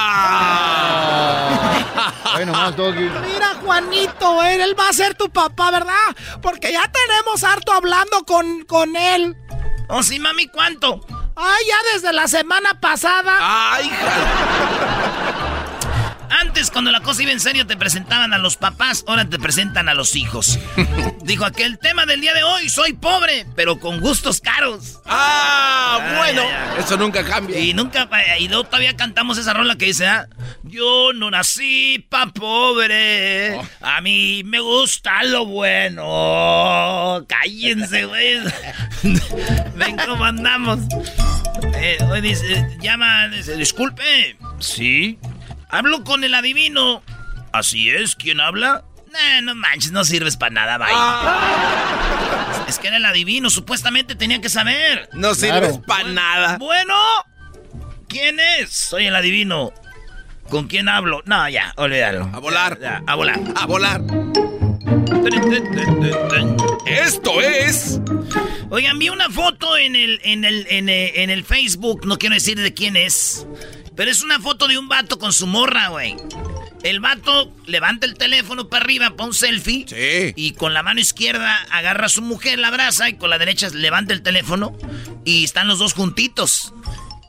[2.34, 3.08] Bueno, más, Doggy.
[3.32, 5.94] Mira, Juanito, él, él va a ser tu papá, ¿verdad?
[6.42, 9.36] Porque ya tenemos harto hablando con, con él.
[9.88, 11.00] Oh, sí, mami, ¿cuánto?
[11.36, 13.36] Ay, ya desde la semana pasada.
[13.40, 13.90] ¡Ay,
[16.40, 19.88] Antes, cuando la cosa iba en serio, te presentaban a los papás, ahora te presentan
[19.88, 20.58] a los hijos.
[21.22, 25.00] Dijo aquel tema del día de hoy, soy pobre, pero con gustos caros.
[25.06, 26.16] ¡Ah!
[26.18, 26.42] Bueno,
[26.78, 27.60] eso nunca cambia.
[27.60, 28.08] Y nunca,
[28.38, 30.28] y luego todavía cantamos esa rola que dice, ah,
[30.64, 37.24] yo no nací pa' pobre, a mí me gusta lo bueno.
[37.28, 38.40] Cállense, güey.
[39.76, 40.80] Ven cómo andamos.
[41.76, 44.36] Eh, hoy dice, llama, dice, disculpe.
[44.58, 45.16] Sí.
[45.74, 47.02] Hablo con el adivino.
[47.52, 48.84] Así es, ¿quién habla?
[49.12, 52.68] Nah, no manches, no sirves para nada, bye.
[52.68, 55.08] Es que era el adivino, supuestamente tenía que saber.
[55.14, 56.58] No sirves para nada.
[56.58, 56.94] Bueno,
[58.06, 58.70] ¿quién es?
[58.70, 59.72] Soy el adivino.
[60.48, 61.22] ¿Con quién hablo?
[61.26, 62.30] No, ya, olvídalo.
[62.32, 62.78] A volar.
[62.80, 63.40] Ya, ya, a volar.
[63.56, 64.00] A volar.
[66.86, 68.00] Esto es.
[68.70, 72.36] Oigan, vi una foto en el, en el, en el, en el Facebook, no quiero
[72.36, 73.46] decir de quién es,
[73.96, 76.16] pero es una foto de un vato con su morra, güey.
[76.82, 79.86] El vato levanta el teléfono para arriba para un selfie.
[79.88, 80.34] Sí.
[80.36, 83.68] Y con la mano izquierda agarra a su mujer, la abraza, y con la derecha
[83.72, 84.76] levanta el teléfono.
[85.24, 86.74] Y están los dos juntitos.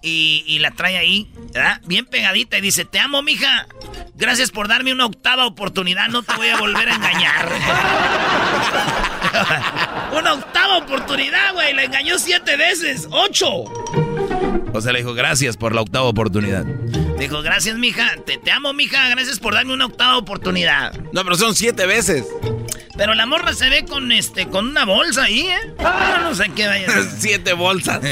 [0.02, 1.82] Y, y la trae ahí, ¿verdad?
[1.86, 2.58] Bien pegadita.
[2.58, 3.68] Y dice, te amo, mija.
[4.16, 6.10] Gracias por darme una octava oportunidad.
[6.10, 7.50] No te voy a volver a engañar.
[10.18, 11.74] una octava oportunidad, güey.
[11.74, 13.08] La engañó siete veces.
[13.10, 13.64] ¡Ocho!
[14.74, 16.66] O sea, le dijo, gracias por la octava oportunidad.
[17.18, 18.16] Dijo, gracias, mija.
[18.26, 19.08] Te, te amo, mija.
[19.10, 20.94] Gracias por darme una octava oportunidad.
[21.14, 22.26] No, pero son siete veces.
[22.98, 25.74] Pero la morra se ve con este, con una bolsa ahí, ¿eh?
[25.80, 26.88] Ah, no sé qué vaya
[27.18, 28.02] siete bolsas.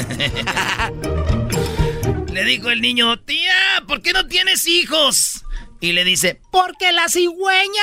[2.32, 3.54] Le dijo el niño, tía,
[3.86, 5.43] ¿por qué no tienes hijos?
[5.84, 7.82] Y le dice, Porque la cigüeña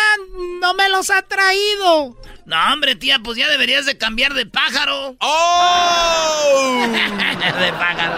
[0.60, 2.18] no me los ha traído.
[2.46, 5.16] no, hombre, tía, pues ya deberías de cambiar de pájaro.
[5.20, 6.88] ¡Oh!
[6.92, 8.16] de pájaro.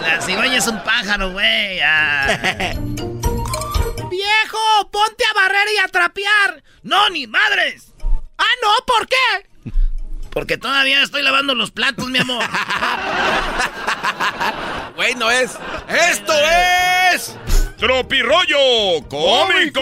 [0.00, 1.78] La cigüeña es un pájaro, güey.
[1.80, 2.26] Ah.
[4.10, 6.62] Viejo, ponte a barrer y a trapear.
[6.82, 7.92] No, ni madres.
[8.38, 9.72] Ah, no, ¿por qué?
[10.30, 12.42] Porque todavía estoy lavando los platos, mi amor.
[14.96, 15.52] Güey, no es.
[15.88, 16.32] ¡Esto
[17.12, 17.36] es!
[17.80, 19.80] ¡Tropirollo cómico!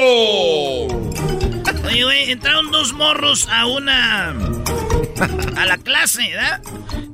[1.89, 4.35] Oye, güey, entraron dos morros a una...
[5.57, 6.61] A la clase, ¿verdad?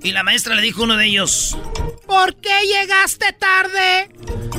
[0.03, 1.57] Y la maestra le dijo a uno de ellos...
[2.07, 4.11] ¿Por qué llegaste tarde?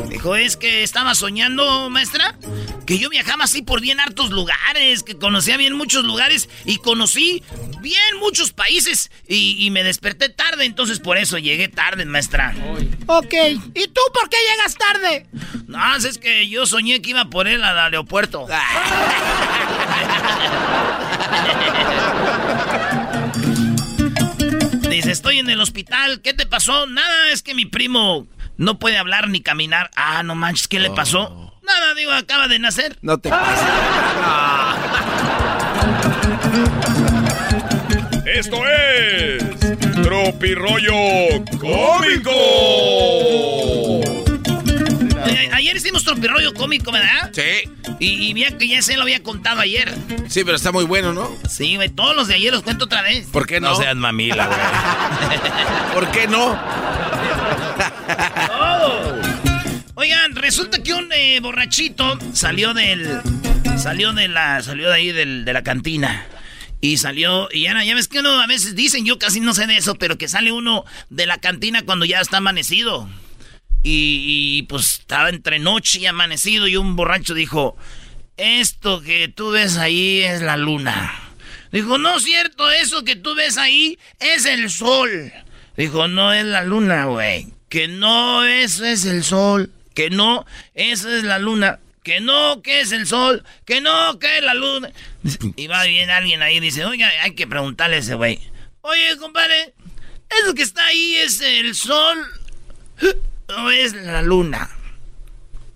[0.09, 2.35] Dijo, es que estaba soñando, maestra,
[2.85, 7.43] que yo viajaba así por bien hartos lugares, que conocía bien muchos lugares y conocí
[7.81, 12.55] bien muchos países y, y me desperté tarde, entonces por eso llegué tarde, maestra.
[13.05, 13.33] Ok,
[13.73, 15.27] ¿y tú por qué llegas tarde?
[15.67, 18.47] No, es que yo soñé que iba por él al aeropuerto.
[24.89, 26.87] Dice, estoy en el hospital, ¿qué te pasó?
[26.87, 28.27] Nada, es que mi primo
[28.57, 29.91] no puede hablar ni caminar.
[29.95, 31.53] Ah, no manches, ¿qué le pasó?
[31.63, 32.97] Nada, digo, acaba de nacer.
[33.01, 33.67] No te pases.
[38.25, 39.43] Esto es
[40.03, 42.31] Tropirollo Cómico.
[45.53, 47.31] Ayer hicimos tropirollo cómico, ¿verdad?
[47.33, 47.69] Sí.
[47.99, 49.93] Y, y bien que ya se lo había contado ayer.
[50.27, 51.29] Sí, pero está muy bueno, ¿no?
[51.49, 53.27] Sí, güey, todos los de ayer los cuento otra vez.
[53.31, 53.69] ¿Por qué no?
[53.69, 55.39] No seas mamila, güey.
[55.93, 56.59] ¿Por qué no?
[59.95, 63.21] Oigan, resulta que un eh, borrachito salió del.
[63.77, 64.61] Salió de la.
[64.61, 66.25] Salió de ahí del- de la cantina.
[66.81, 67.47] Y salió.
[67.51, 69.95] Y ya, ya ves que uno a veces dicen, yo casi no sé de eso,
[69.95, 73.09] pero que sale uno de la cantina cuando ya está amanecido.
[73.87, 76.67] Y, pues estaba entre noche y amanecido.
[76.67, 77.77] Y un borracho dijo:
[78.35, 81.13] Esto que tú ves ahí es la luna.
[81.71, 85.31] Dijo: No es cierto, eso que tú ves ahí es el sol.
[85.77, 87.47] Dijo: No es la luna, güey.
[87.69, 89.71] Que no, eso es el sol.
[89.93, 91.79] Que no, esa es la luna.
[92.01, 93.43] Que no, que es el sol.
[93.65, 94.89] Que no, que es la luna.
[95.55, 98.39] Y va bien alguien ahí dice, oiga, hay que preguntarle a ese güey.
[98.81, 99.75] Oye, compadre,
[100.41, 102.17] ¿eso que está ahí es el sol
[103.47, 104.69] o es la luna?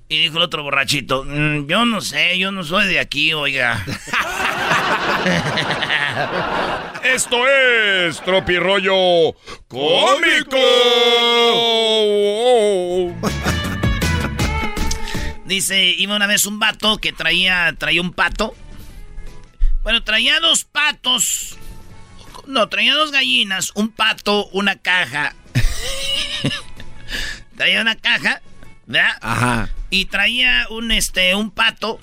[0.07, 3.85] Y dijo el otro borrachito, "Mm, yo no sé, yo no soy de aquí, oiga.
[7.03, 9.35] Esto es Tropirollo
[9.67, 10.57] Cómico.
[15.45, 18.55] Dice, iba una vez un vato que traía, traía un pato.
[19.83, 21.57] Bueno, traía dos patos.
[22.45, 25.35] No, traía dos gallinas, un pato, una caja.
[27.59, 28.41] traía una caja,
[28.87, 29.17] ¿verdad?
[29.21, 29.69] Ajá.
[29.89, 31.99] Y traía un, este, un pato.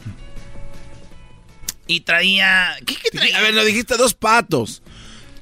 [1.86, 2.76] Y traía...
[2.84, 3.38] ¿Qué, qué traía?
[3.38, 4.82] A ver, lo dijiste dos patos.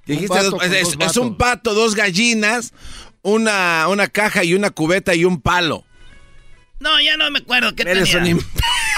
[0.06, 2.72] Dijiste pato dos- es, dos es un pato, dos gallinas,
[3.22, 5.84] una, una caja y una cubeta y un palo.
[6.78, 7.74] No, ya no me acuerdo.
[7.74, 8.36] ¿Qué Eres tenía?
[8.36, 8.44] un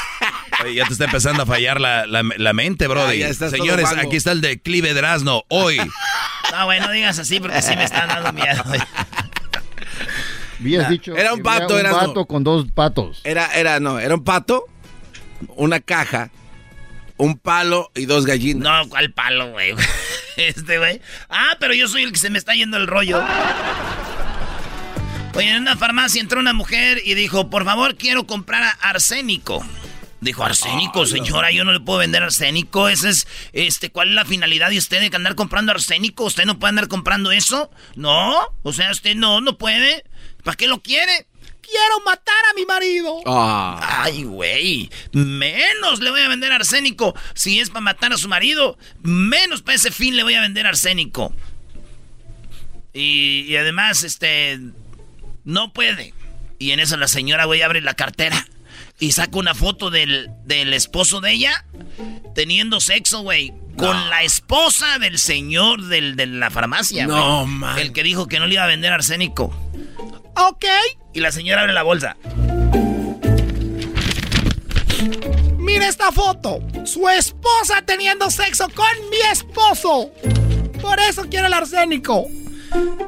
[0.64, 3.22] Oye, ya te está empezando a fallar la, la- la mente, Brody.
[3.22, 5.44] Ah, Señores, aquí está el declive de Erasmo.
[5.48, 5.78] Hoy.
[6.52, 8.62] No, güey, no digas así porque sí me están dando miedo.
[10.60, 13.20] Habías dicho Era un pato, un era pato con dos patos.
[13.24, 14.64] Era, era, no, era un pato,
[15.56, 16.30] una caja,
[17.16, 18.62] un palo y dos gallinas.
[18.62, 19.74] No, ¿cuál palo, güey?
[20.36, 21.00] Este, güey.
[21.30, 23.24] Ah, pero yo soy el que se me está yendo el rollo.
[25.34, 29.64] Oye, en una farmacia entró una mujer y dijo, por favor, quiero comprar arsénico.
[30.20, 32.88] Dijo, arsénico, señora, yo no le puedo vender arsénico.
[32.88, 36.24] Ese es, este, ¿cuál es la finalidad de usted de andar comprando arsénico?
[36.24, 37.70] ¿Usted no puede andar comprando eso?
[37.96, 40.04] No, o sea, usted no, no puede.
[40.46, 41.26] ¿Para qué lo quiere?
[41.60, 43.18] Quiero matar a mi marido.
[43.26, 44.04] Ah.
[44.04, 44.88] Ay, güey.
[45.10, 47.16] Menos le voy a vender arsénico.
[47.34, 50.64] Si es para matar a su marido, menos para ese fin le voy a vender
[50.64, 51.34] arsénico.
[52.92, 54.60] Y, y además, este.
[55.42, 56.14] No puede.
[56.60, 58.46] Y en eso la señora, güey, abre la cartera
[59.00, 61.64] y saca una foto del, del esposo de ella
[62.36, 63.52] teniendo sexo, güey.
[63.76, 67.78] Con la esposa del señor del, de la farmacia, No, man.
[67.78, 69.54] El que dijo que no le iba a vender arsénico.
[70.36, 70.64] Ok.
[71.14, 72.16] Y la señora abre la bolsa.
[75.58, 76.60] Mira esta foto.
[76.84, 80.10] Su esposa teniendo sexo con mi esposo.
[80.80, 82.26] Por eso quiero el arsénico.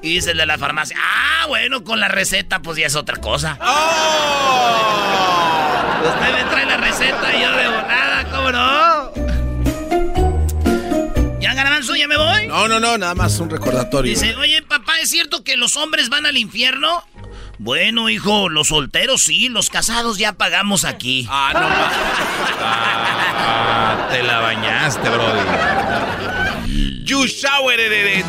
[0.02, 3.16] Y dice el de la farmacia, ah, bueno, con la receta pues ya es otra
[3.16, 3.58] cosa.
[6.02, 9.12] Usted me trae la receta y yo de volada, ¿cómo no?
[11.40, 12.46] ¿Ya Garbanzo, ya me voy?
[12.46, 14.10] No, no, no, nada más un recordatorio.
[14.10, 17.04] Dice, oye, papá, ¿es cierto que los hombres van al infierno?
[17.58, 21.26] Bueno, hijo, los solteros sí, los casados ya pagamos aquí.
[21.28, 21.68] Ah, no,
[22.60, 25.40] Ah, te la bañaste, Brody.
[27.04, 27.80] You showered
[28.20, 28.24] it.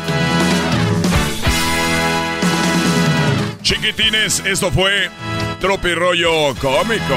[3.62, 5.10] Chiquitines, esto fue
[5.60, 7.16] Tropirollo Cómico.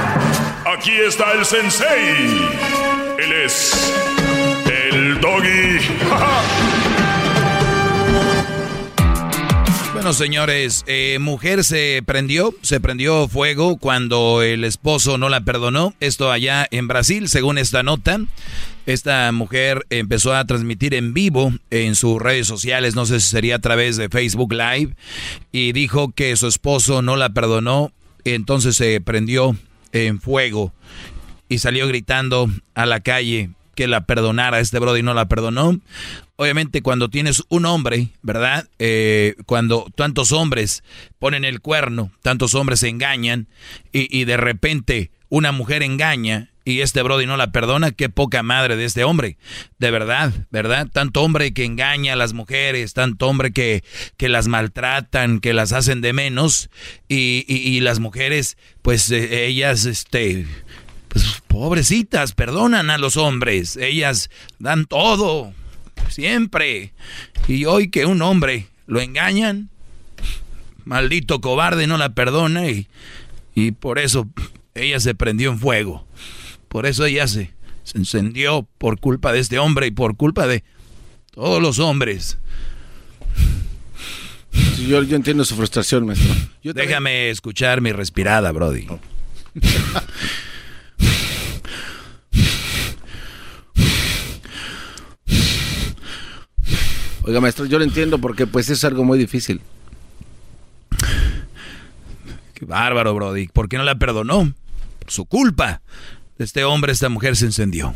[0.81, 2.17] Aquí está el sensei.
[3.19, 3.93] Él es
[4.91, 5.77] el doggy.
[9.93, 15.93] Bueno, señores, eh, mujer se prendió, se prendió fuego cuando el esposo no la perdonó.
[15.99, 18.19] Esto allá en Brasil, según esta nota.
[18.87, 23.57] Esta mujer empezó a transmitir en vivo en sus redes sociales, no sé si sería
[23.57, 24.95] a través de Facebook Live,
[25.51, 27.91] y dijo que su esposo no la perdonó,
[28.23, 29.55] entonces se prendió
[29.91, 30.73] en fuego
[31.49, 34.59] y salió gritando a la calle que la perdonara.
[34.59, 35.79] Este Brody no la perdonó.
[36.35, 38.67] Obviamente cuando tienes un hombre, ¿verdad?
[38.79, 40.83] Eh, cuando tantos hombres
[41.19, 43.47] ponen el cuerno, tantos hombres se engañan
[43.91, 48.43] y, y de repente una mujer engaña y este Brody no la perdona, qué poca
[48.43, 49.37] madre de este hombre.
[49.79, 50.87] De verdad, ¿verdad?
[50.91, 53.83] Tanto hombre que engaña a las mujeres, tanto hombre que,
[54.17, 56.69] que las maltratan, que las hacen de menos
[57.07, 60.45] y, y, las mujeres, pues eh, ellas, este,
[61.07, 63.75] pues pobrecitas, perdonan a los hombres.
[63.77, 64.29] Ellas
[64.59, 65.53] dan todo,
[66.09, 66.93] siempre.
[67.47, 69.69] Y hoy que un hombre lo engañan,
[70.85, 72.87] maldito cobarde no la perdona y,
[73.55, 74.27] y por eso
[74.75, 76.05] ella se prendió en fuego.
[76.71, 77.51] Por eso ella se,
[77.83, 80.63] se encendió por culpa de este hombre y por culpa de
[81.33, 82.37] todos los hombres.
[84.77, 86.33] Sí, yo, yo entiendo su frustración, maestro.
[86.63, 88.87] Yo también- Déjame escuchar mi respirada, Brody.
[97.23, 99.61] Oiga, maestro, yo lo entiendo porque pues es algo muy difícil.
[102.55, 103.47] Qué bárbaro, Brody.
[103.47, 104.53] ¿Por qué no la perdonó?
[104.99, 105.81] Por su culpa.
[106.41, 107.93] Este hombre, esta mujer se encendió.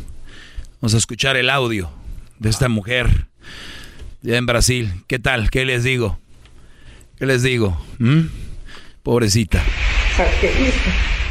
[0.80, 1.90] Vamos a escuchar el audio
[2.38, 3.26] de esta mujer
[4.22, 5.02] ya en Brasil.
[5.08, 5.50] ¿Qué tal?
[5.50, 6.20] ¿Qué les digo?
[7.18, 7.84] ¿Qué les digo?
[7.98, 8.26] ¿Mm?
[9.02, 9.60] Pobrecita.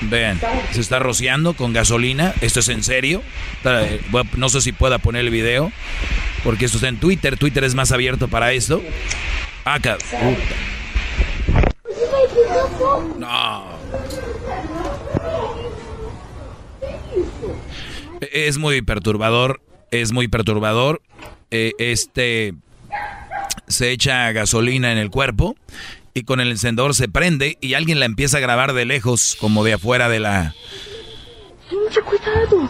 [0.02, 0.42] Vean,
[0.74, 2.34] se está rociando con gasolina.
[2.42, 3.22] ¿Esto es en serio?
[3.64, 4.02] Eh,
[4.36, 5.72] No sé si pueda poner el video.
[6.44, 7.38] Porque esto está en Twitter.
[7.38, 8.84] Twitter es más abierto para esto.
[9.64, 9.98] Acá.
[9.98, 10.56] puta.
[13.20, 13.75] No.
[18.36, 19.62] Es muy perturbador.
[19.92, 21.02] Es muy perturbador.
[21.52, 22.54] Eh, este
[23.70, 25.56] se echa gasolina en el cuerpo
[26.14, 29.64] y con el encendedor se prende y alguien la empieza a grabar de lejos, como
[29.64, 30.54] de afuera de la.
[32.06, 32.70] Cuidado!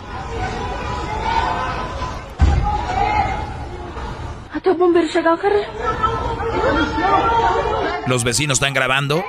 [8.05, 9.25] Los vecinos están grabando.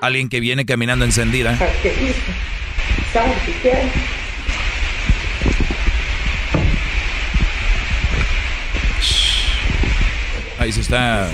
[0.00, 1.58] Alguien que viene caminando encendida.
[10.76, 11.30] Está.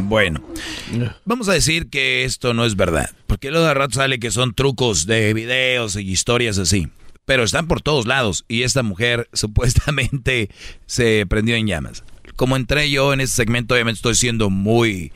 [0.00, 0.42] Bueno,
[1.24, 4.54] vamos a decir que esto no es verdad, porque luego de rato sale que son
[4.54, 6.88] trucos de videos y historias así,
[7.26, 10.48] pero están por todos lados y esta mujer supuestamente
[10.86, 12.04] se prendió en llamas.
[12.36, 15.12] Como entré yo en este segmento, obviamente estoy siendo muy,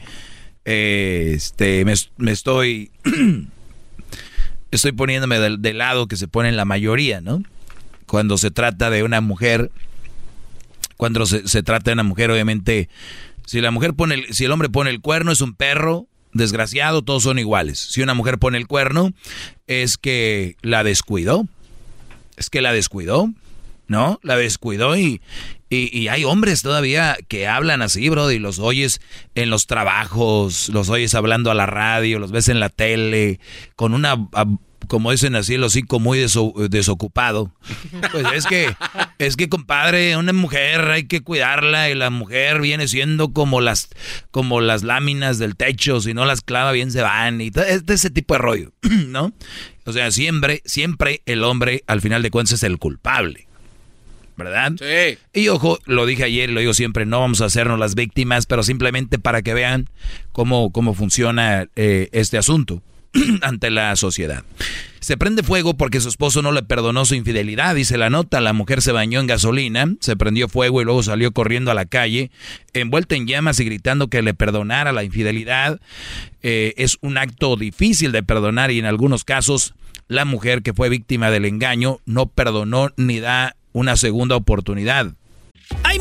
[0.64, 2.90] eh, este, me, estoy,
[4.70, 7.42] estoy poniéndome del, del lado que se pone la mayoría, ¿no?
[8.06, 9.70] Cuando se trata de una mujer
[10.96, 12.88] cuando se, se trata de una mujer, obviamente,
[13.46, 17.02] si la mujer pone, el, si el hombre pone el cuerno es un perro, desgraciado,
[17.02, 17.78] todos son iguales.
[17.78, 19.12] Si una mujer pone el cuerno
[19.66, 21.46] es que la descuidó,
[22.36, 23.30] es que la descuidó,
[23.86, 24.18] ¿no?
[24.22, 25.20] La descuidó y,
[25.68, 29.00] y, y hay hombres todavía que hablan así, bro, y los oyes
[29.34, 33.40] en los trabajos, los oyes hablando a la radio, los ves en la tele,
[33.76, 34.16] con una...
[34.88, 37.52] como dicen así, el hocico muy deso- desocupado.
[38.10, 38.74] Pues es que,
[39.18, 43.88] es que, compadre, una mujer hay que cuidarla y la mujer viene siendo como las,
[44.30, 48.10] como las láminas del techo, si no las clava bien se van y todo ese
[48.10, 48.72] tipo de rollo,
[49.08, 49.32] ¿no?
[49.84, 53.46] O sea, siempre, siempre el hombre al final de cuentas es el culpable.
[54.34, 54.72] ¿Verdad?
[54.78, 55.18] Sí.
[55.38, 58.46] Y ojo, lo dije ayer y lo digo siempre, no vamos a hacernos las víctimas,
[58.46, 59.90] pero simplemente para que vean
[60.32, 62.82] cómo, cómo funciona eh, este asunto
[63.42, 64.44] ante la sociedad.
[65.00, 68.40] Se prende fuego porque su esposo no le perdonó su infidelidad, dice la nota.
[68.40, 71.86] La mujer se bañó en gasolina, se prendió fuego y luego salió corriendo a la
[71.86, 72.30] calle,
[72.72, 75.80] envuelta en llamas y gritando que le perdonara la infidelidad.
[76.42, 79.74] Eh, es un acto difícil de perdonar y en algunos casos
[80.06, 85.14] la mujer que fue víctima del engaño no perdonó ni da una segunda oportunidad.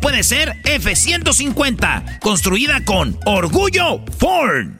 [0.00, 4.79] puede ser F-150, construida con orgullo Ford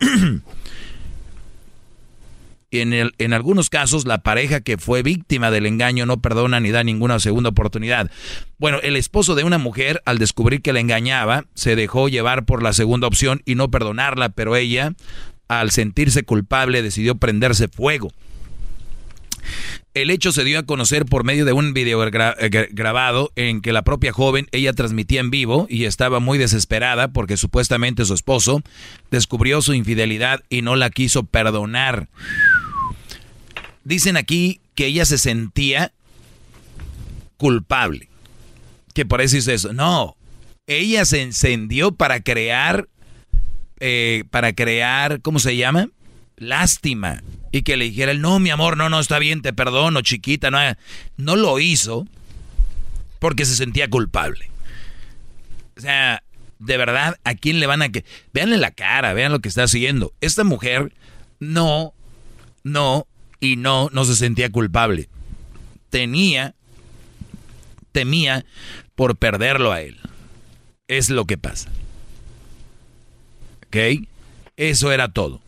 [2.70, 6.84] en, en algunos casos, la pareja que fue víctima del engaño no perdona ni da
[6.84, 8.10] ninguna segunda oportunidad.
[8.58, 12.62] Bueno, el esposo de una mujer, al descubrir que la engañaba, se dejó llevar por
[12.62, 14.92] la segunda opción y no perdonarla, pero ella,
[15.48, 18.12] al sentirse culpable, decidió prenderse fuego.
[19.92, 23.72] El hecho se dio a conocer por medio de un video eh, grabado en que
[23.72, 28.62] la propia joven, ella transmitía en vivo y estaba muy desesperada porque supuestamente su esposo
[29.10, 32.08] descubrió su infidelidad y no la quiso perdonar.
[33.84, 35.92] Dicen aquí que ella se sentía
[37.36, 38.08] culpable.
[38.94, 39.72] Que por eso hizo eso.
[39.72, 40.16] No,
[40.66, 42.88] ella se encendió para crear,
[43.80, 45.88] eh, para crear, ¿cómo se llama?
[46.36, 47.22] Lástima.
[47.52, 50.50] Y que le dijera, no, mi amor, no, no, está bien, te perdono, chiquita.
[50.50, 50.58] No,
[51.16, 52.06] no lo hizo
[53.18, 54.50] porque se sentía culpable.
[55.76, 56.22] O sea,
[56.58, 58.04] de verdad, ¿a quién le van a que...
[58.32, 60.12] Veanle la cara, vean lo que está haciendo.
[60.20, 60.92] Esta mujer
[61.40, 61.94] no,
[62.62, 63.06] no
[63.40, 65.08] y no, no se sentía culpable.
[65.88, 66.54] Tenía,
[67.92, 68.44] temía
[68.94, 69.98] por perderlo a él.
[70.86, 71.70] Es lo que pasa.
[73.66, 74.06] ¿Ok?
[74.56, 75.40] Eso era todo.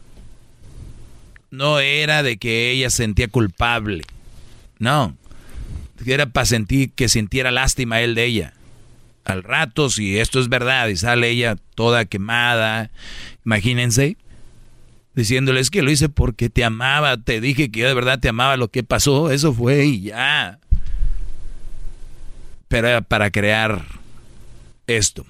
[1.52, 4.04] No era de que ella sentía culpable.
[4.78, 5.14] No.
[6.04, 8.54] Era para sentir que sintiera lástima él de ella.
[9.24, 12.90] Al rato, si esto es verdad y sale ella toda quemada,
[13.44, 14.16] imagínense,
[15.14, 18.30] diciéndole, es que lo hice porque te amaba, te dije que yo de verdad te
[18.30, 20.58] amaba, lo que pasó, eso fue y ya.
[22.68, 23.84] Pero era para crear
[24.86, 25.26] esto.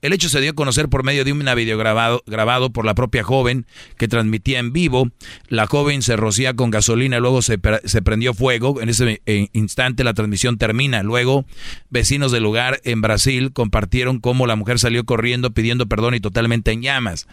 [0.00, 2.94] El hecho se dio a conocer por medio de un video grabado, grabado por la
[2.94, 3.66] propia joven
[3.96, 5.10] que transmitía en vivo.
[5.48, 8.80] La joven se rocía con gasolina, luego se, prendió fuego.
[8.80, 11.02] En ese eh, instante la transmisión termina.
[11.02, 11.44] Luego,
[11.90, 16.70] vecinos del lugar en Brasil compartieron cómo la mujer salió corriendo pidiendo perdón y totalmente
[16.70, 17.26] en llamas.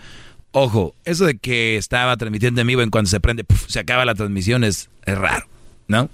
[0.51, 4.15] Ojo, eso de que estaba transmitiendo en vivo en cuanto se prende, se acaba la
[4.15, 5.47] transmisión es, es raro,
[5.87, 6.09] ¿no?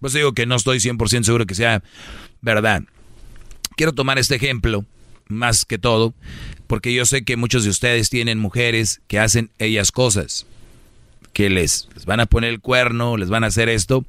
[0.00, 1.82] Pues digo que no estoy 100% seguro que sea
[2.40, 2.82] verdad.
[3.76, 4.84] Quiero tomar este ejemplo,
[5.28, 6.14] más que todo,
[6.66, 10.46] porque yo sé que muchos de ustedes tienen mujeres que hacen ellas cosas,
[11.32, 14.04] que les, les van a poner el cuerno, les van a hacer esto,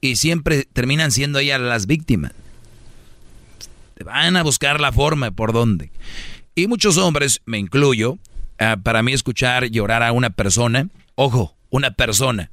[0.00, 2.32] y siempre terminan siendo ellas las víctimas.
[4.04, 5.90] Van a buscar la forma por dónde.
[6.54, 8.18] Y muchos hombres, me incluyo,
[8.60, 12.50] Ah, para mí escuchar llorar a una persona, ojo, una persona.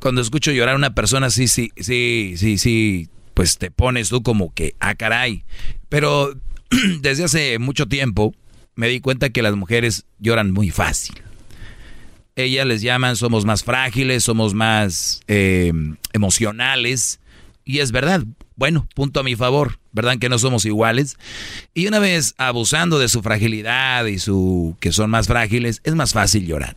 [0.00, 4.24] Cuando escucho llorar a una persona, sí, sí, sí, sí, sí, pues te pones tú
[4.24, 5.44] como que, ah, caray.
[5.88, 6.34] Pero
[7.00, 8.34] desde hace mucho tiempo
[8.74, 11.20] me di cuenta que las mujeres lloran muy fácil.
[12.36, 15.72] Ellas les llaman, somos más frágiles, somos más eh,
[16.12, 17.18] emocionales.
[17.64, 18.24] Y es verdad,
[18.54, 20.18] bueno, punto a mi favor, ¿verdad?
[20.18, 21.16] Que no somos iguales.
[21.74, 26.12] Y una vez abusando de su fragilidad y su que son más frágiles, es más
[26.12, 26.76] fácil llorar.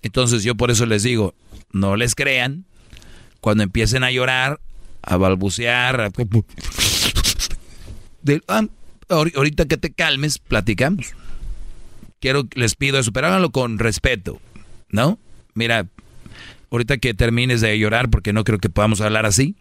[0.00, 1.34] Entonces yo por eso les digo,
[1.72, 2.64] no les crean.
[3.42, 4.60] Cuando empiecen a llorar,
[5.02, 6.10] a balbucear, ah,
[9.14, 11.12] ahorita que te calmes, platicamos.
[12.20, 14.40] Quiero, les pido eso, pero háganlo con respeto,
[14.88, 15.18] ¿no?
[15.54, 15.86] Mira,
[16.70, 19.56] ahorita que termines de llorar, porque no creo que podamos hablar así,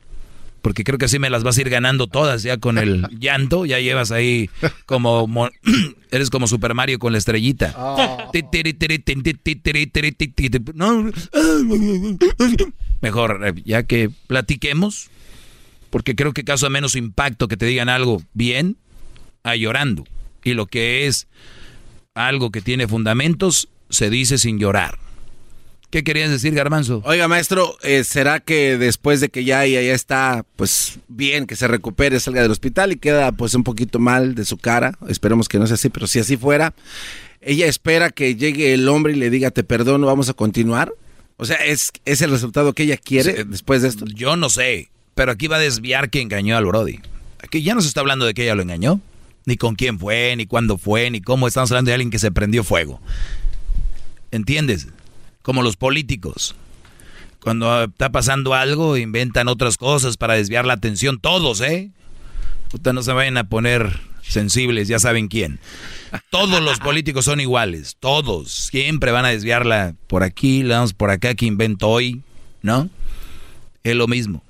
[0.63, 3.65] porque creo que así me las vas a ir ganando todas ya con el llanto,
[3.65, 4.49] ya llevas ahí
[4.85, 5.49] como
[6.11, 7.75] eres como Super Mario con la estrellita.
[13.01, 15.09] Mejor ya que platiquemos,
[15.89, 18.77] porque creo que causa menos impacto que te digan algo bien
[19.43, 20.05] a llorando.
[20.43, 21.27] Y lo que es
[22.15, 24.97] algo que tiene fundamentos se dice sin llorar.
[25.93, 27.03] ¿Qué querías decir, Garbanzo?
[27.05, 31.55] Oiga, maestro, eh, ¿será que después de que ya ella ya está, pues bien, que
[31.55, 34.97] se recupere, salga del hospital y queda pues un poquito mal de su cara?
[35.07, 36.73] Esperemos que no sea así, pero si así fuera,
[37.41, 40.93] ella espera que llegue el hombre y le diga, te perdono, vamos a continuar.
[41.37, 44.05] O sea, ¿es, es el resultado que ella quiere después de esto?
[44.05, 47.01] Yo no sé, pero aquí va a desviar que engañó al Brody.
[47.43, 48.99] Aquí ya no se está hablando de que ella lo engañó,
[49.45, 51.47] ni con quién fue, ni cuándo fue, ni cómo.
[51.47, 53.01] Estamos hablando de alguien que se prendió fuego.
[54.31, 54.87] ¿Entiendes?
[55.41, 56.55] Como los políticos.
[57.41, 61.19] Cuando está pasando algo, inventan otras cosas para desviar la atención.
[61.19, 61.91] Todos, ¿eh?
[62.71, 65.59] Puta, no se vayan a poner sensibles, ya saben quién.
[66.29, 67.97] Todos los políticos son iguales.
[67.99, 68.51] Todos.
[68.51, 72.21] Siempre van a desviarla por aquí, la damos por acá, que invento hoy.
[72.61, 72.89] ¿No?
[73.83, 74.41] Es lo mismo.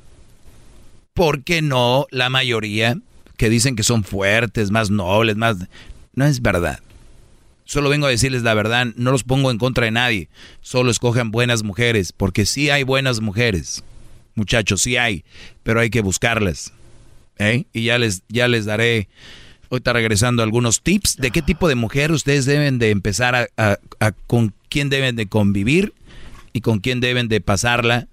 [1.15, 2.97] ¿Por qué no la mayoría
[3.37, 5.57] que dicen que son fuertes, más nobles, más...
[6.15, 6.79] No es verdad.
[7.65, 10.29] Solo vengo a decirles la verdad, no los pongo en contra de nadie.
[10.61, 13.83] Solo escojan buenas mujeres, porque sí hay buenas mujeres.
[14.35, 15.23] Muchachos, sí hay,
[15.63, 16.73] pero hay que buscarlas.
[17.39, 17.65] ¿eh?
[17.73, 19.07] Y ya les, ya les daré,
[19.71, 23.77] ahorita regresando, algunos tips de qué tipo de mujer ustedes deben de empezar a, a-
[23.99, 25.93] a- con quién deben de convivir
[26.51, 28.07] y con quién deben de pasarla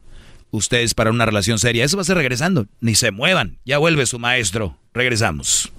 [0.51, 1.85] ustedes para una relación seria.
[1.85, 2.67] Eso va a ser regresando.
[2.81, 3.59] Ni se muevan.
[3.65, 4.77] Ya vuelve su maestro.
[4.93, 5.73] Regresamos.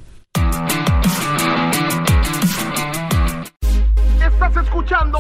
[4.20, 5.20] Estás escuchando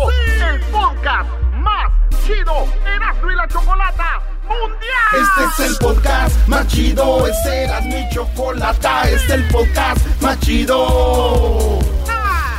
[0.49, 1.91] el podcast más
[2.26, 2.65] chido
[2.95, 5.11] Erasmo y la Chocolata Mundial.
[5.14, 10.40] Este es el podcast más chido, este era mi chocolata, este es el podcast más
[10.40, 11.80] chido.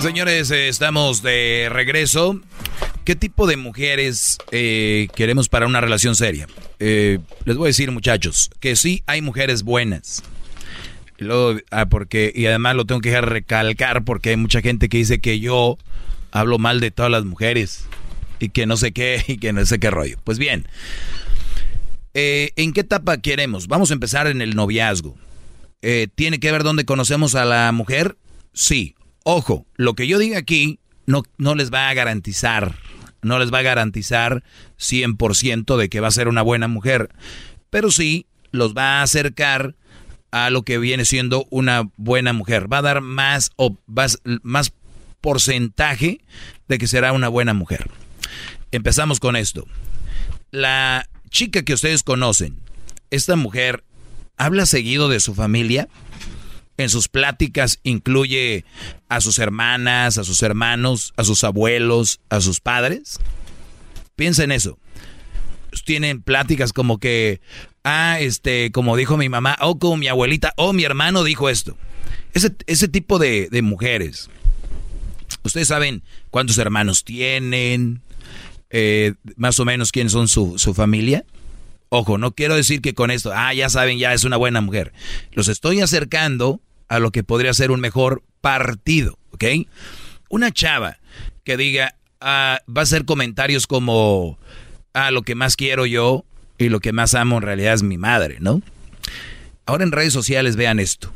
[0.00, 2.40] Señores, eh, estamos de regreso.
[3.04, 6.46] ¿Qué tipo de mujeres eh, queremos para una relación seria?
[6.78, 10.22] Eh, les voy a decir, muchachos, que sí hay mujeres buenas.
[11.18, 15.20] Luego, ah, porque, y además lo tengo que recalcar porque hay mucha gente que dice
[15.20, 15.76] que yo
[16.32, 17.84] hablo mal de todas las mujeres
[18.38, 20.16] y que no sé qué y que no sé qué rollo.
[20.24, 20.66] Pues bien,
[22.14, 23.68] ¿en qué etapa queremos?
[23.68, 25.14] Vamos a empezar en el noviazgo.
[25.82, 28.16] Eh, ¿Tiene que ver dónde conocemos a la mujer?
[28.52, 28.94] Sí.
[29.24, 32.76] Ojo, lo que yo diga aquí no, no les va a garantizar,
[33.22, 34.42] no les va a garantizar
[34.78, 37.10] 100% de que va a ser una buena mujer,
[37.68, 39.74] pero sí los va a acercar
[40.30, 42.72] a lo que viene siendo una buena mujer.
[42.72, 43.76] Va a dar más, o
[44.42, 44.72] más
[45.20, 46.20] porcentaje
[46.68, 47.90] de que será una buena mujer.
[48.70, 49.66] Empezamos con esto.
[50.50, 52.60] La chica que ustedes conocen,
[53.10, 53.84] esta mujer,
[54.40, 55.88] ¿habla seguido de su familia?
[56.78, 58.64] En sus pláticas incluye
[59.10, 63.20] a sus hermanas, a sus hermanos, a sus abuelos, a sus padres.
[64.16, 64.78] Piensa en eso.
[65.84, 67.42] Tienen pláticas como que,
[67.84, 71.76] ah, este, como dijo mi mamá, o como mi abuelita, o mi hermano dijo esto.
[72.32, 74.30] Ese, ese tipo de, de mujeres.
[75.44, 78.00] Ustedes saben cuántos hermanos tienen,
[78.70, 81.26] eh, más o menos quiénes son su, su familia.
[81.90, 84.92] Ojo, no quiero decir que con esto, ah, ya saben, ya es una buena mujer.
[85.32, 89.44] Los estoy acercando a lo que podría ser un mejor partido, ¿ok?
[90.28, 90.98] Una chava
[91.42, 94.38] que diga, ah, va a hacer comentarios como,
[94.94, 96.24] ah, lo que más quiero yo
[96.58, 98.62] y lo que más amo en realidad es mi madre, ¿no?
[99.66, 101.12] Ahora en redes sociales vean esto.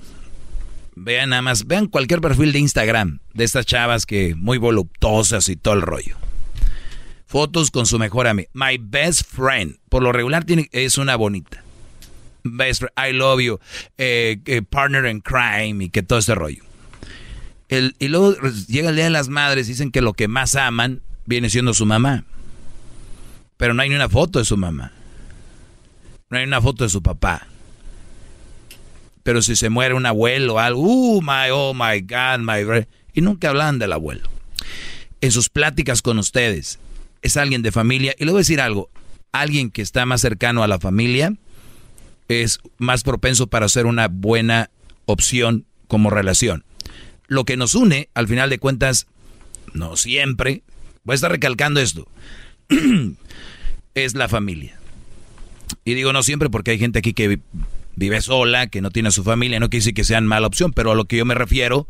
[0.97, 5.55] Vean nada más, vean cualquier perfil de Instagram de estas chavas que muy voluptuosas y
[5.55, 6.17] todo el rollo.
[7.35, 8.49] Fotos con su mejor amiga.
[8.53, 9.79] My best friend.
[9.89, 11.65] Por lo regular tiene, es una bonita.
[12.45, 13.59] Best friend, I love you.
[13.99, 16.63] eh, eh, partner in crime y que todo este rollo.
[17.69, 18.37] El- y luego
[18.69, 21.87] llega el Día de las Madres, dicen que lo que más aman viene siendo su
[21.87, 22.23] mamá.
[23.57, 24.93] Pero no hay ni una foto de su mamá.
[26.31, 27.49] No hay una foto de su papá.
[29.25, 32.63] Pero si se muere un abuelo o algo, uh, my, oh my God, my.
[32.63, 34.29] bre-", Y nunca hablan del abuelo.
[35.21, 36.79] En sus pláticas con ustedes,
[37.25, 38.15] es alguien de familia.
[38.17, 38.89] Y le voy a decir algo:
[39.33, 41.35] alguien que está más cercano a la familia
[42.29, 44.71] es más propenso para ser una buena
[45.07, 46.65] opción como relación.
[47.27, 49.07] Lo que nos une, al final de cuentas,
[49.73, 50.63] no siempre,
[51.05, 52.07] voy a estar recalcando esto,
[53.95, 54.79] es la familia.
[55.85, 57.41] Y digo no siempre porque hay gente aquí que
[57.97, 60.93] vive sola, que no tiene su familia, no quiere decir que sean mala opción, pero
[60.93, 61.89] a lo que yo me refiero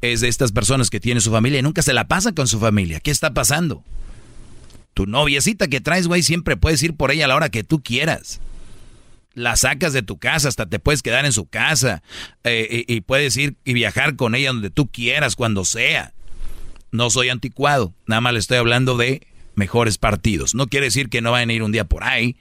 [0.00, 2.58] es de estas personas que tienen su familia y nunca se la pasan con su
[2.58, 3.00] familia.
[3.00, 3.82] ¿Qué está pasando?
[4.96, 7.82] Tu noviecita que traes, güey, siempre puedes ir por ella a la hora que tú
[7.82, 8.40] quieras.
[9.34, 12.02] La sacas de tu casa, hasta te puedes quedar en su casa
[12.44, 16.14] eh, y, puedes ir y viajar con ella donde tú quieras, cuando sea.
[16.92, 20.54] No soy anticuado, nada más le estoy hablando de mejores partidos.
[20.54, 22.36] No quiere decir que no vayan a ir un día por ahí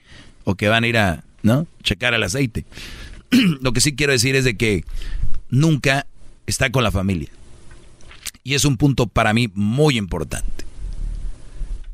[0.46, 1.68] o que van a ir a, ¿no?
[1.84, 2.64] Checar el aceite.
[3.60, 4.86] Lo que sí quiero decir es de que
[5.50, 6.08] nunca
[6.48, 7.28] está con la familia.
[8.46, 10.65] Y es un punto para mí muy importante.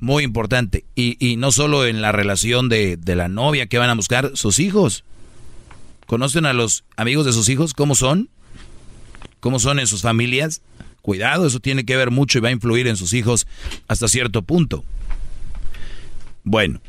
[0.01, 0.83] Muy importante.
[0.95, 4.31] Y, y no solo en la relación de, de la novia que van a buscar,
[4.33, 5.05] sus hijos.
[6.07, 7.73] ¿Conocen a los amigos de sus hijos?
[7.73, 8.29] ¿Cómo son?
[9.39, 10.61] ¿Cómo son en sus familias?
[11.03, 13.47] Cuidado, eso tiene que ver mucho y va a influir en sus hijos
[13.87, 14.83] hasta cierto punto.
[16.43, 16.81] Bueno,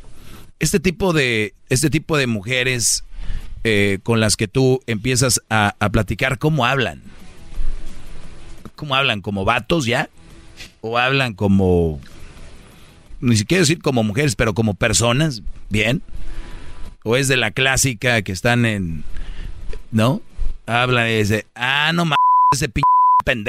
[0.58, 3.04] este tipo de, este tipo de mujeres
[3.62, 7.02] eh, con las que tú empiezas a, a, platicar, ¿cómo hablan?
[8.74, 9.20] ¿Cómo hablan?
[9.20, 10.08] ¿Como vatos ya?
[10.80, 12.00] ¿O hablan como,
[13.22, 15.42] ni siquiera decir como mujeres, pero como personas?
[15.70, 16.02] ¿Bien?
[17.04, 19.04] ¿O es de la clásica que están en,
[19.90, 20.20] ¿no?
[20.66, 22.18] Hablan y dice, ah, no mames,
[22.52, 22.82] ese p
[23.24, 23.48] pendejo.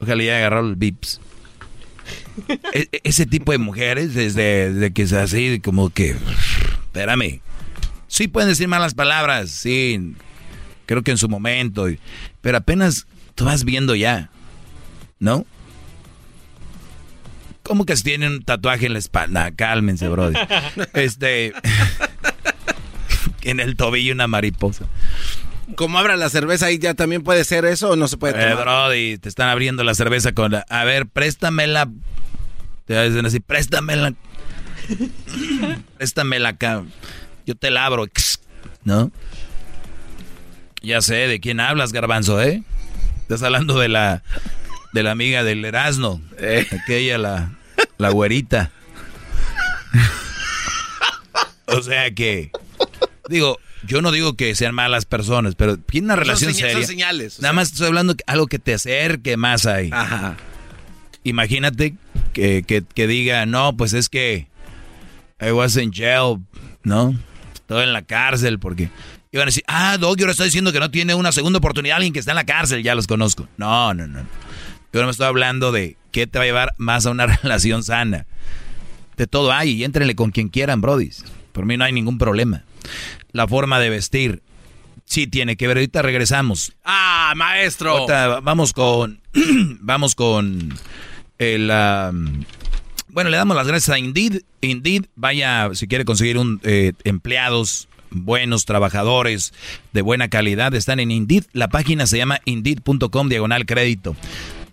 [0.00, 1.20] Ojalá ya agarrado el bips.
[2.72, 6.16] E ese tipo de mujeres, desde, desde, que es así, como que,
[6.86, 7.40] espérame,
[8.08, 10.14] sí pueden decir malas palabras, sí,
[10.86, 11.86] creo que en su momento,
[12.40, 14.30] pero apenas tú vas viendo ya,
[15.20, 15.46] ¿no?
[17.72, 19.50] ¿Cómo que tienen un tatuaje en la espalda?
[19.50, 20.38] Cálmense, brody.
[20.92, 21.54] Este,
[23.44, 24.84] en el tobillo una mariposa.
[25.74, 28.50] Como abra la cerveza ahí ya también puede ser eso o no se puede tomar.
[28.50, 31.88] Eh, brody, te están abriendo la cerveza con la, a ver, préstamela.
[32.84, 34.12] Te dicen así, préstamela.
[35.96, 36.84] préstamela acá.
[37.46, 38.06] Yo te la abro,
[38.84, 39.10] ¿no?
[40.82, 42.62] Ya sé de quién hablas, garbanzo, ¿eh?
[43.22, 44.22] Estás hablando de la
[44.92, 46.66] de la amiga del Erasmo, eh.
[46.70, 47.52] aquella la
[48.02, 48.70] la güerita.
[51.66, 52.50] o sea que
[53.28, 56.74] digo, yo no digo que sean malas personas, pero tiene una relación son seria.
[56.74, 57.40] Son señales.
[57.40, 59.90] Nada más estoy hablando de algo que te acerque más ahí.
[59.92, 60.36] Ajá.
[61.24, 61.94] Imagínate
[62.32, 64.48] que, que, que, diga, no, pues es que
[65.40, 66.38] I was in jail,
[66.82, 67.16] ¿no?
[67.54, 68.90] Estoy en la cárcel porque...
[69.34, 72.12] Iban a decir, ah, Doggy ahora está diciendo que no tiene una segunda oportunidad alguien
[72.12, 73.48] que está en la cárcel, ya los conozco.
[73.56, 74.26] No, no, no.
[74.92, 77.82] Yo no me estoy hablando de qué te va a llevar más a una relación
[77.82, 78.26] sana.
[79.16, 81.24] De todo hay y éntrenle con quien quieran, brodis.
[81.52, 82.64] Por mí no hay ningún problema.
[83.32, 84.42] La forma de vestir
[85.04, 85.76] sí tiene que ver.
[85.78, 86.72] Ahorita regresamos.
[86.84, 87.90] Ah, maestro.
[87.90, 89.20] Ahorita vamos con,
[89.80, 90.74] vamos con
[91.38, 92.44] el, um,
[93.08, 94.42] bueno, le damos las gracias a Indeed.
[94.62, 99.52] Indeed, vaya, si quiere conseguir un eh, empleados buenos, trabajadores
[99.92, 101.44] de buena calidad, están en Indeed.
[101.52, 104.16] La página se llama indeed.com diagonal crédito.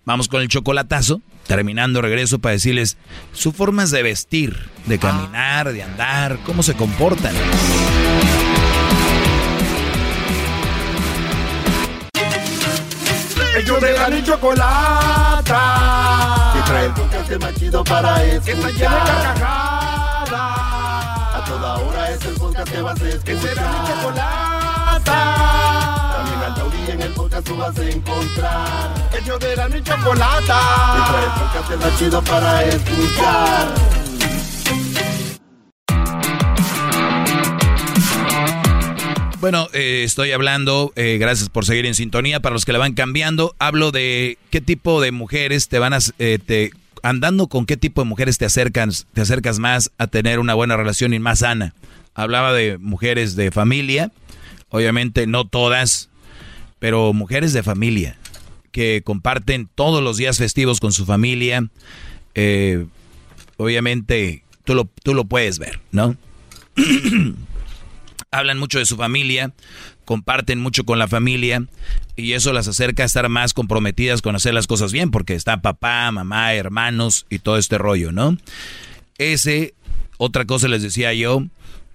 [0.10, 1.22] Vamos con el chocolatazo.
[1.45, 2.98] Terminando, regreso para decirles
[3.31, 4.57] sus formas de vestir,
[4.88, 7.36] de caminar, de andar, cómo se comportan.
[13.56, 15.44] Ellos de la ni chocolata.
[16.56, 18.44] Que trae el podcast más chido para escuchar.
[18.45, 20.31] Que está llena de carcajadas.
[21.36, 23.26] A toda hora es el podcast que vas a escuchar.
[23.26, 25.78] Que será mi chocolata.
[26.99, 29.09] En el podcast tú vas a encontrar.
[29.17, 30.59] Ellos de la ni chocolata.
[30.95, 33.73] Que trae el podcast más chido para escuchar.
[39.39, 42.93] Bueno, eh, estoy hablando, eh, gracias por seguir en sintonía, para los que la van
[42.93, 45.99] cambiando, hablo de qué tipo de mujeres te van a...
[46.19, 46.71] Eh, te,
[47.01, 50.76] andando con qué tipo de mujeres te acercas, te acercas más a tener una buena
[50.76, 51.73] relación y más sana.
[52.13, 54.11] Hablaba de mujeres de familia,
[54.67, 56.09] obviamente no todas,
[56.80, 58.18] pero mujeres de familia,
[58.72, 61.68] que comparten todos los días festivos con su familia.
[63.57, 66.15] obviamente tú lo, tú lo puedes ver, ¿no?
[68.31, 69.53] hablan mucho de su familia,
[70.06, 71.65] comparten mucho con la familia
[72.15, 75.61] y eso las acerca a estar más comprometidas con hacer las cosas bien porque está
[75.61, 78.38] papá, mamá, hermanos y todo este rollo, ¿no?
[79.18, 79.73] Ese,
[80.18, 81.43] otra cosa les decía yo,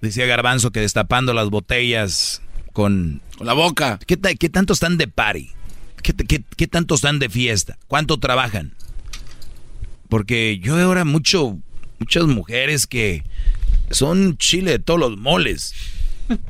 [0.01, 2.43] decía Garbanzo que destapando las botellas
[2.73, 3.98] con, con la boca.
[4.06, 5.51] ¿Qué, qué tanto están de party?
[6.02, 7.78] ¿Qué, ¿Qué, qué, tanto están de fiesta?
[7.86, 8.74] ¿Cuánto trabajan?
[10.09, 11.59] Porque yo veo ahora mucho,
[11.98, 13.24] muchas mujeres que
[13.90, 15.74] son chile de todos los moles.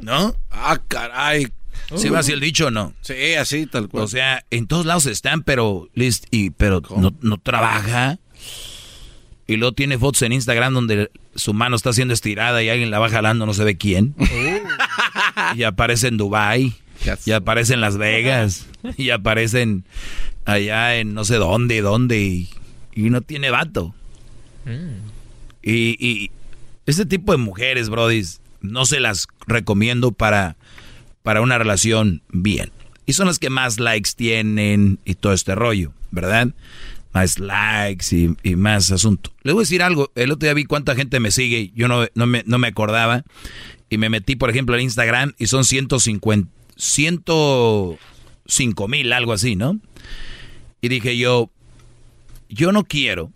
[0.00, 0.34] ¿No?
[0.56, 1.48] Ah, caray.
[1.96, 2.94] ¿Sí va así el dicho o no?
[3.02, 4.04] Sí, así, tal cual.
[4.04, 8.18] O sea, en todos lados están, pero, list, y, pero no, no, trabaja.
[9.46, 12.98] Y luego tiene fotos en Instagram donde su mano está siendo estirada y alguien la
[12.98, 14.14] va jalando, no se ve quién.
[15.56, 16.74] y aparece en Dubai
[17.26, 18.66] y aparece en Las Vegas
[18.96, 19.84] y aparecen
[20.44, 22.48] allá en no sé dónde, dónde y,
[22.94, 23.94] y no tiene vato.
[25.62, 26.30] Y, y
[26.86, 30.56] este tipo de mujeres, brodis, no se las recomiendo para,
[31.22, 32.70] para una relación bien.
[33.06, 36.48] Y son las que más likes tienen y todo este rollo, ¿verdad?
[37.14, 39.30] Más likes y, y más asunto.
[39.42, 40.10] Le voy a decir algo.
[40.16, 41.70] El otro día vi cuánta gente me sigue.
[41.74, 43.22] Yo no, no, me, no me acordaba.
[43.88, 49.78] Y me metí, por ejemplo, al Instagram y son 150, 105 mil, algo así, ¿no?
[50.80, 51.50] Y dije yo,
[52.48, 53.32] yo no quiero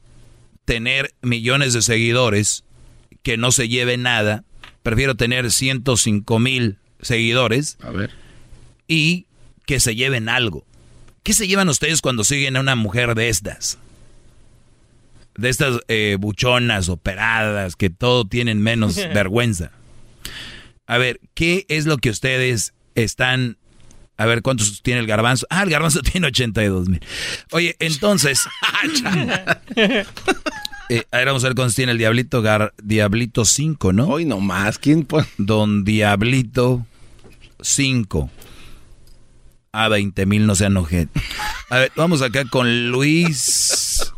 [0.65, 2.65] tener millones de seguidores
[3.23, 4.45] que no se lleve nada.
[4.83, 7.79] Prefiero tener 105 mil seguidores.
[7.81, 8.11] A ver.
[8.87, 9.27] Y
[9.67, 10.65] que se lleven algo.
[11.29, 13.77] ¿Qué se llevan ustedes cuando siguen a una mujer de estas?
[15.37, 19.71] De estas eh, buchonas, operadas, que todo tienen menos vergüenza.
[20.87, 23.59] A ver, ¿qué es lo que ustedes están...
[24.17, 25.47] A ver, ¿cuántos tiene el garbanzo?
[25.51, 27.01] Ah, el garbanzo tiene 82 mil.
[27.51, 28.49] Oye, entonces...
[30.91, 32.41] Eh, a ver, vamos a ver cuántos tiene el Diablito.
[32.41, 34.09] Gar, Diablito 5, ¿no?
[34.09, 35.27] Hoy nomás, ¿quién pone?
[35.37, 36.87] Don Diablito
[37.61, 38.31] 5.
[39.73, 41.21] A 20 mil, no sean ojete.
[41.71, 44.13] A ver, vamos acá con Luis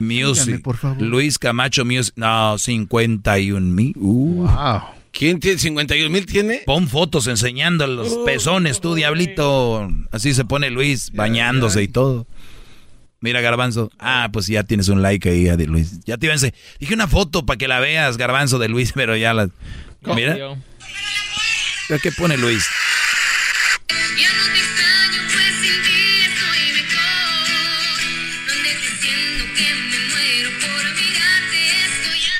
[0.00, 0.44] Music.
[0.46, 1.02] Dígame, por favor.
[1.02, 2.14] Luis Camacho Music.
[2.16, 3.92] No, 51 mil.
[3.96, 4.46] Uh.
[4.46, 4.82] Wow.
[5.12, 6.62] ¿Quién tiene 51 mil tiene?
[6.66, 9.88] Pon fotos enseñando los pezones, tú, Diablito.
[10.10, 12.26] Así se pone Luis, bañándose y todo.
[13.20, 13.90] Mira, Garbanzo.
[13.98, 16.00] Ah, pues ya tienes un like ahí, de Luis.
[16.04, 16.30] Ya te
[16.78, 19.48] Dije una foto para que la veas, Garbanzo, de Luis, pero ya la...
[20.14, 20.34] Mira.
[20.34, 22.66] Mira ¿Qué pone Luis?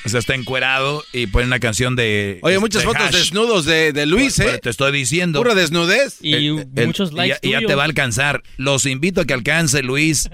[0.06, 2.38] O sea, está encuerado y pone una canción de...
[2.42, 3.14] Oye, muchas de fotos Hash.
[3.14, 4.58] desnudos de, de Luis, Pero ¿eh?
[4.62, 5.40] Te estoy diciendo.
[5.40, 6.18] Pura desnudez.
[6.22, 6.34] El-
[6.76, 6.90] el-
[7.24, 8.42] y ya, y ya te va a alcanzar.
[8.56, 10.30] Los invito a que alcance Luis.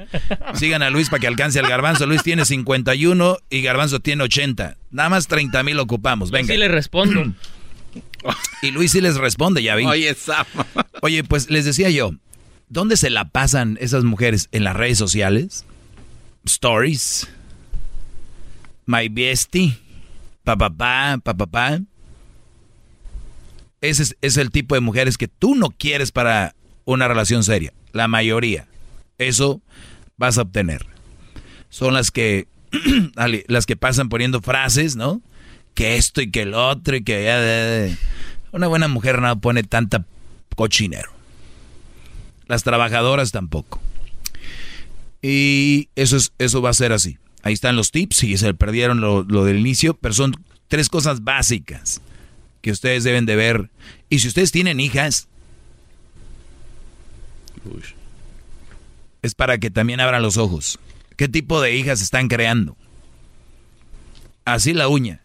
[0.54, 2.06] Sigan a Luis para que alcance al Garbanzo.
[2.06, 4.76] Luis tiene 51 y Garbanzo tiene 80.
[4.90, 6.30] Nada más 30 mil ocupamos.
[6.30, 6.52] Venga.
[6.52, 7.32] Sí le respondo.
[8.62, 9.84] Y Luis sí les responde, ya vi.
[9.86, 10.46] Oye, Sam.
[11.00, 12.12] Oye, pues les decía yo,
[12.68, 14.48] ¿dónde se la pasan esas mujeres?
[14.52, 15.64] ¿En las redes sociales?
[16.44, 17.28] ¿Stories?
[18.93, 19.78] ¿My bestie?
[20.44, 21.81] ¿Pa, pa, pa, pa, pa, pa?
[23.81, 26.55] Ese es, es el tipo de mujeres que tú no quieres para
[26.85, 27.73] una relación seria.
[27.93, 28.69] La mayoría.
[29.16, 29.62] Eso
[30.19, 30.85] vas a obtener.
[31.70, 32.48] Son las que,
[33.47, 35.23] las que pasan poniendo frases, ¿no?
[35.73, 37.24] Que esto y que el otro y que...
[37.24, 37.97] ya.
[38.52, 40.05] Una buena mujer no pone tanta
[40.55, 41.10] cochinero.
[42.47, 43.81] Las trabajadoras tampoco.
[45.23, 47.16] Y eso, es, eso va a ser así.
[47.43, 50.35] Ahí están los tips, y se perdieron lo, lo del inicio, pero son
[50.69, 52.01] tres cosas básicas
[52.60, 53.70] que ustedes deben de ver.
[54.09, 55.28] Y si ustedes tienen hijas,
[59.23, 60.78] es para que también abran los ojos.
[61.16, 62.77] ¿Qué tipo de hijas están creando?
[64.44, 65.20] Así la uña.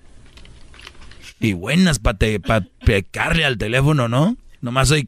[1.39, 2.17] Y buenas para
[2.85, 4.37] pecarle al teléfono, ¿no?
[4.61, 5.07] Nomás soy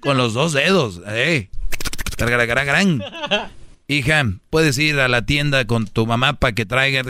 [0.00, 1.00] con los dos dedos.
[1.06, 1.48] Eh.
[3.88, 7.02] Hija, puedes ir a la tienda con tu mamá para que traiga.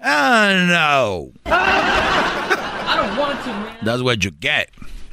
[0.00, 1.30] Ah, no.
[1.46, 3.76] I don't want to, man.
[3.84, 4.70] That's what you get.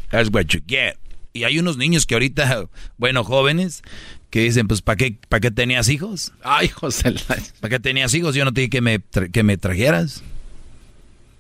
[0.10, 0.98] That's what you get.
[1.34, 2.66] Y hay unos niños que ahorita,
[2.98, 3.84] bueno, jóvenes,
[4.32, 6.34] que dicen, pues, ¿para qué, ¿para qué tenías hijos?
[6.44, 7.14] Ay, José.
[7.60, 8.34] ¿Para qué tenías hijos?
[8.34, 10.24] Yo no te dije que me, tra- que me trajeras.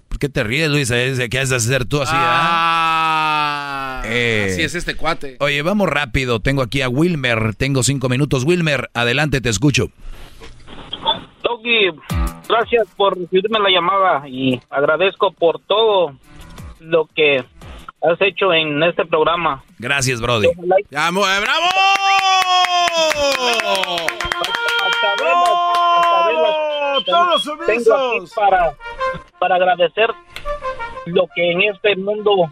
[0.07, 0.89] ¿Por qué te ríes, Luis?
[0.89, 2.11] ¿Qué has de hacer tú así?
[2.15, 2.93] ah?
[2.93, 2.96] Eh,
[4.07, 5.37] Así es este cuate.
[5.39, 6.39] Oye, vamos rápido.
[6.39, 7.55] Tengo aquí a Wilmer.
[7.55, 8.43] Tengo cinco minutos.
[8.43, 9.89] Wilmer, adelante, te escucho.
[11.43, 11.91] Doggy,
[12.47, 16.17] gracias por recibirme la llamada y agradezco por todo
[16.79, 17.37] lo que
[18.01, 19.63] has hecho en este programa.
[19.79, 20.47] Gracias, Brody.
[20.91, 21.23] ¡Bravo!
[27.05, 28.33] ¡Todos sumisos!
[28.35, 28.73] Para,
[29.39, 30.09] para agradecer
[31.05, 32.51] lo que en este mundo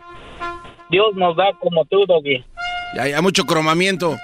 [0.89, 2.43] Dios nos da como tú, Doggy.
[2.95, 4.15] Ya, ya mucho cromamiento.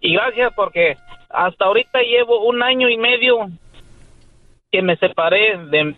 [0.00, 0.96] Y gracias porque
[1.30, 3.48] hasta ahorita llevo un año y medio
[4.70, 5.96] que me separé de,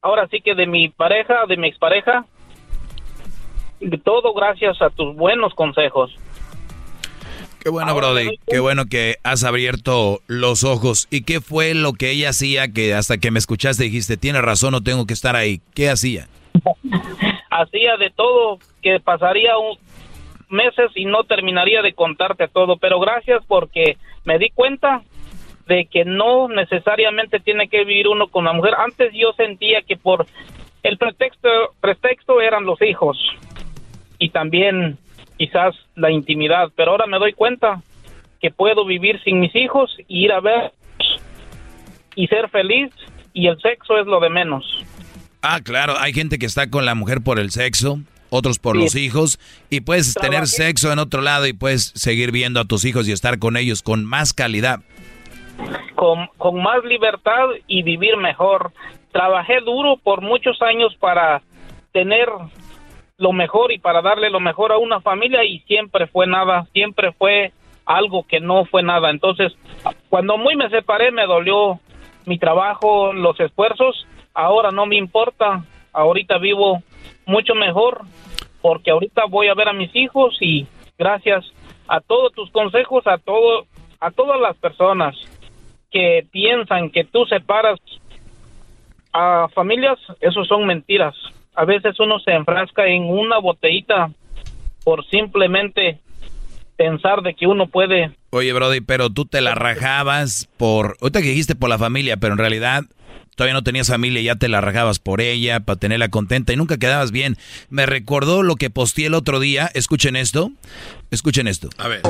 [0.00, 2.24] ahora sí que de mi pareja, de mi expareja.
[3.80, 6.14] Y Todo gracias a tus buenos consejos.
[7.58, 8.38] Qué bueno, Brody.
[8.46, 11.06] Qué bueno que has abierto los ojos.
[11.10, 14.72] ¿Y qué fue lo que ella hacía que hasta que me escuchaste dijiste, tiene razón,
[14.72, 15.60] no tengo que estar ahí?
[15.74, 16.28] ¿Qué hacía?
[17.52, 19.76] Hacía de todo, que pasaría un,
[20.52, 25.02] meses y no terminaría de contarte todo, pero gracias porque me di cuenta
[25.66, 28.74] de que no necesariamente tiene que vivir uno con la mujer.
[28.76, 30.26] Antes yo sentía que por
[30.82, 31.48] el pretexto,
[31.80, 33.18] pretexto eran los hijos
[34.18, 34.98] y también
[35.38, 37.80] quizás la intimidad, pero ahora me doy cuenta
[38.40, 40.72] que puedo vivir sin mis hijos y ir a ver
[42.14, 42.90] y ser feliz
[43.32, 44.81] y el sexo es lo de menos.
[45.42, 47.98] Ah, claro, hay gente que está con la mujer por el sexo,
[48.30, 48.82] otros por Sí.
[48.82, 49.38] los hijos,
[49.70, 53.12] y puedes tener sexo en otro lado y puedes seguir viendo a tus hijos y
[53.12, 54.80] estar con ellos con más calidad.
[55.94, 58.72] con, con más libertad y vivir mejor.
[59.12, 61.42] Trabajé duro por muchos años para
[61.92, 62.28] tener
[63.18, 67.12] lo mejor y para darle lo mejor a una familia y siempre fue nada, siempre
[67.12, 67.52] fue
[67.84, 69.10] algo que no fue nada.
[69.10, 69.52] Entonces,
[70.08, 71.78] cuando muy me separé me dolió
[72.26, 76.82] mi trabajo, los esfuerzos, ahora no me importa, ahorita vivo
[77.26, 78.02] mucho mejor
[78.60, 80.66] porque ahorita voy a ver a mis hijos y
[80.98, 81.44] gracias
[81.88, 83.66] a todos tus consejos, a todo
[84.00, 85.14] a todas las personas
[85.90, 87.78] que piensan que tú separas
[89.12, 91.14] a familias, eso son mentiras.
[91.54, 94.10] A veces uno se enfrasca en una botellita
[94.84, 96.00] por simplemente
[96.76, 100.96] pensar de que uno puede Oye, Brody, pero tú te la rajabas por...
[101.02, 102.84] Ahorita que dijiste por la familia, pero en realidad
[103.36, 106.56] todavía no tenías familia y ya te la rajabas por ella, para tenerla contenta y
[106.56, 107.36] nunca quedabas bien.
[107.70, 109.70] Me recordó lo que posteé el otro día.
[109.74, 110.52] Escuchen esto.
[111.10, 111.68] Escuchen esto.
[111.78, 112.02] A ver.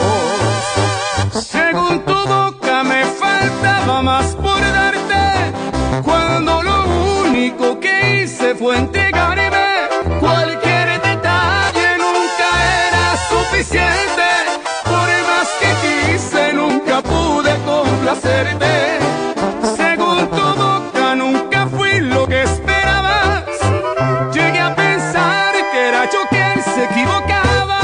[1.32, 5.52] Según tu boca me faltaba más por darte
[6.02, 9.88] Cuando lo único que hice fue entregarme
[10.20, 12.48] Cualquier detalle nunca
[12.88, 14.28] era suficiente
[14.84, 19.31] Por más que quise nunca pude complacerte
[26.74, 27.80] se equivocaba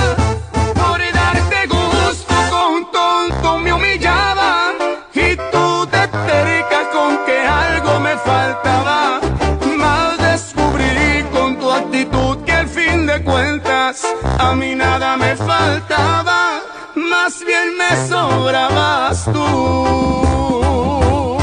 [0.74, 4.72] Por darte gusto con tonto me humillaba.
[5.14, 9.20] Y tú te terca con que algo me faltaba.
[9.76, 14.02] Mal descubrí con tu actitud que al fin de cuentas
[14.38, 16.60] A mí nada me faltaba.
[16.94, 21.38] Más bien me sobrabas tú.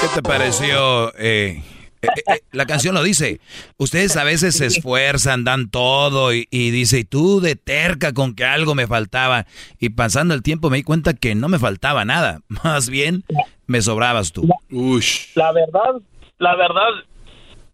[0.00, 1.12] ¿Qué te pareció?
[1.16, 1.62] eh,
[2.02, 3.40] eh, eh, la canción lo dice.
[3.78, 8.34] Ustedes a veces se esfuerzan, dan todo y, y dice, y tú de terca con
[8.34, 9.46] que algo me faltaba.
[9.78, 12.40] Y pasando el tiempo me di cuenta que no me faltaba nada.
[12.64, 13.24] Más bien
[13.66, 14.48] me sobrabas tú.
[15.34, 16.00] La verdad,
[16.38, 16.90] la verdad,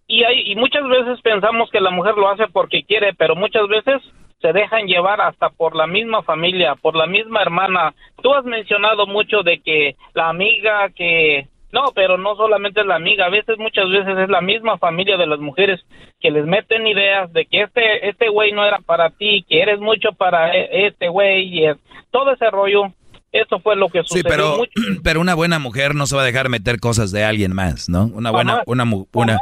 [0.06, 3.66] y hay y muchas veces pensamos que la mujer lo hace porque quiere, pero muchas
[3.68, 4.02] veces
[4.40, 7.94] se dejan llevar hasta por la misma familia, por la misma hermana.
[8.22, 12.96] Tú has mencionado mucho de que la amiga que no, pero no solamente es la
[12.96, 15.80] amiga, a veces muchas veces es la misma familia de las mujeres
[16.20, 19.78] que les meten ideas de que este este güey no era para ti, que eres
[19.80, 21.76] mucho para e- este güey y es-
[22.10, 22.92] todo ese rollo.
[23.30, 24.72] Eso fue lo que Sí, sucedió pero, mucho.
[25.04, 28.04] pero una buena mujer no se va a dejar meter cosas de alguien más, ¿no?
[28.14, 29.34] Una buena, una, una.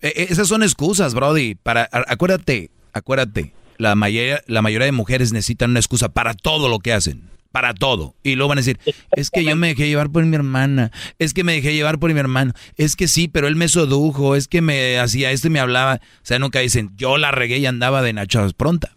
[0.00, 1.54] Eh, eh, esas son excusas, Brody.
[1.54, 3.52] Para, acuérdate, acuérdate.
[3.76, 7.28] La mayoría, la mayoría de mujeres necesitan una excusa para todo lo que hacen.
[7.56, 8.12] Para todo.
[8.22, 8.76] Y luego van a decir,
[9.12, 10.90] es que yo me dejé llevar por mi hermana.
[11.18, 12.52] Es que me dejé llevar por mi hermano.
[12.76, 14.36] Es que sí, pero él me sedujo.
[14.36, 15.94] Es que me hacía esto y me hablaba.
[15.94, 18.90] O sea, nunca dicen, yo la regué y andaba de nachos pronta.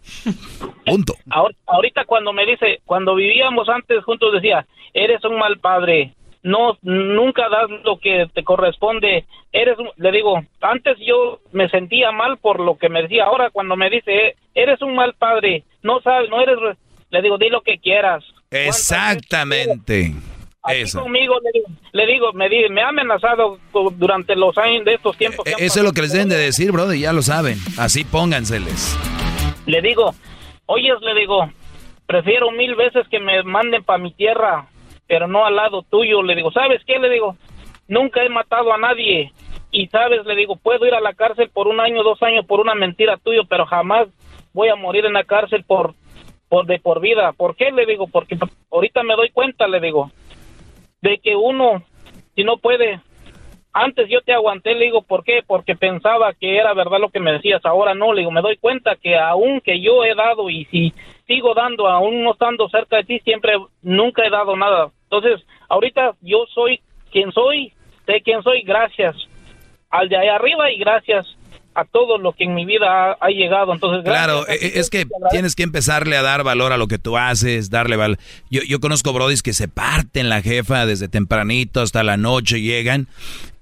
[0.84, 1.14] Punto.
[1.30, 6.12] Ahor- ahorita cuando me dice, cuando vivíamos antes juntos decía, eres un mal padre,
[6.42, 12.12] no, nunca das lo que te corresponde, eres, un-", le digo, antes yo me sentía
[12.12, 15.64] mal por lo que me decía, ahora cuando me dice, "Eh, eres un mal padre,
[15.82, 16.76] no sabes, no eres, re-",
[17.10, 18.24] le digo, di lo que quieras.
[18.50, 20.14] Exactamente.
[20.68, 21.00] Eso.
[21.02, 23.58] conmigo le digo, le digo, me, di- me ha amenazado
[23.96, 25.46] durante los años de estos tiempos.
[25.46, 27.00] E-, Eso es lo que les deben de decir, Brody.
[27.00, 27.56] Ya lo saben.
[27.78, 28.96] Así pónganseles.
[29.66, 30.14] Le digo,
[30.66, 31.50] oyes, le digo,
[32.06, 34.66] prefiero mil veces que me manden para mi tierra,
[35.06, 36.22] pero no al lado tuyo.
[36.22, 36.98] Le digo, ¿sabes qué?
[36.98, 37.36] Le digo,
[37.88, 39.32] nunca he matado a nadie.
[39.72, 42.60] Y sabes, le digo, puedo ir a la cárcel por un año, dos años por
[42.60, 44.08] una mentira tuya, pero jamás
[44.52, 45.94] voy a morir en la cárcel por,
[46.50, 47.32] por de por vida.
[47.32, 47.70] ¿Por qué?
[47.70, 48.36] Le digo, porque
[48.70, 50.10] ahorita me doy cuenta, le digo,
[51.00, 51.84] de que uno,
[52.34, 53.00] si no puede,
[53.72, 55.44] antes yo te aguanté, le digo, ¿por qué?
[55.46, 58.56] Porque pensaba que era verdad lo que me decías, ahora no, le digo, me doy
[58.56, 60.92] cuenta que aún que yo he dado y si
[61.28, 64.90] sigo dando, aún no estando cerca de ti, siempre, nunca he dado nada.
[65.04, 66.80] Entonces, ahorita yo soy
[67.12, 67.72] quien soy,
[68.06, 69.14] sé quién soy, gracias
[69.88, 71.26] al de ahí arriba y gracias
[71.74, 73.72] a todo lo que en mi vida ha, ha llegado.
[73.72, 74.74] Entonces, Claro, gracias.
[74.74, 77.96] e- es que tienes que empezarle a dar valor a lo que tú haces, darle
[77.96, 78.18] valor.
[78.50, 83.06] Yo, yo conozco brodis que se parten la jefa desde tempranito hasta la noche, llegan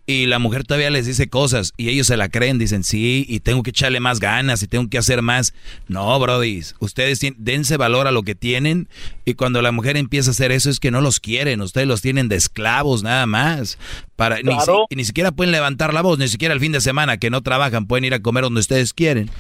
[0.08, 3.40] y la mujer todavía les dice cosas y ellos se la creen, dicen sí, y
[3.40, 5.52] tengo que echarle más ganas y tengo que hacer más.
[5.86, 8.88] No, Brody, ustedes dense valor a lo que tienen
[9.26, 12.00] y cuando la mujer empieza a hacer eso es que no los quieren, ustedes los
[12.00, 13.78] tienen de esclavos nada más.
[14.16, 14.56] Para, ni,
[14.96, 17.86] ni, siquiera pueden levantar la voz, ni siquiera el fin de semana que no trabajan,
[17.86, 19.30] pueden ir a comer donde ustedes quieren.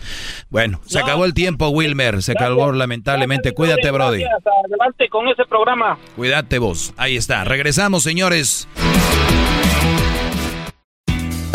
[0.50, 3.52] Bueno, se acabó el tiempo, Wilmer, se acabó lamentablemente.
[3.52, 4.22] Cuídate, Brody.
[4.22, 5.98] Adelante con ese programa.
[6.14, 6.92] Cuídate vos.
[6.98, 7.42] Ahí está.
[7.44, 8.68] Regresamos, señores.